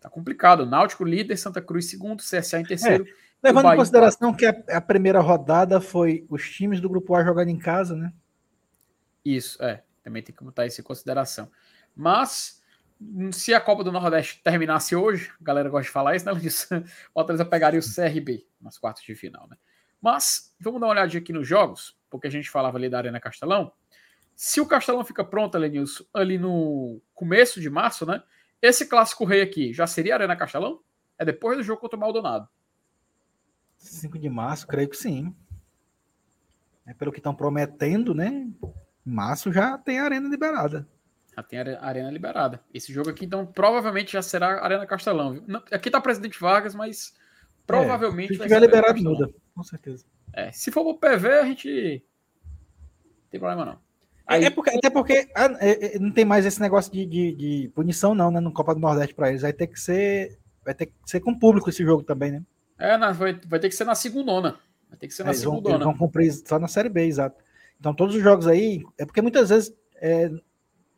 [0.00, 0.64] Tá complicado.
[0.66, 3.04] Náutico líder, Santa Cruz segundo, CSA em terceiro.
[3.42, 7.24] Levando Bahia em consideração que a, a primeira rodada foi os times do grupo A
[7.24, 8.12] jogando em casa, né?
[9.24, 9.82] Isso, é.
[10.02, 11.50] Também tem que botar isso em consideração.
[11.94, 12.62] Mas,
[13.32, 16.68] se a Copa do Nordeste terminasse hoje, a galera gosta de falar isso, né, Luiz?
[17.10, 19.56] O Fortaleza pegaria o CRB nas quartas de final, né?
[20.00, 23.20] Mas, vamos dar uma olhadinha aqui nos jogos, porque a gente falava ali da Arena
[23.20, 23.72] Castelão.
[24.34, 28.22] Se o Castelão fica pronto, Lenilson, ali no começo de março, né?
[28.60, 30.80] Esse clássico rei aqui já seria Arena Castelão?
[31.18, 32.48] É depois do jogo contra o Maldonado.
[33.76, 35.34] 5 de março, creio que sim.
[36.86, 38.48] É pelo que estão prometendo, né?
[39.04, 40.86] Março já tem a arena liberada.
[41.36, 42.60] Já tem a arena liberada.
[42.72, 45.32] Esse jogo aqui, então, provavelmente já será Arena Castelão.
[45.32, 45.44] Viu?
[45.70, 47.14] Aqui tá Presidente Vargas, mas
[47.66, 49.30] provavelmente Se vai tiver liberado, muda.
[49.54, 50.04] Com certeza.
[50.32, 52.04] É, se for pro PV, a gente.
[53.04, 53.78] Não tem problema não.
[54.26, 57.32] Aí, É porque, até porque ah, é, é, não tem mais esse negócio de, de,
[57.32, 58.38] de punição, não, né?
[58.40, 59.42] No Copa do Nordeste para eles.
[59.42, 60.38] Vai ter que ser.
[60.64, 62.42] Vai ter que ser com público esse jogo também, né?
[62.78, 64.58] é, na- vai, vai ter que ser na segundona.
[64.88, 67.42] Vai ter que ser na Eles vão, vão cumprir só na Série B, exato.
[67.82, 68.84] Então, todos os jogos aí.
[68.96, 70.30] É porque muitas vezes é,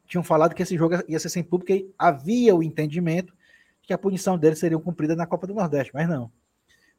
[0.06, 3.35] tinham falado que esse jogo ia ser sem público e havia o entendimento
[3.81, 6.31] que a punição deles seria cumprida na Copa do Nordeste, mas não.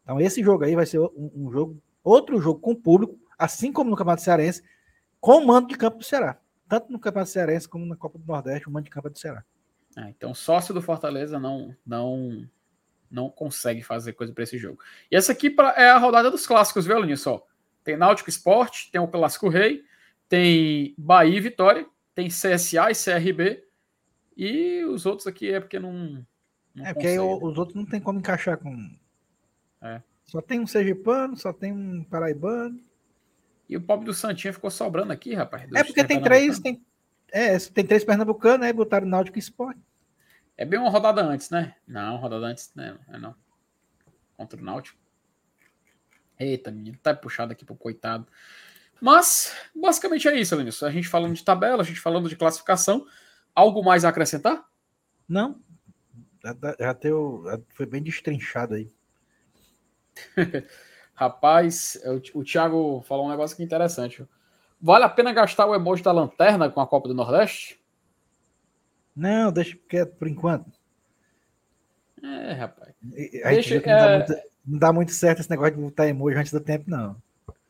[0.02, 3.92] Então, esse jogo aí vai ser um, um jogo, outro jogo com público, assim como
[3.92, 4.64] no Campeonato Cearense,
[5.22, 6.40] com o mando de campo do Ceará.
[6.68, 9.20] Tanto no Campeonato Cearense como na Copa do Nordeste, o mando de campo é do
[9.20, 9.44] Ceará.
[9.96, 12.44] É, então, sócio do Fortaleza não não
[13.12, 14.80] não consegue fazer coisa para esse jogo.
[15.12, 17.16] E essa aqui pra- é a rodada dos clássicos, viu, Aline?
[17.16, 17.46] Só
[17.86, 19.86] tem Náutico Esporte, tem o Clássico Rei,
[20.28, 23.64] tem Bahia e Vitória, tem CSA e CRB,
[24.36, 26.26] e os outros aqui é porque não.
[26.74, 28.76] não É, porque aí o- os outros não tem como encaixar com.
[29.82, 30.02] É.
[30.26, 32.80] Só tem um sergipano, só tem um paraibano.
[33.70, 35.64] E o pobre do Santinha ficou sobrando aqui, rapaz.
[35.74, 36.84] É porque tem três, tem,
[37.32, 39.78] é, tem três pernambucanos, aí botaram Náutico e Sport.
[40.58, 41.76] É bem uma rodada antes, né?
[41.88, 42.98] Não, rodada antes, né?
[43.10, 43.36] É não.
[44.38, 45.00] Contra o Náutico.
[46.40, 48.28] Eita, menino, tá puxado aqui pro coitado.
[49.02, 50.86] Mas, basicamente é isso, Lenilson.
[50.86, 53.06] A gente falando de tabela, a gente falando de classificação.
[53.54, 54.66] Algo mais a acrescentar?
[55.28, 55.60] Não.
[57.00, 58.94] Teu, já foi bem destrinchado aí.
[61.14, 61.98] Rapaz,
[62.34, 64.18] o, o Thiago falou um negócio aqui interessante.
[64.18, 64.28] viu?
[64.82, 67.82] Vale a pena gastar o emoji da lanterna com a Copa do Nordeste?
[69.16, 70.72] Não, deixa quieto por enquanto.
[72.22, 72.94] É, rapaz.
[73.02, 74.34] Deixa, que é- muito,
[74.66, 77.16] não dá muito certo esse negócio de botar emoji antes do tempo, não.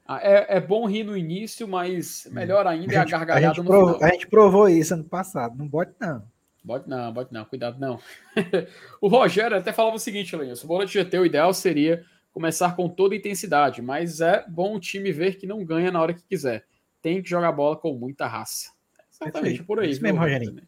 [0.07, 3.17] Ah, É, é bom rir no início, mas melhor ainda é a a, gente, a,
[3.17, 4.09] gargalhada gente no provou, final.
[4.09, 5.57] a gente provou isso ano passado.
[5.57, 6.23] Não bote, não.
[6.63, 7.99] Bote não, bote não, cuidado não.
[9.01, 12.75] o Rogério até falava o seguinte, Lenilson, o Bola de GT, o ideal seria começar
[12.75, 16.23] com toda intensidade, mas é bom o time ver que não ganha na hora que
[16.23, 16.65] quiser.
[17.01, 18.71] Tem que jogar bola com muita raça.
[19.09, 19.65] Exatamente, Perfeito.
[19.65, 19.91] por aí.
[19.91, 20.61] Isso mesmo, Rogerinho.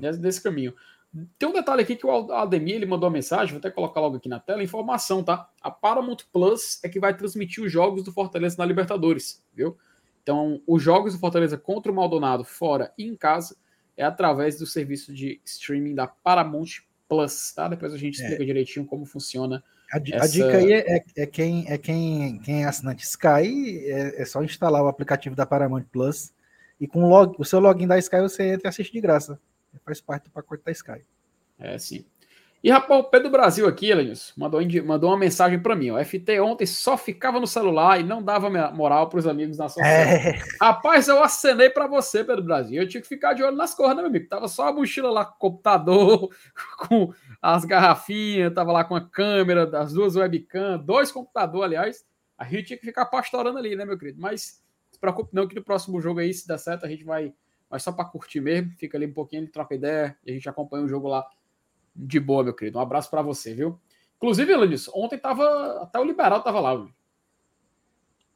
[0.00, 0.74] Desse, desse caminho.
[1.38, 4.16] Tem um detalhe aqui que o Ademir ele mandou uma mensagem, vou até colocar logo
[4.16, 5.48] aqui na tela, informação, tá?
[5.62, 9.76] A Paramount Plus é que vai transmitir os jogos do Fortaleza na Libertadores, viu?
[10.22, 13.56] Então, os jogos do Fortaleza contra o Maldonado, fora e em casa,
[13.96, 16.66] é através do serviço de streaming da Paramount
[17.08, 17.66] Plus, tá?
[17.68, 18.24] Depois a gente É.
[18.24, 19.64] explica direitinho como funciona.
[19.90, 23.86] a, di- a essa- dica aí é, é quem, é quem, quem é assinante Sky,
[23.86, 26.30] é, é só instalar o aplicativo da Paramount Plus
[26.78, 29.40] e com o, log, o seu login da Sky você entra e assiste de graça.
[29.84, 31.02] Faz parte do pacote da Sky.
[31.58, 32.04] É, sim.
[32.62, 35.92] E, rapaz, o Pedro Brasil aqui, Elenilson, mandou, mandou uma mensagem para mim.
[35.92, 39.66] O FT ontem só ficava no celular e não dava moral para os amigos na
[39.66, 40.12] associação.
[40.12, 42.82] É, Rapaz, eu acenei para você, Pedro Brasil.
[42.82, 44.28] Eu tinha que ficar de olho nas cores, né, meu amigo?
[44.28, 46.30] Tava só a mochila lá com o computador,
[46.88, 52.04] com as garrafinhas, tava lá com a câmera, das duas webcam, dois computadores, aliás.
[52.36, 54.20] A gente tinha que ficar pastorando ali, né, meu querido?
[54.20, 57.04] Mas não se preocupe não que no próximo jogo aí, se der certo, a gente
[57.04, 57.32] vai,
[57.70, 58.72] vai só para curtir mesmo.
[58.76, 61.26] Fica ali um pouquinho, ele troca ideia e a gente acompanha o jogo lá
[61.94, 62.78] de boa, meu querido.
[62.78, 63.78] Um abraço para você, viu?
[64.16, 65.82] Inclusive, Elenilson, ontem tava.
[65.82, 66.92] Até o liberal tava lá, viu?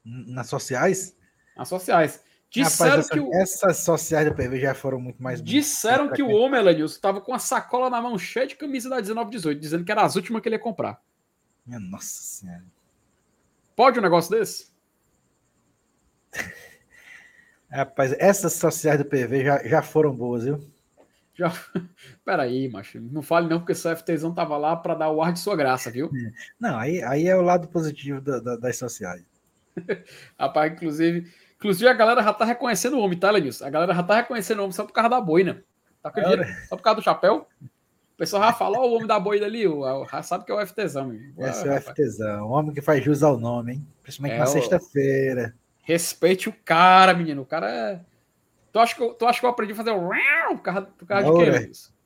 [0.05, 1.17] Nas sociais?
[1.57, 2.25] nas sociais.
[2.51, 5.43] Disseram Rapaz, essa- que o, essas sociais da PV já foram muito mais.
[5.43, 8.91] disseram mais que o homem, Elenilson, tava com a sacola na mão cheia de camisa
[8.91, 11.03] da 1918, dizendo que era as últimas que ele ia comprar.
[11.65, 12.65] Minha nossa senhora.
[13.75, 14.71] Pode um negócio desse?
[17.73, 20.61] Rapaz, essas sociais do PV já, já foram boas, viu?
[21.35, 21.51] Já.
[22.25, 23.01] Peraí, macho.
[23.01, 25.91] Não fale não, porque seu FTzão tava lá pra dar o ar de sua graça,
[25.91, 26.11] viu?
[26.61, 29.25] Não, aí, aí é o lado positivo da- da- das sociais.
[30.39, 31.33] Rapaz, inclusive.
[31.57, 33.65] Inclusive, a galera já tá reconhecendo o homem, tá, Lenilson?
[33.65, 35.63] A galera já tá reconhecendo o homem só por causa da boina.
[36.03, 36.45] Tá acreditando?
[36.69, 37.47] Só por causa do chapéu?
[37.63, 40.53] O pessoal já fala, ó, o homem da boina ali, o- o- já sabe que
[40.53, 41.49] é o FTzão, meu.
[41.49, 41.81] Esse é o.
[41.81, 43.87] FTzão, um homem que faz jus ao nome, hein?
[44.03, 45.55] Principalmente É, na o- sexta-feira.
[45.83, 47.43] Respeite o cara, menino.
[47.43, 48.01] O cara é.
[48.73, 50.09] Tu acha que eu, tu acha que eu aprendi a fazer o
[50.57, 51.51] por causa, por causa de quê,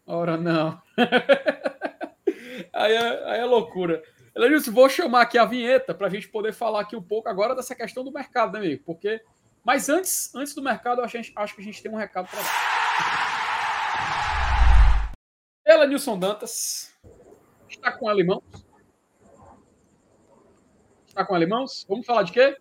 [0.06, 0.32] Ora.
[0.32, 0.82] Ora, não.
[2.72, 4.02] aí, é, aí é loucura.
[4.34, 7.54] Lenilson, vou chamar aqui a vinheta para a gente poder falar aqui um pouco agora
[7.54, 8.82] dessa questão do mercado, né, amigo?
[8.84, 9.20] Porque.
[9.64, 12.76] Mas antes, antes do mercado, acho, acho que a gente tem um recado para dar.
[15.64, 16.94] Ela, Nilson Dantas.
[17.68, 18.44] Está com ela em mãos?
[21.06, 21.84] Está com ela em mãos?
[21.88, 22.56] Vamos falar de quê?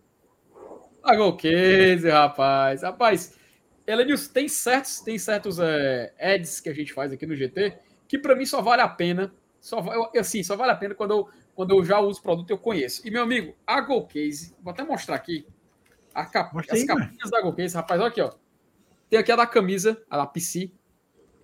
[1.06, 2.82] Pagou case, rapaz.
[2.82, 3.38] Rapaz,
[3.86, 7.78] Elenilson, tem certos, tem certos é, ads que a gente faz aqui no GT
[8.08, 9.32] que para mim só vale a pena.
[9.60, 9.78] Só,
[10.12, 12.52] eu, assim, só vale a pena quando eu, quando eu já uso o produto e
[12.52, 13.06] eu conheço.
[13.06, 15.46] E, meu amigo, a GoCase, vou até mostrar aqui
[16.12, 17.00] a cap, as aí, mano.
[17.00, 18.32] capinhas da GoCase, rapaz, olha aqui, ó.
[19.08, 20.72] Tem aqui a da camisa, a da PC.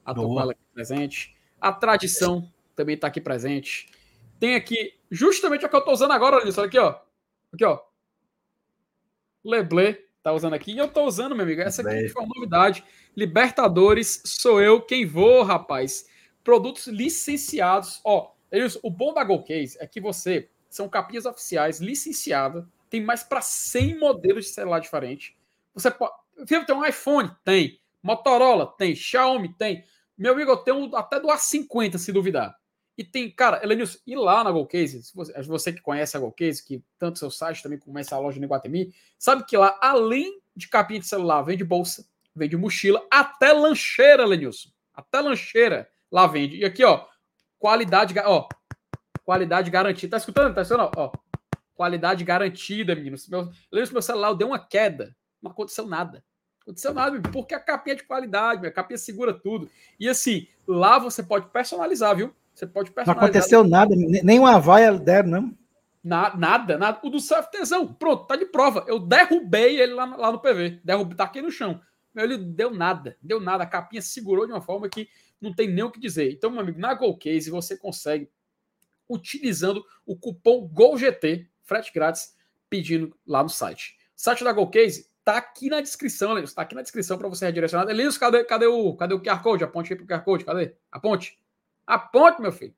[0.05, 1.37] A ela aqui presente.
[1.61, 3.89] A tradição também tá aqui presente.
[4.41, 6.99] Tem aqui, justamente a que eu tô usando agora, olha isso, olha aqui, ó.
[7.53, 7.92] Aqui, ó.
[9.45, 10.73] Leblé tá usando aqui.
[10.73, 11.61] E eu tô usando, meu amigo.
[11.61, 12.85] Essa aqui foi uma novidade.
[13.17, 16.07] Libertadores, sou eu quem vou, rapaz.
[16.45, 18.01] Produtos licenciados.
[18.05, 22.65] Ó, Edilson, o bom da GoCase é que você são capinhas oficiais licenciadas.
[22.89, 25.35] Tem mais para 100 modelos de celular diferentes.
[25.75, 26.13] Você pode.
[26.47, 27.31] Viu, tem um iPhone?
[27.45, 27.81] Tem.
[28.03, 28.75] Motorola?
[28.77, 28.95] Tem.
[28.95, 29.55] Xiaomi?
[29.57, 29.85] Tem.
[30.17, 32.55] Meu amigo, eu tenho até do A50, se duvidar.
[32.97, 36.65] E tem, cara, Elenilson, e lá na GoCase, se você, você que conhece a GoCase,
[36.65, 40.69] que tanto seu site também começa a loja no Iguatemi, sabe que lá, além de
[40.69, 44.69] capinha de celular, vende bolsa, vende mochila, até lancheira, Lenilson.
[44.93, 46.59] Até lancheira lá vende.
[46.59, 47.07] E aqui, ó,
[47.59, 48.47] qualidade, ó,
[49.25, 50.11] qualidade garantida.
[50.11, 50.55] Tá escutando?
[50.55, 50.91] Tá escutando?
[50.95, 51.13] Ó,
[51.75, 53.17] qualidade garantida, menino.
[53.29, 56.23] Meu, Lenilson, meu celular deu uma queda, não aconteceu nada.
[56.61, 59.69] Aconteceu nada, porque a capinha é de qualidade, a capinha segura tudo.
[59.99, 62.35] E assim, lá você pode personalizar, viu?
[62.55, 63.25] Você pode Não personalizar.
[63.31, 65.59] aconteceu nada, ne- nem uma vaia deram, não.
[66.05, 67.01] Na- nada, nada.
[67.03, 68.85] O do FTzão, pronto, tá de prova.
[68.89, 70.81] Eu derrubei ele lá, lá no PV.
[70.85, 71.81] Derrubei, taquei no chão.
[72.15, 73.65] Meu, ele deu nada, deu nada.
[73.65, 75.09] A capinha segurou de uma forma que
[75.41, 76.31] não tem nem o que dizer.
[76.33, 78.29] Então, meu amigo, na GoCase você consegue,
[79.09, 82.35] utilizando o cupom GOLGT, frete grátis,
[82.69, 83.97] pedindo lá no site.
[84.17, 86.53] O site da GoCase tá aqui na descrição, Elias.
[86.53, 87.89] Tá aqui na descrição para você redirecionar.
[87.89, 89.65] Elias, cadê, cadê, o, cadê o QR Code?
[89.65, 90.75] Aponte aí pro QR Code, cadê?
[90.91, 91.39] Aponte.
[91.87, 92.75] Aponte, meu filho.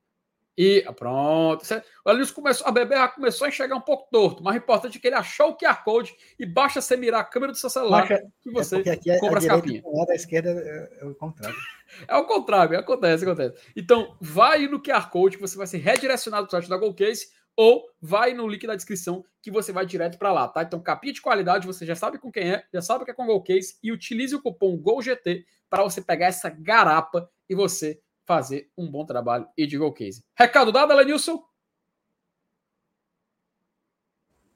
[0.57, 1.65] E pronto.
[2.05, 4.97] O Elias começou, a bebê já começou a enxergar um pouco torto, mas o importante
[4.97, 7.69] é que ele achou o QR Code e basta você mirar a câmera do seu
[7.69, 9.83] celular que É você porque aqui a, compra a as capinhas.
[9.83, 11.55] do lado, a esquerda é, é o contrário.
[12.07, 13.63] É o contrário, acontece, acontece.
[13.75, 17.27] Então, vai no QR Code que você vai ser redirecionado para o site da GoCase
[17.55, 20.63] ou vai no link da descrição que você vai direto para lá, tá?
[20.63, 23.21] Então, capinha de qualidade, você já sabe com quem é, já sabe que é com
[23.21, 28.69] a GoCase e utilize o cupom GOLGT para você pegar essa garapa e você fazer
[28.77, 30.23] um bom trabalho e de GoCase.
[30.35, 31.43] Recado dado, Elenilson?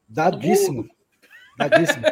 [0.07, 0.89] Dadíssimo.
[1.57, 2.03] Dadíssimo.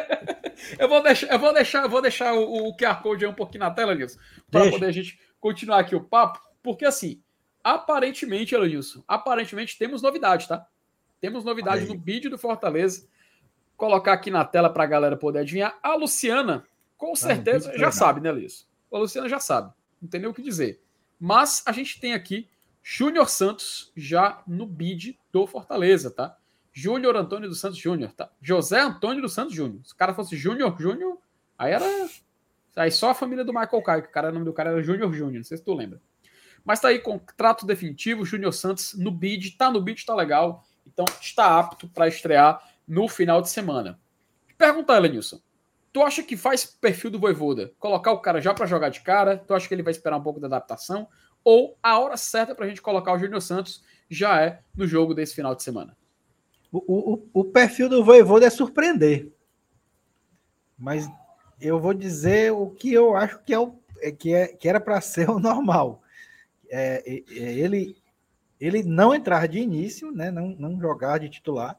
[0.78, 3.60] Eu vou deixar, eu vou deixar, eu vou deixar o, o QR Code um pouquinho
[3.64, 4.18] na tela, Nilson,
[4.50, 7.22] para poder a gente continuar aqui o papo, porque assim,
[7.62, 10.66] aparentemente, Elenilson, aparentemente temos novidade, tá?
[11.20, 11.88] Temos novidade aí.
[11.88, 13.06] no vídeo do Fortaleza.
[13.76, 15.78] Colocar aqui na tela para a galera poder adivinhar.
[15.82, 16.64] A Luciana,
[16.96, 18.66] com Tá certeza, já sabe, né, Liso?
[18.92, 19.72] A Luciana já sabe.
[20.00, 20.80] Não tem nem o que dizer.
[21.18, 22.48] Mas a gente tem aqui
[22.82, 26.36] Júnior Santos já no bid do Fortaleza, tá?
[26.72, 28.30] Júnior Antônio dos Santos Júnior, tá?
[28.40, 29.80] José Antônio dos Santos Júnior.
[29.84, 31.18] Se o cara fosse Júnior Júnior,
[31.58, 31.84] aí era.
[32.76, 34.82] Aí só a família do Michael Caio, que o, cara, o nome do cara era
[34.82, 36.00] Júnior Júnior, não sei se tu lembra.
[36.64, 40.64] Mas tá aí, contrato definitivo, Júnior Santos no bid, tá no bid, tá legal.
[40.86, 43.98] Então está apto para estrear no final de semana.
[44.56, 45.40] Pergunta, Elenilson.
[45.98, 49.36] Tu acha que faz perfil do Voivoda colocar o cara já para jogar de cara?
[49.36, 51.08] Tu acha que ele vai esperar um pouco da adaptação?
[51.42, 55.12] Ou a hora certa para a gente colocar o Júnior Santos já é no jogo
[55.12, 55.96] desse final de semana?
[56.70, 59.32] O, o, o perfil do Voivoda é surpreender.
[60.78, 61.10] Mas
[61.60, 64.78] eu vou dizer o que eu acho que, é o, é, que, é, que era
[64.78, 66.00] para ser o normal.
[66.70, 67.96] É, é, é, ele
[68.60, 71.76] ele não entrar de início, né, não, não jogar de titular,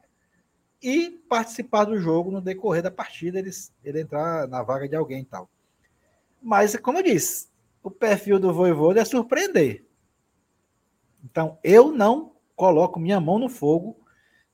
[0.81, 3.51] e participar do jogo no decorrer da partida, ele,
[3.83, 5.49] ele entrar na vaga de alguém e tal.
[6.41, 7.49] Mas, como eu disse,
[7.83, 9.85] o perfil do Voivoda é surpreender.
[11.23, 13.99] Então, eu não coloco minha mão no fogo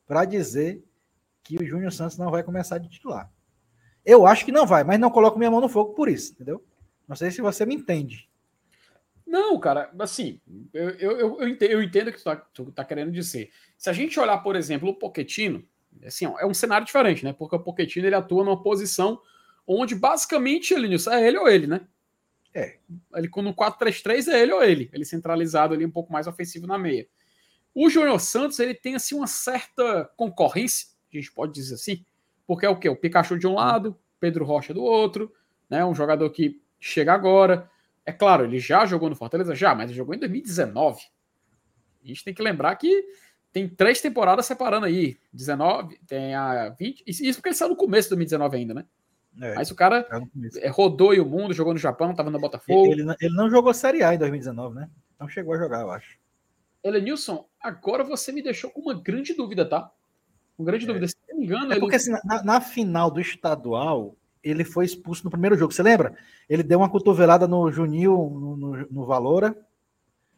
[0.08, 0.84] para dizer
[1.44, 3.32] que o Júnior Santos não vai começar de titular.
[4.04, 6.64] Eu acho que não vai, mas não coloco minha mão no fogo por isso, entendeu?
[7.08, 8.30] Não sei se você me entende.
[9.26, 10.40] Não, cara, assim,
[10.74, 13.52] eu, eu, eu, entendo, eu entendo o que tu tá, tu tá querendo dizer.
[13.78, 15.64] Se a gente olhar, por exemplo, o Poquetino,
[16.04, 17.34] assim, é um cenário diferente, né?
[17.34, 19.22] Porque o Poquetino ele atua numa posição
[19.68, 21.82] onde basicamente ele, é ele ou ele, né?
[22.54, 22.78] É.
[23.16, 26.78] Ele no 4-3-3 é ele ou ele, ele centralizado ali um pouco mais ofensivo na
[26.78, 27.08] meia.
[27.74, 32.06] O Júnior Santos, ele tem assim uma certa concorrência, a gente pode dizer assim,
[32.48, 32.88] porque é o quê?
[32.88, 35.34] O Pikachu de um lado, Pedro Rocha do outro,
[35.70, 35.84] né?
[35.84, 37.70] Um jogador que chega agora.
[38.06, 41.02] É claro, ele já jogou no Fortaleza, já, mas ele jogou em 2019.
[42.04, 43.04] A gente tem que lembrar que
[43.56, 45.18] tem três temporadas separando aí.
[45.32, 47.06] 19, tem a 20.
[47.08, 48.86] Isso porque ele saiu no começo de 2019 ainda, né?
[49.42, 50.06] É, mas o cara
[50.58, 52.92] é, rodou aí o mundo, jogou no Japão, tava no Botafogo.
[52.92, 54.90] Ele, ele, não jogou Série A em 2019, né?
[55.18, 56.18] Não chegou a jogar, eu acho.
[56.84, 59.90] Elenilson, agora você me deixou com uma grande dúvida, tá?
[60.60, 60.88] Uma grande é.
[60.88, 61.08] dúvida.
[61.08, 61.72] Se não me engano.
[61.72, 62.02] É porque ele...
[62.02, 65.72] assim, na, na, final do estadual, ele foi expulso no primeiro jogo.
[65.72, 66.14] Você lembra?
[66.50, 69.56] Ele deu uma cotovelada no Junil, no, no, no Valora.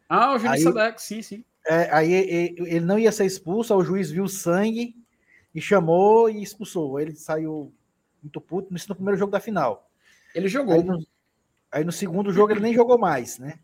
[0.07, 1.43] Ah, o Juninho Sadek, sim, sim.
[1.67, 4.95] É, aí ele não ia ser expulso, o juiz viu sangue
[5.53, 6.99] e chamou e expulsou.
[6.99, 7.73] Ele saiu
[8.23, 9.89] muito puto, isso no primeiro jogo da final.
[10.33, 10.75] Ele jogou.
[10.75, 11.05] Aí no,
[11.71, 13.59] aí no segundo jogo ele nem jogou mais, né?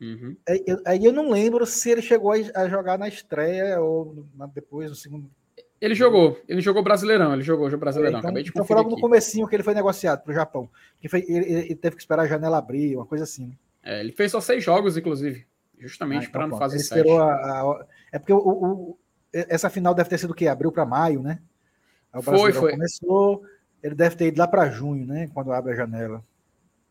[0.00, 0.34] Uhum.
[0.48, 4.46] Aí, eu, aí, eu, não lembro se ele chegou a, jogar na estreia ou na,
[4.46, 5.30] depois no segundo.
[5.78, 8.16] Ele jogou, ele jogou Brasileirão, ele jogou, jogou Brasileirão.
[8.16, 8.96] É, então, Acabei de então foi logo aqui.
[8.96, 10.70] no comecinho que ele foi negociado para o Japão.
[11.00, 13.56] Que foi, ele, ele, teve que esperar a janela abrir, uma coisa assim.
[13.82, 15.46] É, ele fez só seis jogos, inclusive,
[15.80, 16.98] justamente ah, então, para não fazer sete.
[16.98, 18.98] Esperou a, a, é porque o, o,
[19.32, 20.46] essa final deve ter sido o quê?
[20.46, 21.40] Abril para maio, né?
[22.14, 22.72] O foi, foi.
[22.72, 23.42] Começou,
[23.82, 25.28] ele deve ter ido lá para junho, né?
[25.32, 26.24] Quando abre a janela.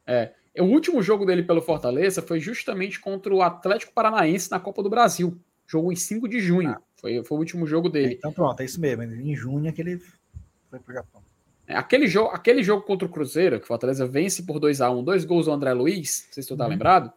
[0.07, 0.33] É.
[0.57, 4.89] O último jogo dele pelo Fortaleza foi justamente contra o Atlético Paranaense na Copa do
[4.89, 5.39] Brasil.
[5.67, 6.71] Jogo em 5 de junho.
[6.71, 6.81] Ah.
[6.97, 8.15] Foi, foi o último jogo dele.
[8.17, 9.03] Então pronto, é isso mesmo.
[9.03, 10.01] Em junho é que ele
[10.69, 11.21] foi pro Japão.
[11.67, 14.89] É, aquele, jogo, aquele jogo contra o Cruzeiro, que o Fortaleza vence por 2 a
[14.89, 16.71] 1 dois gols do André Luiz, não sei se tu tá uhum.
[16.71, 17.13] lembrado.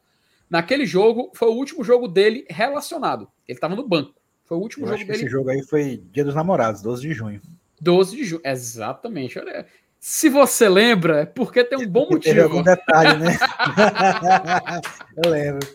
[0.52, 3.26] Naquele jogo, foi o último jogo dele relacionado.
[3.48, 4.12] Ele estava no banco.
[4.44, 5.16] Foi o último Eu jogo dele.
[5.16, 7.40] Esse jogo aí foi Dia dos Namorados, 12 de junho.
[7.80, 9.38] 12 de junho, exatamente.
[9.38, 9.64] Olha,
[9.98, 12.20] se você lembra, é porque tem um bom motivo.
[12.20, 13.38] Teve algum detalhe, né?
[15.24, 15.66] Eu lembro.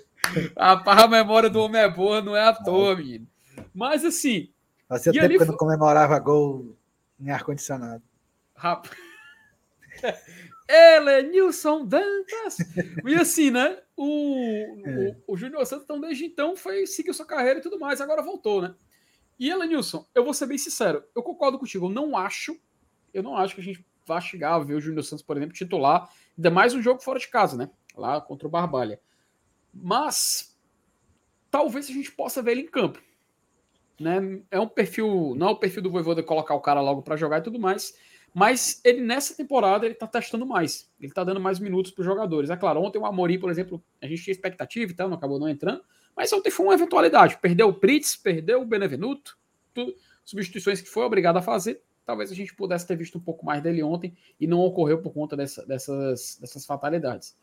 [0.55, 3.25] A, a memória do homem é boa, não é à toa, menino.
[3.73, 4.51] Mas assim.
[4.87, 6.77] Fazia tempo que eu não comemorava gol
[7.19, 8.03] em ar-condicionado.
[8.53, 8.95] Rapaz.
[10.67, 12.57] Ele é Nilson Dantas.
[13.05, 13.79] E assim, né?
[13.95, 14.35] O,
[14.85, 15.15] é.
[15.25, 18.21] o, o Júnior Santos, então, desde então, foi seguiu sua carreira e tudo mais, agora
[18.21, 18.75] voltou, né?
[19.39, 22.59] E Elenilson, eu vou ser bem sincero, eu concordo contigo, eu não acho,
[23.13, 25.53] eu não acho que a gente vá chegar a ver o Júnior Santos, por exemplo,
[25.53, 27.69] titular, ainda mais um jogo fora de casa, né?
[27.95, 28.99] Lá contra o Barbalha.
[29.73, 30.57] Mas
[31.51, 33.01] talvez a gente possa ver ele em campo.
[33.99, 34.41] Né?
[34.49, 37.39] É um perfil, não é o perfil do Voivoda colocar o cara logo para jogar
[37.39, 37.95] e tudo mais,
[38.37, 40.87] mas ele nessa temporada ele tá testando mais.
[41.01, 42.51] Ele tá dando mais minutos para os jogadores.
[42.51, 45.39] É claro, ontem o Amorim, por exemplo, a gente tinha expectativa e tal, não acabou
[45.39, 45.81] não entrando,
[46.15, 47.39] mas ontem foi uma eventualidade.
[47.41, 49.39] Perdeu o Pritz, perdeu o Benevenuto,
[49.73, 51.81] tudo, substituições que foi obrigado a fazer.
[52.05, 55.11] Talvez a gente pudesse ter visto um pouco mais dele ontem e não ocorreu por
[55.11, 57.35] conta dessa, dessas, dessas fatalidades.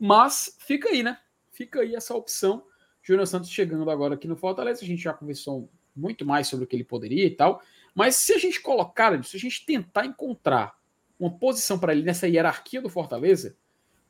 [0.00, 1.16] Mas fica aí, né?
[1.52, 2.64] Fica aí essa opção.
[3.00, 4.82] Júnior Santos chegando agora aqui no Fortaleza.
[4.82, 7.62] A gente já conversou muito mais sobre o que ele poderia e tal.
[7.94, 10.78] Mas se a gente colocar, se a gente tentar encontrar
[11.18, 13.56] uma posição para ele nessa hierarquia do Fortaleza,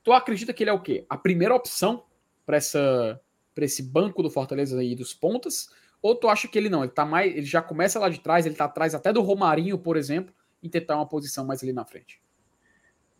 [0.02, 1.05] tu acredita que ele é o quê?
[1.09, 2.05] A primeira opção
[2.47, 3.20] para essa
[3.55, 5.69] para esse banco do Fortaleza aí dos pontas?
[6.01, 6.82] Ou tu acha que ele não?
[6.82, 9.77] Ele tá mais, ele já começa lá de trás, ele tá atrás até do Romarinho,
[9.77, 12.23] por exemplo, e tentar uma posição mais ali na frente.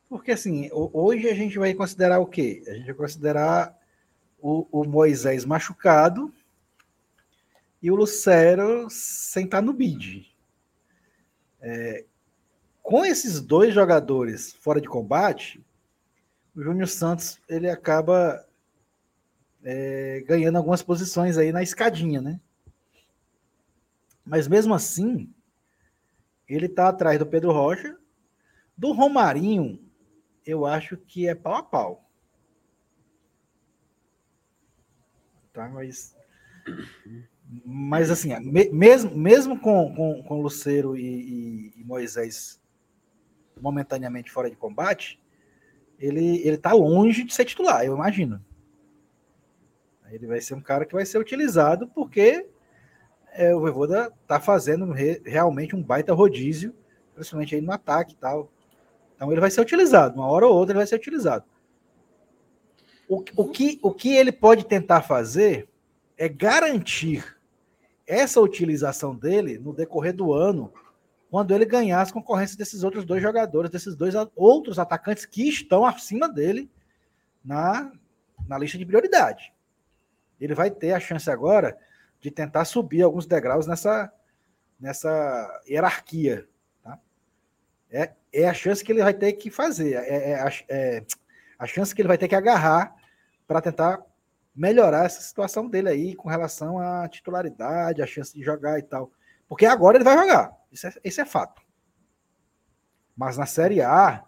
[0.09, 2.62] Porque assim, hoje a gente vai considerar o quê?
[2.66, 3.78] A gente vai considerar
[4.39, 6.32] o, o Moisés machucado
[7.82, 10.30] e o Lucero sem estar no bid.
[11.61, 12.05] É,
[12.82, 15.65] com esses dois jogadores fora de combate,
[16.55, 18.45] o Júnior Santos ele acaba
[19.62, 22.41] é, ganhando algumas posições aí na escadinha, né?
[24.24, 25.32] Mas mesmo assim,
[26.49, 27.97] ele tá atrás do Pedro Rocha.
[28.77, 29.78] Do Romarinho,
[30.45, 32.11] eu acho que é pau a pau.
[35.53, 36.16] Tá, mas.
[37.64, 42.60] Mas assim, mesmo, mesmo com, com, com Luceiro e, e, Moisés
[43.60, 45.20] momentaneamente fora de combate,
[45.98, 48.40] ele, ele tá longe de ser titular, eu imagino.
[50.10, 52.47] Ele vai ser um cara que vai ser utilizado porque
[53.32, 56.74] é, o Voivoda tá fazendo re, realmente um baita rodízio,
[57.14, 58.51] principalmente aí no ataque e tal.
[59.16, 61.44] Então ele vai ser utilizado, uma hora ou outra ele vai ser utilizado.
[63.09, 65.68] O, o, que, o que ele pode tentar fazer
[66.16, 67.40] é garantir
[68.11, 70.73] essa utilização dele no decorrer do ano,
[71.31, 75.87] quando ele ganhar as concorrências desses outros dois jogadores, desses dois outros atacantes que estão
[75.87, 76.69] acima dele
[77.45, 77.93] na,
[78.49, 79.55] na lista de prioridade.
[80.41, 81.78] Ele vai ter a chance agora
[82.20, 84.12] de tentar subir alguns degraus nessa,
[84.78, 86.49] nessa hierarquia.
[86.82, 86.99] Tá?
[87.93, 91.05] É, é a chance que ele vai ter que fazer, é, é, é
[91.57, 92.93] a chance que ele vai ter que agarrar
[93.47, 94.05] para tentar
[94.55, 99.12] melhorar essa situação dele aí com relação à titularidade, a chance de jogar e tal.
[99.48, 101.62] Porque agora ele vai jogar, isso é, é fato.
[103.16, 104.24] Mas na Série A,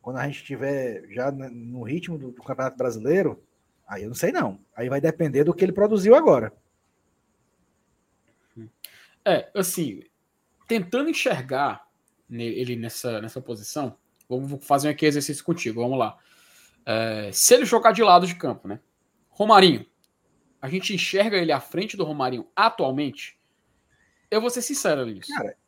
[0.00, 3.42] quando a gente estiver já no ritmo do, do Campeonato Brasileiro,
[3.86, 4.60] aí eu não sei não.
[4.74, 6.52] Aí vai depender do que ele produziu agora.
[9.24, 10.02] É, assim,
[10.68, 11.86] tentando enxergar
[12.30, 13.96] ele nessa, nessa posição,
[14.28, 16.16] vamos fazer aqui exercício contigo, vamos lá.
[16.84, 18.80] É, se ele jogar de lado de campo, né?
[19.36, 19.84] Romarinho,
[20.62, 23.38] a gente enxerga ele à frente do Romarinho atualmente?
[24.30, 25.26] Eu vou ser sincero, Luiz.
[25.28, 25.58] Cara,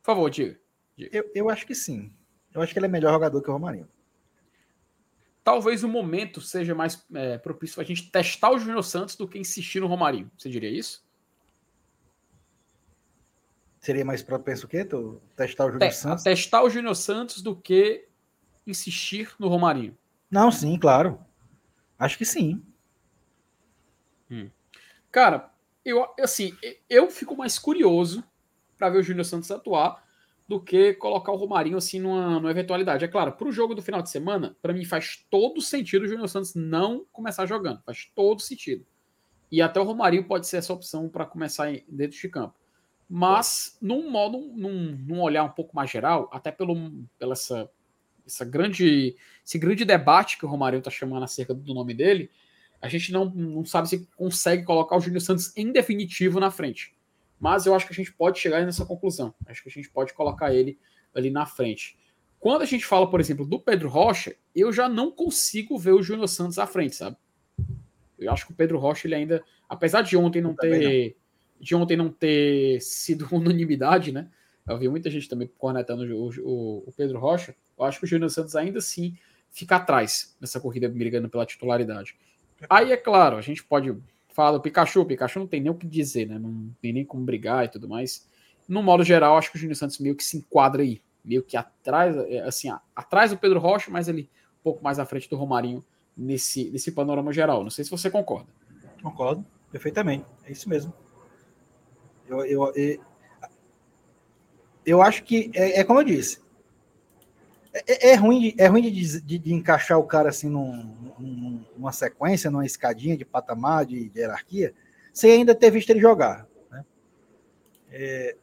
[0.00, 0.58] por favor, diga.
[0.96, 1.14] diga.
[1.14, 2.10] Eu, eu acho que sim.
[2.54, 3.86] Eu acho que ele é melhor jogador que o Romarinho.
[5.44, 9.28] Talvez o momento seja mais é, propício para a gente testar o Júnior Santos do
[9.28, 10.30] que insistir no Romarinho.
[10.38, 11.06] Você diria isso?
[13.78, 14.86] Seria mais propenso o quê?
[14.86, 16.24] Tu testar o Júnior Te Santos?
[16.24, 18.08] Testar o Júnior Santos do que
[18.66, 19.96] insistir no Romarinho.
[20.30, 21.20] Não, sim, claro.
[21.98, 22.62] Acho que sim.
[24.30, 24.50] Hum.
[25.10, 25.50] Cara,
[25.84, 26.56] eu assim,
[26.90, 28.24] eu fico mais curioso
[28.76, 30.04] para ver o Júnior Santos atuar
[30.48, 33.04] do que colocar o Romarinho assim numa, numa eventualidade.
[33.04, 36.08] É claro, para o jogo do final de semana, para mim faz todo sentido o
[36.08, 37.82] Júnior Santos não começar jogando.
[37.82, 38.86] Faz todo sentido.
[39.50, 42.54] E até o Romarinho pode ser essa opção para começar dentro de campo.
[43.08, 46.74] Mas, num modo, num, num olhar um pouco mais geral, até pelo,
[47.18, 47.70] pela essa,
[48.26, 52.30] essa grande, esse grande debate que o Romário está chamando acerca do nome dele,
[52.80, 56.94] a gente não, não sabe se consegue colocar o Júnior Santos em definitivo na frente.
[57.38, 59.34] Mas eu acho que a gente pode chegar nessa conclusão.
[59.46, 60.78] Acho que a gente pode colocar ele
[61.14, 61.98] ali na frente.
[62.38, 66.02] Quando a gente fala, por exemplo, do Pedro Rocha, eu já não consigo ver o
[66.02, 67.16] Júnior Santos à frente, sabe?
[68.18, 71.16] Eu acho que o Pedro Rocha, ele ainda, apesar de ontem não ter.
[71.16, 71.26] Não
[71.58, 74.28] de ontem não ter sido unanimidade, né?
[74.66, 77.54] Eu vi muita gente também cornetando o, o, o Pedro Rocha.
[77.78, 79.16] Eu acho que o Júnior Santos ainda assim
[79.50, 82.16] fica atrás nessa corrida brigando pela titularidade.
[82.68, 83.96] Aí, é claro, a gente pode
[84.28, 85.02] falar do Pikachu.
[85.02, 86.38] O Pikachu não tem nem o que dizer, né?
[86.38, 88.26] Não tem nem como brigar e tudo mais.
[88.68, 91.00] No modo geral, acho que o Júnior Santos meio que se enquadra aí.
[91.24, 94.28] Meio que atrás, é, assim, atrás do Pedro Rocha, mas ele
[94.60, 95.84] um pouco mais à frente do Romarinho
[96.16, 97.62] nesse, nesse panorama geral.
[97.62, 98.48] Não sei se você concorda.
[99.02, 100.24] Concordo, perfeitamente.
[100.44, 100.92] É isso mesmo.
[102.28, 103.00] Eu, eu, eu,
[104.86, 106.38] eu acho que é, é como eu disse.
[107.74, 110.72] É, é, é ruim, de, é ruim de, de, de, encaixar o cara assim num,
[111.18, 114.72] num, numa sequência, numa escadinha de patamar, de, hierarquia,
[115.12, 116.46] sem ainda ter visto ele jogar.
[116.70, 116.84] Né?
[117.90, 118.36] É,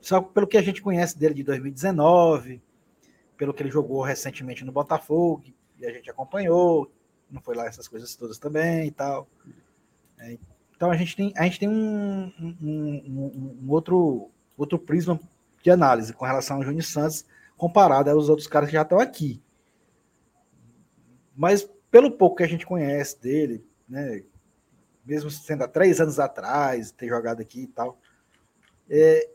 [0.00, 2.62] só pelo que a gente conhece dele de 2019,
[3.36, 5.44] pelo que ele jogou recentemente no Botafogo,
[5.78, 6.90] e a gente acompanhou,
[7.30, 9.28] não foi lá essas coisas todas também e tal.
[10.18, 10.38] É,
[10.74, 15.20] então a gente tem, a gente tem um, um, um, um outro, outro prisma
[15.62, 17.24] de análise com relação ao Júnior Santos
[17.56, 19.42] comparado aos outros caras que já estão aqui.
[21.36, 24.22] Mas pelo pouco que a gente conhece dele, né,
[25.04, 27.98] mesmo sendo há três anos atrás, ter jogado aqui e tal,
[28.88, 29.28] é,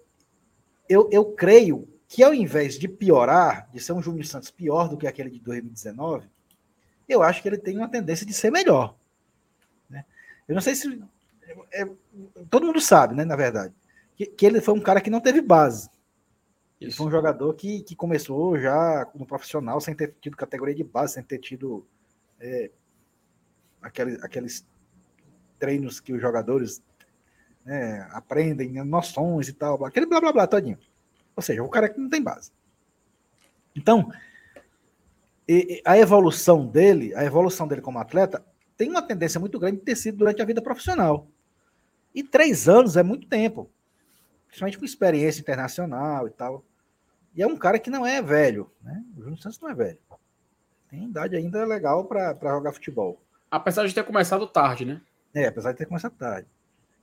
[0.87, 4.97] eu, eu creio que ao invés de piorar, de ser um Júnior Santos pior do
[4.97, 6.27] que aquele de 2019,
[7.07, 8.95] eu acho que ele tem uma tendência de ser melhor.
[9.89, 10.05] Né?
[10.47, 11.01] Eu não sei se
[11.71, 11.87] é,
[12.49, 13.73] todo mundo sabe, né, na verdade,
[14.15, 15.89] que, que, ele foi um cara que não teve base.
[16.79, 20.83] Ele foi um jogador que, que começou já como profissional, sem ter tido categoria de
[20.83, 21.87] base, sem ter tido
[22.39, 22.69] é,
[23.81, 24.67] aqueles, aqueles
[25.57, 26.83] treinos que os jogadores
[27.63, 30.77] né, aprendem, né, noções e tal, aquele blá blá blá todinho.
[31.35, 32.51] Ou seja, o cara que não tem base.
[33.75, 34.11] Então,
[35.47, 38.45] e, e a evolução dele, a evolução dele como atleta,
[38.77, 41.27] tem uma tendência muito grande de ter sido durante a vida profissional.
[42.13, 43.69] E três anos é muito tempo,
[44.55, 46.63] principalmente com experiência internacional e tal.
[47.35, 49.03] E é um cara que não é velho, né?
[49.17, 49.99] O Júnior Santos não é velho.
[50.89, 53.21] Tem idade ainda legal para jogar futebol.
[53.51, 55.01] Apesar de ter começado tarde, né?
[55.33, 56.47] É, apesar de ter começado tarde.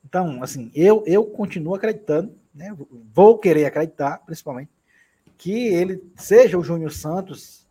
[0.02, 2.74] Então, assim, eu, eu continuo acreditando, né?
[3.12, 4.70] Vou querer acreditar, principalmente,
[5.36, 7.68] que ele seja o Júnior Santos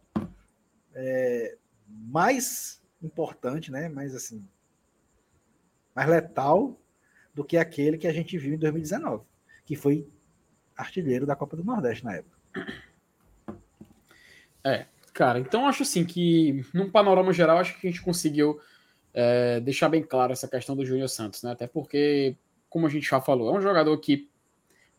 [0.94, 3.90] é, mais importante, né?
[3.90, 4.48] Mais assim,
[5.96, 6.80] mais letal
[7.34, 9.24] do que aquele que a gente viu em 2019,
[9.72, 10.06] que foi
[10.76, 12.38] artilheiro da Copa do Nordeste na época.
[14.62, 18.60] É, cara, então acho assim que, num panorama geral, acho que a gente conseguiu
[19.14, 21.54] é, deixar bem claro essa questão do Júnior Santos, né?
[21.54, 22.36] Até porque,
[22.70, 24.30] como a gente já falou, é um jogador que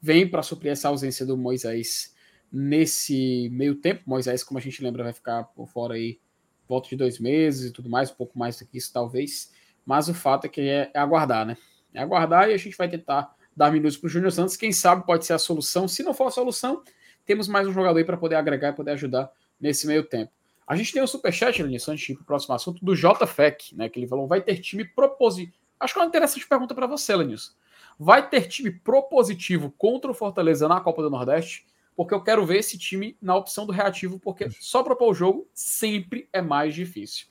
[0.00, 2.14] vem para suprir essa ausência do Moisés
[2.50, 4.04] nesse meio tempo.
[4.06, 6.18] Moisés, como a gente lembra, vai ficar por fora aí
[6.66, 9.52] volta de dois meses e tudo mais, um pouco mais do que isso, talvez.
[9.84, 11.58] Mas o fato é que é, é aguardar, né?
[11.92, 14.56] É aguardar e a gente vai tentar dar minutos para o Júnior Santos.
[14.56, 15.86] Quem sabe pode ser a solução.
[15.86, 16.82] Se não for a solução,
[17.24, 19.30] temos mais um jogador aí para poder agregar e poder ajudar
[19.60, 20.32] nesse meio tempo.
[20.66, 23.76] A gente tem um superchat, Lenilson, antes de ir para o próximo assunto, do JFEC,
[23.76, 23.88] né?
[23.88, 25.56] Que ele falou: vai ter time propositivo.
[25.78, 27.52] Acho que é uma interessante pergunta para você, Lenilson.
[27.98, 31.66] Vai ter time propositivo contra o Fortaleza na Copa do Nordeste?
[31.94, 35.48] Porque eu quero ver esse time na opção do reativo, porque só propor o jogo
[35.52, 37.26] sempre é mais difícil.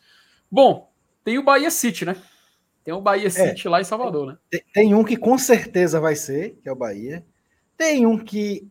[0.52, 0.92] Bom,
[1.24, 2.16] tem o Bahia City, né?
[2.84, 3.30] Tem o Bahia é.
[3.30, 4.38] City é, lá em Salvador, né?
[4.50, 7.26] Tem, tem um que com certeza vai ser, que é o Bahia.
[7.78, 8.70] Tem um que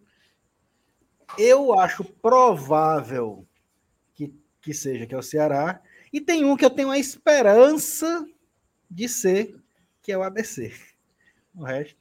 [1.39, 3.47] eu acho provável
[4.15, 5.81] que, que seja, que é o Ceará.
[6.13, 8.27] E tem um que eu tenho a esperança
[8.91, 9.57] de ser,
[10.03, 10.73] que é o ABC.
[11.55, 11.97] O resto.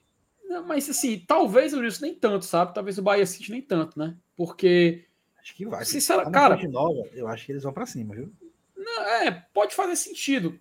[0.45, 2.73] Não, mas assim, talvez o Wilson nem tanto, sabe?
[2.73, 4.17] Talvez o Bahia City nem tanto, né?
[4.35, 5.05] Porque.
[5.39, 5.85] Acho que vai.
[5.85, 6.67] Sinceramente, cara.
[6.67, 8.33] Nova, eu acho que eles vão para cima, viu?
[8.75, 10.59] Não, é, pode fazer sentido.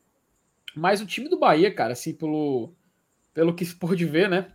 [0.75, 2.73] Mas o time do Bahia, cara, assim, pelo,
[3.35, 4.53] pelo que se pode ver, né?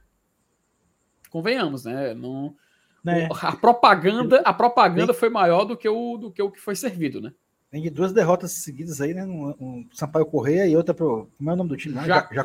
[1.30, 2.14] Convenhamos, né?
[2.14, 2.56] Não,
[3.04, 3.28] né?
[3.42, 7.20] A propaganda, a propaganda foi maior do que, o, do que o que foi servido,
[7.20, 7.34] né?
[7.72, 9.26] Vem de duas derrotas seguidas aí, né?
[9.26, 11.28] Um, um Sampaio Correia e outra pro.
[11.38, 11.96] Como é o nome do time?
[12.06, 12.36] Jacob,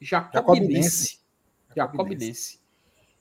[0.00, 1.18] Jacobinense.
[1.74, 2.60] Jacobinense.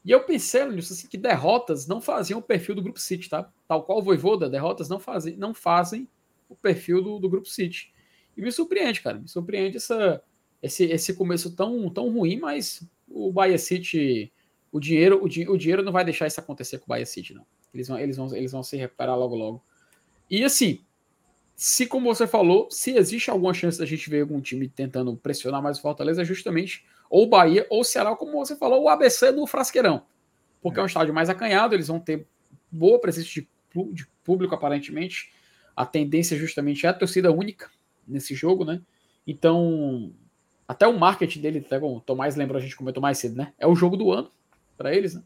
[0.06, 3.52] E eu pensei, nisso assim, que derrotas não faziam o perfil do Grupo City, tá?
[3.68, 6.08] Tal qual o Voivoda, derrotas não fazem, não fazem
[6.48, 7.92] o perfil do, do Grupo City.
[8.36, 9.20] E me surpreende, cara.
[9.20, 10.22] Me surpreende essa,
[10.62, 14.32] esse, esse começo tão, tão ruim, mas o Bahia City,
[14.72, 17.46] o dinheiro, o, o dinheiro não vai deixar isso acontecer com o Bahia City, não.
[17.74, 19.64] Eles vão, eles vão, eles vão se recuperar logo, logo.
[20.30, 20.80] E assim,
[21.56, 25.62] se como você falou, se existe alguma chance da gente ver algum time tentando pressionar
[25.62, 28.90] mais o Fortaleza, é justamente ou o Bahia ou o Ceará, como você falou, o
[28.90, 30.06] ABC no Frasqueirão.
[30.62, 32.28] Porque é, é um estádio mais acanhado, eles vão ter
[32.72, 33.48] boa presença de,
[33.94, 35.32] de público, aparentemente.
[35.76, 37.70] A tendência justamente é a torcida única
[38.08, 38.82] nesse jogo, né?
[39.26, 40.14] Então,
[40.68, 43.54] até o marketing dele, até como o Tomás lembrou, a gente comentou mais cedo, né?
[43.58, 44.32] É o jogo do ano
[44.78, 45.24] para eles, né?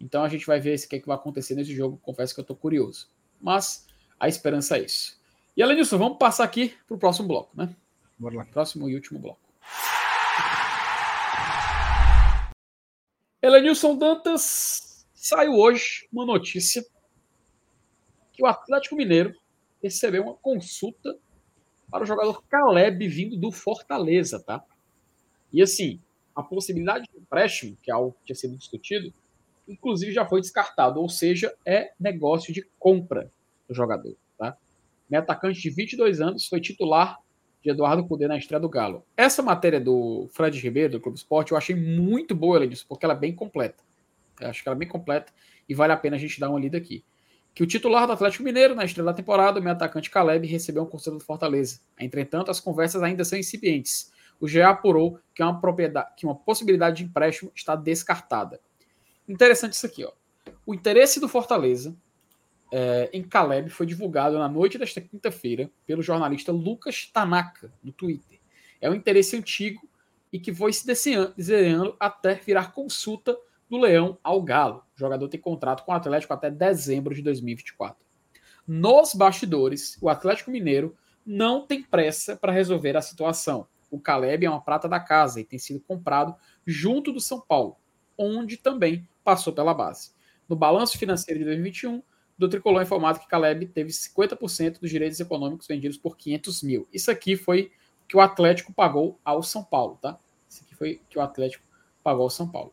[0.00, 1.98] Então a gente vai ver o que, é que vai acontecer nesse jogo.
[2.02, 3.08] Confesso que eu tô curioso.
[3.40, 3.86] Mas
[4.18, 5.18] a esperança é isso.
[5.56, 7.74] E além disso, vamos passar aqui pro próximo bloco, né?
[8.18, 8.44] Bora lá.
[8.44, 9.40] Próximo e último bloco.
[13.40, 16.84] Elenilson Dantas saiu hoje uma notícia
[18.32, 19.34] que o Atlético Mineiro
[19.82, 21.16] recebeu uma consulta
[21.94, 24.64] para o jogador Caleb vindo do Fortaleza, tá?
[25.52, 26.00] E assim,
[26.34, 29.14] a possibilidade de empréstimo, que é algo que tinha sido discutido,
[29.68, 33.30] inclusive já foi descartado, ou seja, é negócio de compra
[33.68, 34.56] do jogador, tá?
[35.08, 37.20] Meu atacante de 22 anos foi titular
[37.62, 39.04] de Eduardo Cudê na estreia do Galo.
[39.16, 43.06] Essa matéria do Fred Ribeiro, do Clube Esporte, eu achei muito boa, ela disse, porque
[43.06, 43.84] ela é bem completa.
[44.40, 45.32] Eu acho que ela é bem completa
[45.68, 47.04] e vale a pena a gente dar uma lida aqui
[47.54, 50.82] que o titular do Atlético Mineiro na estreia da temporada, o meu atacante Caleb, recebeu
[50.82, 51.78] um conselho do Fortaleza.
[51.98, 54.12] Entretanto, as conversas ainda são incipientes.
[54.40, 58.60] O GE apurou que uma, propriedade, que uma possibilidade de empréstimo está descartada.
[59.28, 60.04] Interessante isso aqui.
[60.04, 60.12] Ó.
[60.66, 61.96] O interesse do Fortaleza
[62.72, 68.40] é, em Caleb foi divulgado na noite desta quinta-feira pelo jornalista Lucas Tanaka, no Twitter.
[68.80, 69.88] É um interesse antigo
[70.32, 73.38] e que foi se desenhando até virar consulta
[73.68, 74.84] do Leão ao Galo.
[74.96, 77.96] O jogador tem contrato com o Atlético até dezembro de 2024.
[78.66, 83.66] Nos bastidores, o Atlético Mineiro não tem pressa para resolver a situação.
[83.90, 86.34] O Caleb é uma prata da casa e tem sido comprado
[86.66, 87.76] junto do São Paulo,
[88.16, 90.12] onde também passou pela base.
[90.48, 92.02] No balanço financeiro de 2021,
[92.36, 96.88] do Tricolor é informado que Caleb teve 50% dos direitos econômicos vendidos por 500 mil.
[96.92, 97.70] Isso aqui foi
[98.08, 100.18] que o Atlético pagou ao São Paulo, tá?
[100.48, 101.64] Isso aqui foi que o Atlético
[102.02, 102.72] pagou ao São Paulo.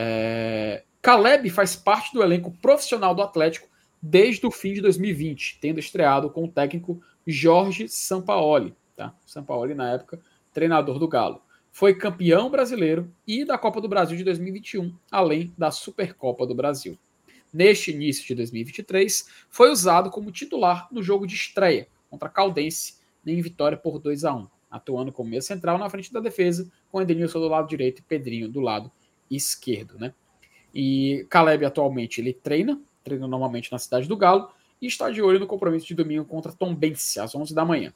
[0.00, 0.84] É...
[1.02, 3.68] Caleb faz parte do elenco profissional do Atlético
[4.00, 8.76] desde o fim de 2020, tendo estreado com o técnico Jorge Sampaoli.
[8.94, 9.12] Tá?
[9.26, 10.20] Sampaoli, na época,
[10.52, 11.42] treinador do Galo.
[11.72, 16.96] Foi campeão brasileiro e da Copa do Brasil de 2021, além da Supercopa do Brasil.
[17.52, 23.42] Neste início de 2023, foi usado como titular no jogo de estreia contra Caldense, em
[23.42, 27.40] vitória por 2 a 1 atuando como meio central na frente da defesa, com Edenilson
[27.40, 28.92] do lado direito e Pedrinho do lado
[29.36, 30.12] esquerdo, né?
[30.74, 34.50] E Caleb atualmente ele treina, treina normalmente na cidade do Galo
[34.80, 37.92] e está de olho no compromisso de domingo contra Tom Bense às 11 da manhã.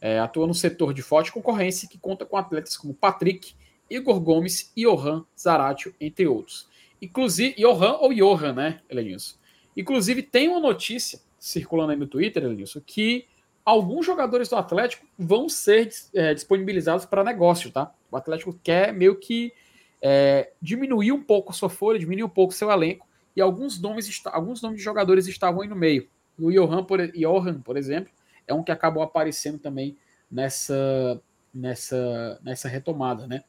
[0.00, 3.54] É, atua no setor de forte concorrência que conta com atletas como Patrick,
[3.88, 6.68] Igor Gomes, Johan Zaratio, entre outros.
[7.00, 9.36] Inclusive, Johan ou Johan, né, Elenilson?
[9.76, 13.26] Inclusive, tem uma notícia circulando aí no Twitter, Elenilson, que
[13.64, 17.92] alguns jogadores do Atlético vão ser é, disponibilizados para negócio, tá?
[18.10, 19.52] O Atlético quer meio que
[20.02, 24.22] é, diminuir um pouco a sua folha, diminuir um pouco seu elenco, e alguns nomes,
[24.26, 26.08] alguns nomes de jogadores estavam aí no meio.
[26.38, 28.10] O Johan, por, Johan, por exemplo,
[28.46, 29.96] é um que acabou aparecendo também
[30.30, 31.20] nessa,
[31.52, 33.44] nessa, nessa retomada, né?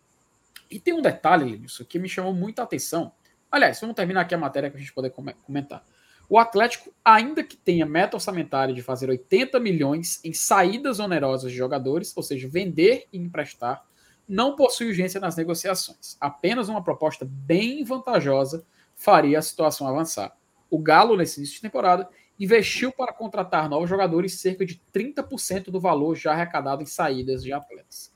[0.69, 3.11] E tem um detalhe, nisso que me chamou muita atenção.
[3.49, 5.11] Aliás, vamos terminar aqui a matéria para a gente poder
[5.45, 5.83] comentar.
[6.29, 11.57] O Atlético, ainda que tenha meta orçamentária de fazer 80 milhões em saídas onerosas de
[11.57, 13.85] jogadores, ou seja, vender e emprestar,
[14.27, 16.17] não possui urgência nas negociações.
[16.19, 20.35] Apenas uma proposta bem vantajosa faria a situação avançar.
[20.69, 22.09] O Galo, nesse início de temporada,
[22.39, 27.53] investiu para contratar novos jogadores cerca de 30% do valor já arrecadado em saídas de
[27.53, 28.13] atletas.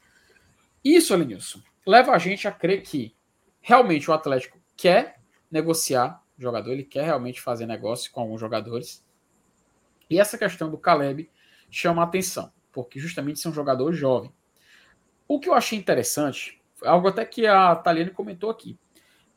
[0.83, 3.15] Isso, Alenilson, leva a gente a crer que
[3.61, 5.19] realmente o Atlético quer
[5.49, 9.05] negociar jogador, ele quer realmente fazer negócio com alguns jogadores.
[10.09, 11.29] E essa questão do Caleb
[11.69, 14.33] chama a atenção, porque justamente é um jogador jovem.
[15.31, 18.77] O que eu achei interessante, algo até que a Taliane comentou aqui,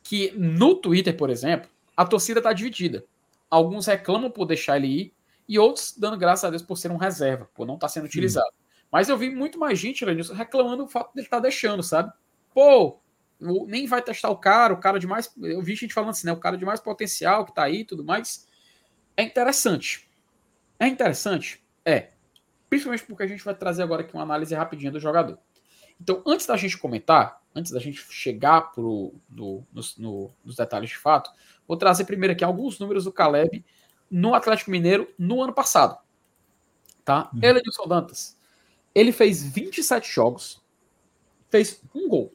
[0.02, 3.04] que no Twitter, por exemplo, a torcida está dividida.
[3.48, 5.14] Alguns reclamam por deixar ele ir
[5.48, 8.06] e outros dando graças a Deus por ser um reserva, por não estar tá sendo
[8.06, 8.50] utilizado.
[8.90, 12.12] Mas eu vi muito mais gente, Lenilson, reclamando do fato dele estar tá deixando, sabe?
[12.52, 12.98] Pô,
[13.68, 15.32] nem vai testar o cara, o cara de mais.
[15.40, 16.32] Eu vi gente falando assim, né?
[16.32, 18.48] O cara de mais potencial que tá aí e tudo mais.
[19.16, 20.10] É interessante.
[20.76, 21.64] É interessante?
[21.84, 22.10] É.
[22.68, 25.38] Principalmente porque a gente vai trazer agora aqui uma análise rapidinha do jogador.
[26.00, 29.66] Então, antes da gente comentar, antes da gente chegar pro, no,
[29.96, 31.30] no, nos detalhes de fato,
[31.66, 33.64] vou trazer primeiro aqui alguns números do Caleb
[34.10, 35.98] no Atlético Mineiro no ano passado.
[37.04, 37.30] Tá?
[37.32, 37.38] Uhum.
[37.38, 38.38] Ele Elenilson Dantas.
[38.94, 40.62] Ele fez 27 jogos,
[41.50, 42.32] fez um gol.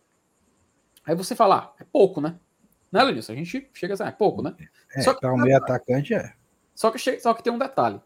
[1.05, 2.37] Aí você fala, ah, é pouco, né?
[2.91, 4.55] Não é, A gente chega assim, ah, é pouco, né?
[4.95, 6.33] É, só que para um meio atacante é.
[6.73, 8.01] Só que, só que tem um detalhe.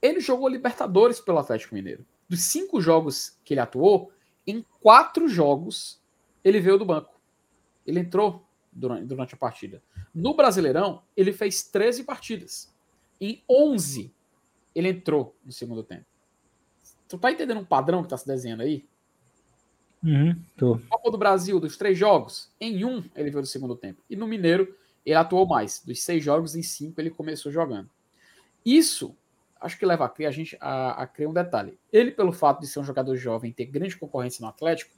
[0.00, 2.06] Ele jogou Libertadores pelo Atlético Mineiro.
[2.28, 4.12] Dos cinco jogos que ele atuou,
[4.48, 6.00] em quatro jogos,
[6.42, 7.20] ele veio do banco.
[7.86, 9.82] Ele entrou durante, durante a partida.
[10.14, 12.74] No Brasileirão, ele fez 13 partidas.
[13.20, 14.10] Em 11,
[14.74, 16.06] ele entrou no segundo tempo.
[17.06, 18.86] Tu tá entendendo um padrão que tá se desenhando aí?
[20.02, 20.78] Uhum, tô.
[20.88, 24.02] Copa do Brasil, dos três jogos, em um ele veio do segundo tempo.
[24.08, 25.82] E no Mineiro, ele atuou mais.
[25.84, 27.90] Dos seis jogos, em cinco ele começou jogando.
[28.64, 29.16] Isso
[29.60, 31.78] acho que leva a crer, a gente a, a crer um detalhe.
[31.92, 34.92] Ele, pelo fato de ser um jogador jovem, ter grande concorrência no Atlético,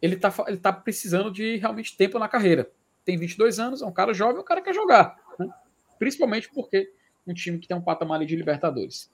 [0.00, 2.70] ele tá, ele tá precisando de realmente tempo na carreira.
[3.04, 5.16] Tem 22 anos, é um cara jovem, um cara quer jogar.
[5.38, 5.48] Né?
[5.98, 6.92] Principalmente porque
[7.26, 9.10] um time que tem um patamar de Libertadores.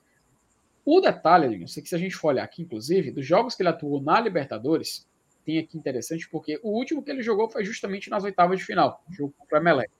[0.83, 3.69] O detalhe, sei que se a gente for olhar aqui, inclusive, dos jogos que ele
[3.69, 5.07] atuou na Libertadores,
[5.45, 9.03] tem aqui interessante, porque o último que ele jogou foi justamente nas oitavas de final,
[9.09, 9.91] jogo contra o Emelec.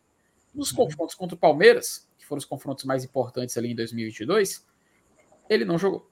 [0.53, 0.77] Nos uhum.
[0.77, 4.65] confrontos contra o Palmeiras, que foram os confrontos mais importantes ali em 2022,
[5.51, 6.09] ele não jogou.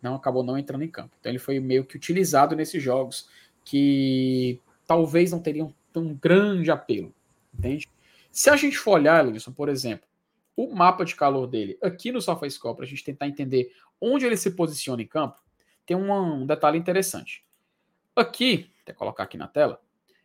[0.00, 1.14] Não acabou não entrando em campo.
[1.20, 3.28] Então ele foi meio que utilizado nesses jogos
[3.62, 7.14] que talvez não teriam tão grande apelo,
[7.52, 7.86] entende?
[8.32, 10.08] Se a gente for olhar, Wilson, por exemplo,
[10.56, 14.36] o mapa de calor dele aqui no SofaScore, para a gente tentar entender onde ele
[14.36, 15.38] se posiciona em campo,
[15.84, 17.44] tem um detalhe interessante.
[18.14, 19.82] Aqui, vou colocar aqui na tela,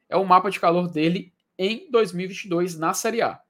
[0.07, 3.41] é o mapa de calor dele em 2022 na Série A.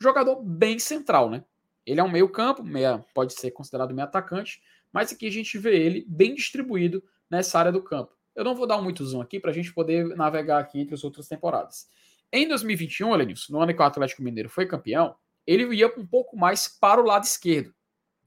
[0.00, 1.44] Jogador bem central, né?
[1.86, 4.60] Ele é um meio campo, meia, pode ser considerado meio atacante,
[4.92, 8.12] mas aqui a gente vê ele bem distribuído nessa área do campo.
[8.34, 11.04] Eu não vou dar muito zoom aqui para a gente poder navegar aqui entre as
[11.04, 11.88] outras temporadas.
[12.32, 15.14] Em 2021, Lenilson, no ano que o Atlético Mineiro foi campeão,
[15.46, 17.72] ele ia um pouco mais para o lado esquerdo,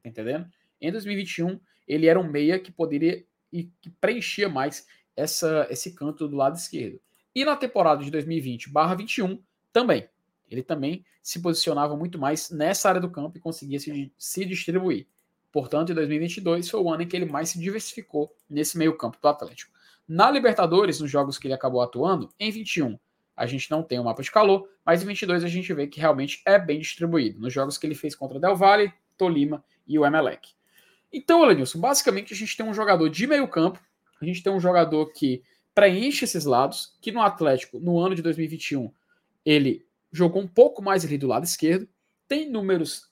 [0.02, 0.48] tá entendendo?
[0.80, 6.28] Em 2021, ele era um meia que poderia e que preenchia mais essa, esse canto
[6.28, 7.00] do lado esquerdo.
[7.36, 9.42] E na temporada de 2020/21
[9.72, 10.08] também.
[10.50, 15.08] Ele também se posicionava muito mais nessa área do campo e conseguia se, se distribuir.
[15.52, 19.28] Portanto, em 2022 foi o ano em que ele mais se diversificou nesse meio-campo do
[19.28, 19.72] Atlético.
[20.08, 22.98] Na Libertadores, nos jogos que ele acabou atuando, em 21
[23.40, 25.88] a gente não tem o um mapa de calor, mas em 22 a gente vê
[25.88, 29.98] que realmente é bem distribuído nos jogos que ele fez contra Del Valle, Tolima e
[29.98, 30.50] o Emelec.
[31.12, 33.80] Então, Elenilson, basicamente a gente tem um jogador de meio-campo,
[34.22, 35.42] a gente tem um jogador que
[35.74, 38.92] preenche esses lados, que no Atlético, no ano de 2021,
[39.46, 41.88] ele jogou um pouco mais ali do lado esquerdo,
[42.28, 43.10] tem números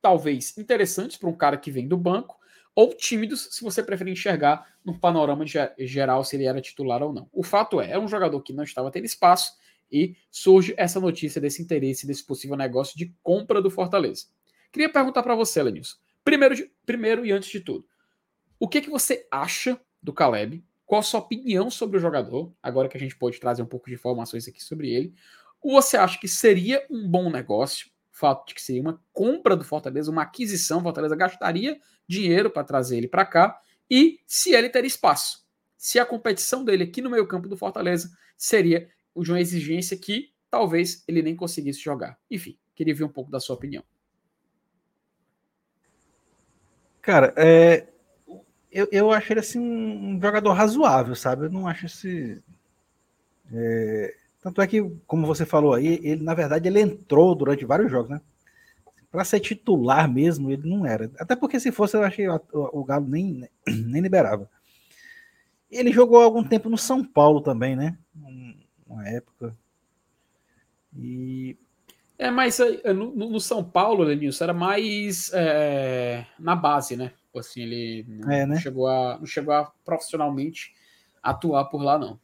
[0.00, 2.36] talvez interessantes para um cara que vem do banco,
[2.74, 5.44] ou tímidos, se você preferir enxergar no panorama
[5.78, 7.28] geral se ele era titular ou não.
[7.32, 9.54] O fato é, é um jogador que não estava tendo espaço
[9.90, 14.26] e surge essa notícia desse interesse, desse possível negócio de compra do Fortaleza.
[14.70, 15.96] Queria perguntar para você, Lenilson.
[16.22, 16.54] Primeiro,
[16.84, 17.86] primeiro e antes de tudo,
[18.58, 20.64] O que, que você acha do Caleb?
[20.84, 22.52] Qual a sua opinião sobre o jogador?
[22.62, 25.14] Agora que a gente pode trazer um pouco de informações aqui sobre ele.
[25.66, 27.90] Ou você acha que seria um bom negócio?
[28.12, 32.98] Fato de que seria uma compra do Fortaleza, uma aquisição, Fortaleza gastaria dinheiro para trazer
[32.98, 33.60] ele para cá
[33.90, 35.44] e se ele teria espaço.
[35.76, 41.02] Se a competição dele aqui no meio-campo do Fortaleza seria de uma exigência que talvez
[41.08, 42.16] ele nem conseguisse jogar.
[42.30, 43.82] Enfim, queria ver um pouco da sua opinião.
[47.02, 47.88] Cara, é,
[48.70, 51.46] eu, eu acho ele assim um jogador razoável, sabe?
[51.46, 52.40] Eu não acho esse.
[53.52, 57.90] É, tanto é que, como você falou aí, ele na verdade ele entrou durante vários
[57.90, 58.20] jogos, né?
[59.10, 61.10] Para ser titular mesmo, ele não era.
[61.18, 64.48] Até porque se fosse, eu achei o, o Galo nem, nem liberava.
[65.68, 67.98] Ele jogou algum tempo no São Paulo também, né?
[68.86, 69.52] Uma época.
[70.96, 71.56] E.
[72.16, 77.10] É, mas é, no, no São Paulo, Lenilson, era mais é, na base, né?
[77.36, 78.60] Assim, ele não, é, né?
[78.60, 80.72] chegou, a, não chegou a profissionalmente
[81.20, 82.20] atuar por lá, não.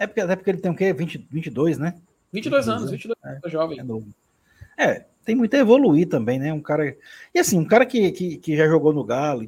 [0.00, 0.94] É porque, até porque ele tem o quê?
[0.94, 1.94] 20, 22, né?
[2.32, 3.78] 22, 22 anos, 22 é, anos, é jovem.
[3.78, 4.08] É novo.
[4.78, 6.50] É, tem muito a evoluir também, né?
[6.54, 6.96] Um cara.
[7.34, 9.46] E assim, um cara que, que, que já jogou no Galo,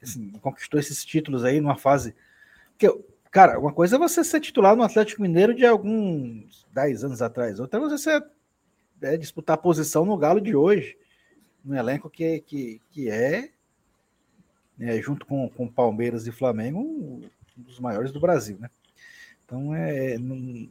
[0.00, 2.14] assim, conquistou esses títulos aí numa fase.
[2.78, 2.96] Que,
[3.32, 7.58] cara, uma coisa é você ser titular no Atlético Mineiro de alguns 10 anos atrás,
[7.58, 8.24] outra é você ser,
[9.02, 10.96] é, disputar a posição no Galo de hoje,
[11.64, 13.50] no elenco que, que, que é
[14.78, 18.70] né, junto com, com Palmeiras e Flamengo, um dos maiores do Brasil, né?
[19.48, 20.68] Então é não,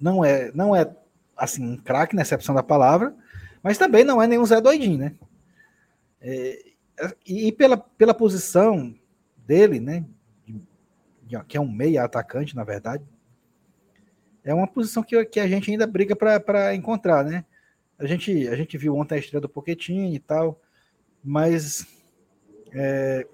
[0.00, 0.92] não é não é
[1.36, 3.14] assim um craque na excepção da palavra,
[3.62, 5.14] mas também não é nenhum Zé Doidinho, né?
[6.20, 6.64] É,
[7.24, 8.92] e pela, pela posição
[9.46, 10.04] dele, né?
[11.48, 13.04] Que é um meia atacante, na verdade,
[14.44, 17.44] é uma posição que, que a gente ainda briga para encontrar, né?
[17.98, 20.60] A gente, a gente viu ontem a estreia do Pochettino e tal,
[21.22, 21.86] mas
[22.72, 23.26] é,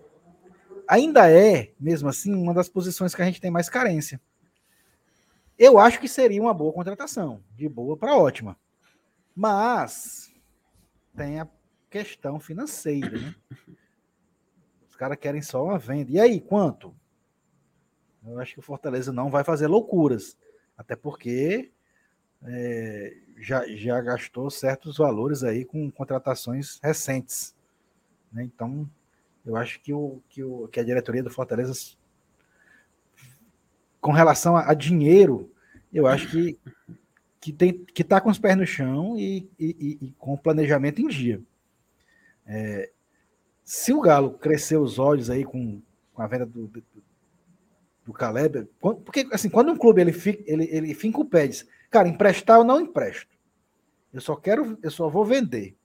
[0.91, 4.21] ainda é, mesmo assim, uma das posições que a gente tem mais carência.
[5.57, 8.57] Eu acho que seria uma boa contratação, de boa para ótima.
[9.35, 10.35] Mas
[11.15, 11.49] tem a
[11.89, 13.35] questão financeira, né?
[14.89, 16.11] Os caras querem só uma venda.
[16.11, 16.93] E aí, quanto?
[18.27, 20.37] Eu acho que o Fortaleza não vai fazer loucuras.
[20.77, 21.71] Até porque
[22.43, 27.55] é, já, já gastou certos valores aí com contratações recentes.
[28.33, 28.43] Né?
[28.43, 28.89] Então,
[29.45, 31.73] eu acho que, o, que, o, que a diretoria do Fortaleza,
[34.01, 35.51] com relação a, a dinheiro,
[35.93, 36.59] eu acho que
[37.41, 41.01] que tem que está com os pés no chão e, e, e, com o planejamento
[41.01, 41.41] em dia.
[42.47, 42.91] É,
[43.65, 45.81] se o Galo crescer os olhos aí com,
[46.12, 46.83] com a venda do, do,
[48.05, 51.67] do Caleb, porque assim, quando um clube ele fica, ele, ele finca o pé diz,
[51.89, 53.39] cara, emprestar eu não empresto.
[54.12, 55.77] Eu só quero, eu só vou vender.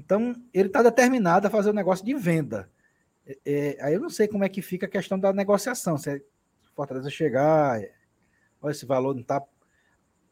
[0.00, 2.70] Então, ele está determinado a fazer o um negócio de venda.
[3.26, 5.98] É, é, aí eu não sei como é que fica a questão da negociação.
[5.98, 6.22] Se é
[6.74, 7.92] Fortaleza chegar, é,
[8.62, 9.42] olha, esse valor não está.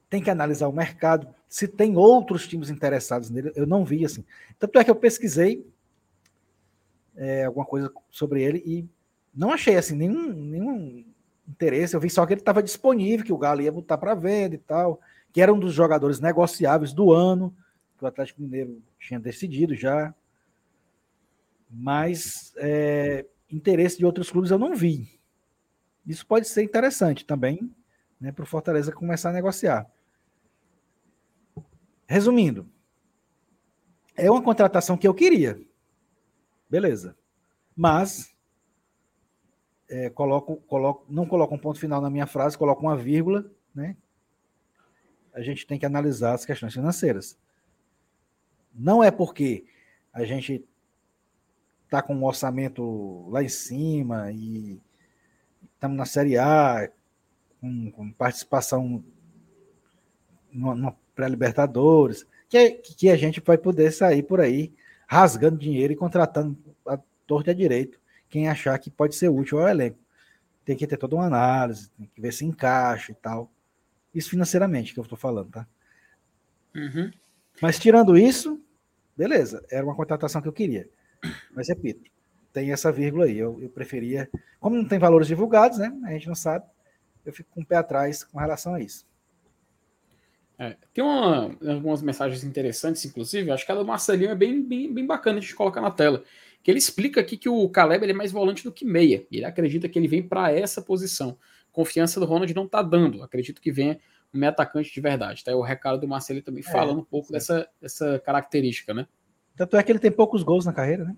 [0.09, 3.53] Tem que analisar o mercado, se tem outros times interessados nele.
[3.55, 4.25] Eu não vi assim.
[4.59, 5.71] Tanto é que eu pesquisei
[7.15, 8.89] é, alguma coisa sobre ele e
[9.35, 11.05] não achei assim nenhum, nenhum
[11.47, 11.95] interesse.
[11.95, 14.59] Eu vi só que ele estava disponível, que o Galo ia botar para venda e
[14.59, 14.99] tal,
[15.31, 17.55] que era um dos jogadores negociáveis do ano
[17.99, 20.15] que o Atlético Mineiro tinha decidido já.
[21.69, 25.21] Mas é, interesse de outros clubes eu não vi.
[26.07, 27.71] Isso pode ser interessante também
[28.19, 29.91] né, para o Fortaleza começar a negociar.
[32.07, 32.67] Resumindo,
[34.17, 35.61] é uma contratação que eu queria.
[36.71, 37.17] Beleza.
[37.77, 38.35] Mas
[39.89, 43.97] é, coloco, coloco, não coloco um ponto final na minha frase, coloco uma vírgula, né?
[45.33, 47.39] A gente tem que analisar as questões financeiras.
[48.75, 49.65] Não é porque
[50.13, 50.65] a gente
[51.85, 54.81] está com um orçamento lá em cima e
[55.75, 56.91] estamos na Série A,
[57.61, 59.03] com, com participação
[60.53, 64.73] no, pré-Libertadores, que, que a gente vai poder sair por aí
[65.07, 69.69] rasgando dinheiro e contratando a torta a direito quem achar que pode ser útil ao
[69.69, 69.99] elenco.
[70.65, 73.51] Tem que ter toda uma análise, tem que ver se encaixa e tal.
[74.15, 75.67] Isso financeiramente que eu estou falando, tá?
[76.75, 77.11] Uhum.
[77.61, 78.61] Mas tirando isso,
[79.17, 80.89] beleza, era uma contratação que eu queria.
[81.55, 82.11] Mas repito,
[82.53, 83.39] tem essa vírgula aí.
[83.39, 84.29] Eu, eu preferia.
[84.61, 85.93] Como não tem valores divulgados, né?
[86.05, 86.65] A gente não sabe.
[87.25, 89.07] Eu fico com o pé atrás com relação a isso.
[90.59, 93.51] É, tem uma, algumas mensagens interessantes, inclusive.
[93.51, 96.25] Acho que a do Marcelinho é bem, bem, bem bacana a gente colocar na tela.
[96.63, 99.25] Que ele explica aqui que o Caleb ele é mais volante do que meia.
[99.31, 101.39] Ele acredita que ele vem para essa posição.
[101.71, 103.23] Confiança do Ronald não está dando.
[103.23, 104.01] Acredito que venha
[104.33, 105.45] meio atacante de verdade.
[105.45, 105.55] Tá?
[105.55, 109.07] O recado do Marcelo também é, falando um pouco dessa, dessa característica, né?
[109.57, 111.17] Tanto é que ele tem poucos gols na carreira, né?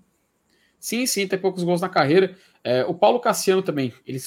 [0.79, 2.35] Sim, sim, tem poucos gols na carreira.
[2.65, 4.19] É, o Paulo Cassiano também, ele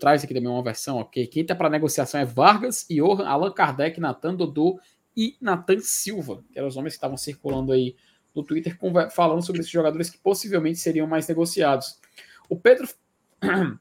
[0.00, 1.24] traz aqui também uma versão, ok?
[1.28, 4.80] Quem tá para negociação é Vargas, Johan, Allan Kardec, Natan Dodô
[5.16, 7.94] e Natan Silva, que eram os nomes que estavam circulando aí
[8.34, 8.76] no Twitter
[9.10, 12.00] falando sobre esses jogadores que possivelmente seriam mais negociados.
[12.48, 12.88] O Pedro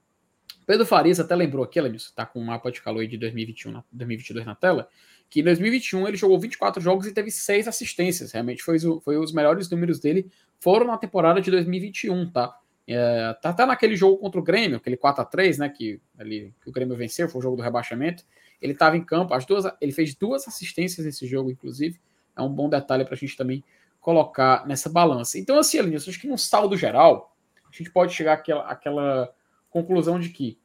[0.70, 3.82] Pedro Farias até lembrou aqui, Lenilson, tá com o um mapa de calor de 2021,
[3.92, 4.88] 2022 na tela,
[5.28, 8.34] que em 2021 ele jogou 24 jogos e teve 6 assistências.
[8.34, 10.30] Realmente foi, foi os melhores números dele
[10.60, 12.56] foram na temporada de 2021, tá?
[12.88, 16.54] É, tá, tá naquele jogo contra o Grêmio, aquele 4 a 3 né, que, ali,
[16.62, 18.24] que o Grêmio venceu, foi o jogo do rebaixamento.
[18.62, 22.00] Ele estava em campo, as duas, ele fez duas assistências nesse jogo, inclusive.
[22.38, 23.64] É um bom detalhe para a gente também
[24.00, 25.40] colocar nessa balança.
[25.40, 27.36] Então, assim, Alinhos, acho que no saldo geral,
[27.68, 29.34] a gente pode chegar àquela, àquela
[29.70, 30.60] conclusão de que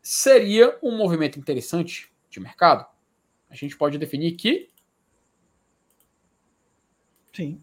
[0.00, 2.86] seria um movimento interessante de mercado.
[3.48, 4.70] A gente pode definir que.
[7.32, 7.62] Sim.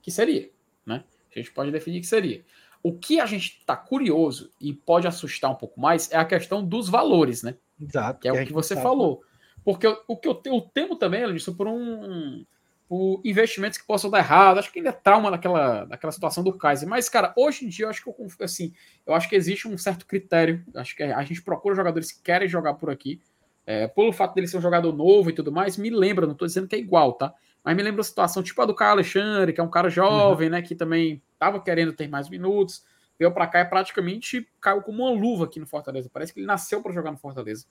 [0.00, 0.50] Que seria,
[0.84, 1.04] né?
[1.34, 2.44] A gente pode definir que seria.
[2.82, 6.64] O que a gente está curioso e pode assustar um pouco mais é a questão
[6.64, 7.56] dos valores, né?
[7.80, 8.20] Exato.
[8.20, 8.84] Que é o que você sabe.
[8.84, 9.22] falou.
[9.64, 12.46] Porque o que eu, eu temo também, disse, por um
[12.88, 14.58] por investimentos que possam dar errado.
[14.58, 16.88] Acho que ainda é trauma daquela, daquela situação do Kaiser.
[16.88, 18.72] Mas, cara, hoje em dia eu acho que eu assim,
[19.04, 20.64] eu acho que existe um certo critério.
[20.74, 23.20] Acho que a gente procura jogadores que querem jogar por aqui.
[23.66, 26.46] É, pelo fato dele ser um jogador novo e tudo mais, me lembra, não estou
[26.46, 27.34] dizendo que é igual, tá?
[27.64, 30.46] Mas me lembra a situação tipo a do Caio Alexandre, que é um cara jovem,
[30.46, 30.52] uhum.
[30.52, 30.62] né?
[30.62, 32.84] Que também estava querendo ter mais minutos.
[33.18, 36.08] Veio para cá e praticamente caiu como uma luva aqui no Fortaleza.
[36.12, 37.66] Parece que ele nasceu para jogar no Fortaleza.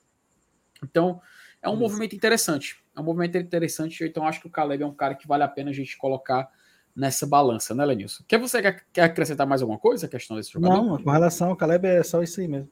[0.84, 1.22] Então,
[1.66, 2.78] é um movimento interessante.
[2.96, 4.04] É um movimento interessante.
[4.04, 6.48] Então, acho que o Caleb é um cara que vale a pena a gente colocar
[6.96, 8.24] nessa balança, né, Lenilson?
[8.28, 10.76] Quer você quer, acrescentar mais alguma coisa a questão desse jogador?
[10.76, 12.70] Não, com relação ao Caleb é só isso aí mesmo.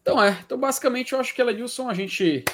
[0.00, 0.38] Então é.
[0.44, 2.44] Então, basicamente, eu acho que, Lenilson, a gente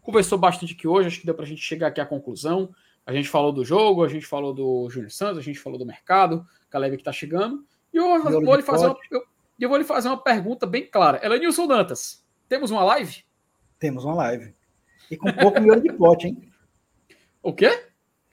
[0.00, 1.08] conversou bastante aqui hoje.
[1.08, 2.74] Acho que deu para a gente chegar aqui à conclusão.
[3.06, 5.84] A gente falou do jogo, a gente falou do Júnior Santos, a gente falou do
[5.84, 7.62] mercado, Caleb que está chegando.
[7.92, 9.22] E eu, vou lhe fazer uma, eu,
[9.60, 11.24] eu vou lhe fazer uma pergunta bem clara.
[11.24, 13.22] Elenilson Dantas, temos uma live?
[13.84, 14.54] Temos uma live.
[15.10, 16.50] E com pouco miolo de pote, hein?
[17.42, 17.84] O quê?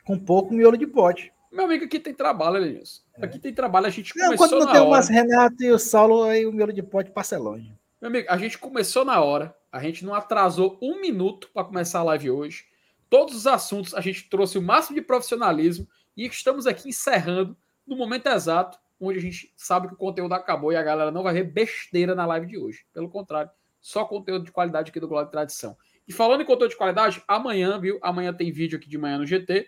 [0.05, 1.29] Com pouco miolo de pote.
[1.51, 3.01] Meu amigo, aqui tem trabalho, Elenilson.
[3.17, 3.25] É.
[3.25, 5.77] Aqui tem trabalho, a gente não, começou quando não tem o Márcio Renato e o
[5.77, 7.69] Saulo, aí o miolo de pote passa longe.
[7.99, 11.99] Meu amigo, a gente começou na hora, a gente não atrasou um minuto para começar
[11.99, 12.63] a live hoje.
[13.09, 17.97] Todos os assuntos a gente trouxe o máximo de profissionalismo e estamos aqui encerrando no
[17.97, 21.33] momento exato onde a gente sabe que o conteúdo acabou e a galera não vai
[21.33, 22.85] ver besteira na live de hoje.
[22.93, 23.51] Pelo contrário,
[23.81, 25.75] só conteúdo de qualidade aqui do Glória de Tradição.
[26.07, 27.99] E falando em conteúdo de qualidade, amanhã, viu?
[28.01, 29.67] Amanhã tem vídeo aqui de manhã no GT.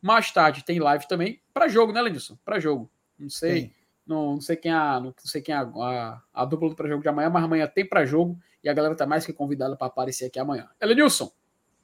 [0.00, 2.38] Mais tarde tem live também para jogo, né, Lenilson?
[2.44, 2.90] Para jogo.
[3.18, 3.72] Não sei,
[4.06, 6.88] não, não, sei quem é a, não sei quem é a, a, a dupla para
[6.88, 9.76] jogo de amanhã, mas amanhã tem para jogo e a galera tá mais que convidada
[9.76, 10.68] para aparecer aqui amanhã.
[10.80, 11.30] Elenilson,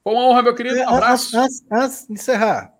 [0.03, 0.79] foi uma honra, meu querido.
[0.79, 1.37] Um abraço.
[1.37, 2.73] Antes, antes de encerrar,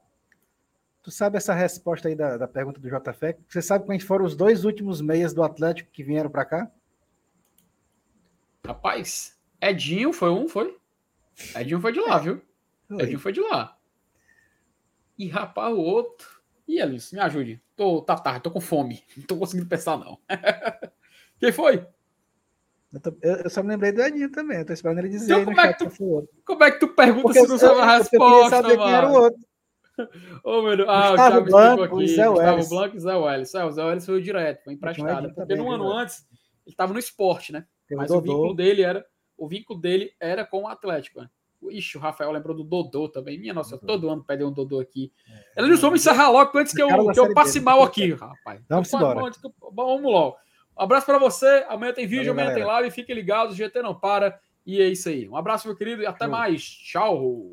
[1.04, 3.36] tu sabe essa resposta aí da, da pergunta do JFE?
[3.48, 6.72] Você sabe quais foram os dois últimos meias do Atlético que vieram para cá?
[8.68, 10.78] Rapaz, Edinho foi um, foi?
[11.56, 12.42] Edinho foi de lá, viu?
[12.90, 13.02] Foi.
[13.02, 13.78] Edinho foi de lá.
[15.18, 16.28] E rapaz, o outro.
[16.68, 17.62] E Alice, me ajude.
[17.78, 19.06] Tô, tá tarde, tô com fome.
[19.16, 20.20] Não tô conseguindo pensar, não.
[21.40, 21.88] Quem foi?
[22.92, 24.58] Eu, tô, eu, só me lembrei do Edinho também.
[24.58, 25.32] Eu tô esperando ele dizer.
[25.32, 28.50] Então, como, é tu, como, é que tu, pergunta Porque se não sabe a resposta,
[28.50, 28.84] saber mano?
[28.84, 29.48] Quem era o outro.
[30.44, 30.90] Ô, meu Deus.
[30.90, 32.08] Ah, Gustavo o Thiago Blanco, aqui.
[32.08, 33.54] Zé Gustavo Blanco e Zé Welles.
[33.54, 35.34] O Zé Welles foi direto, foi emprestado.
[35.34, 36.28] Porque no ano antes,
[36.66, 37.66] ele tava no esporte, né?
[37.96, 39.06] Mas o vínculo dele era
[39.38, 41.22] o vínculo dele era com o Atlético.
[41.22, 41.30] Né?
[41.70, 43.40] Ixi, o Rafael lembrou do Dodô também.
[43.40, 45.12] Minha nossa, todo ano pede um Dodô aqui.
[45.56, 48.62] É, Ele não soube encerrar logo antes que eu, que eu passe mal aqui, rapaz.
[48.68, 49.32] Vamos embora.
[49.74, 50.38] Vamos logo.
[50.78, 51.66] Um abraço para você.
[51.68, 52.66] Amanhã tem vídeo, Valeu, amanhã galera.
[52.66, 52.92] tem live.
[52.96, 54.40] Fiquem ligados, o GT não para.
[54.66, 55.28] E é isso aí.
[55.28, 56.64] Um abraço, meu querido, e até mais.
[56.64, 57.52] Tchau.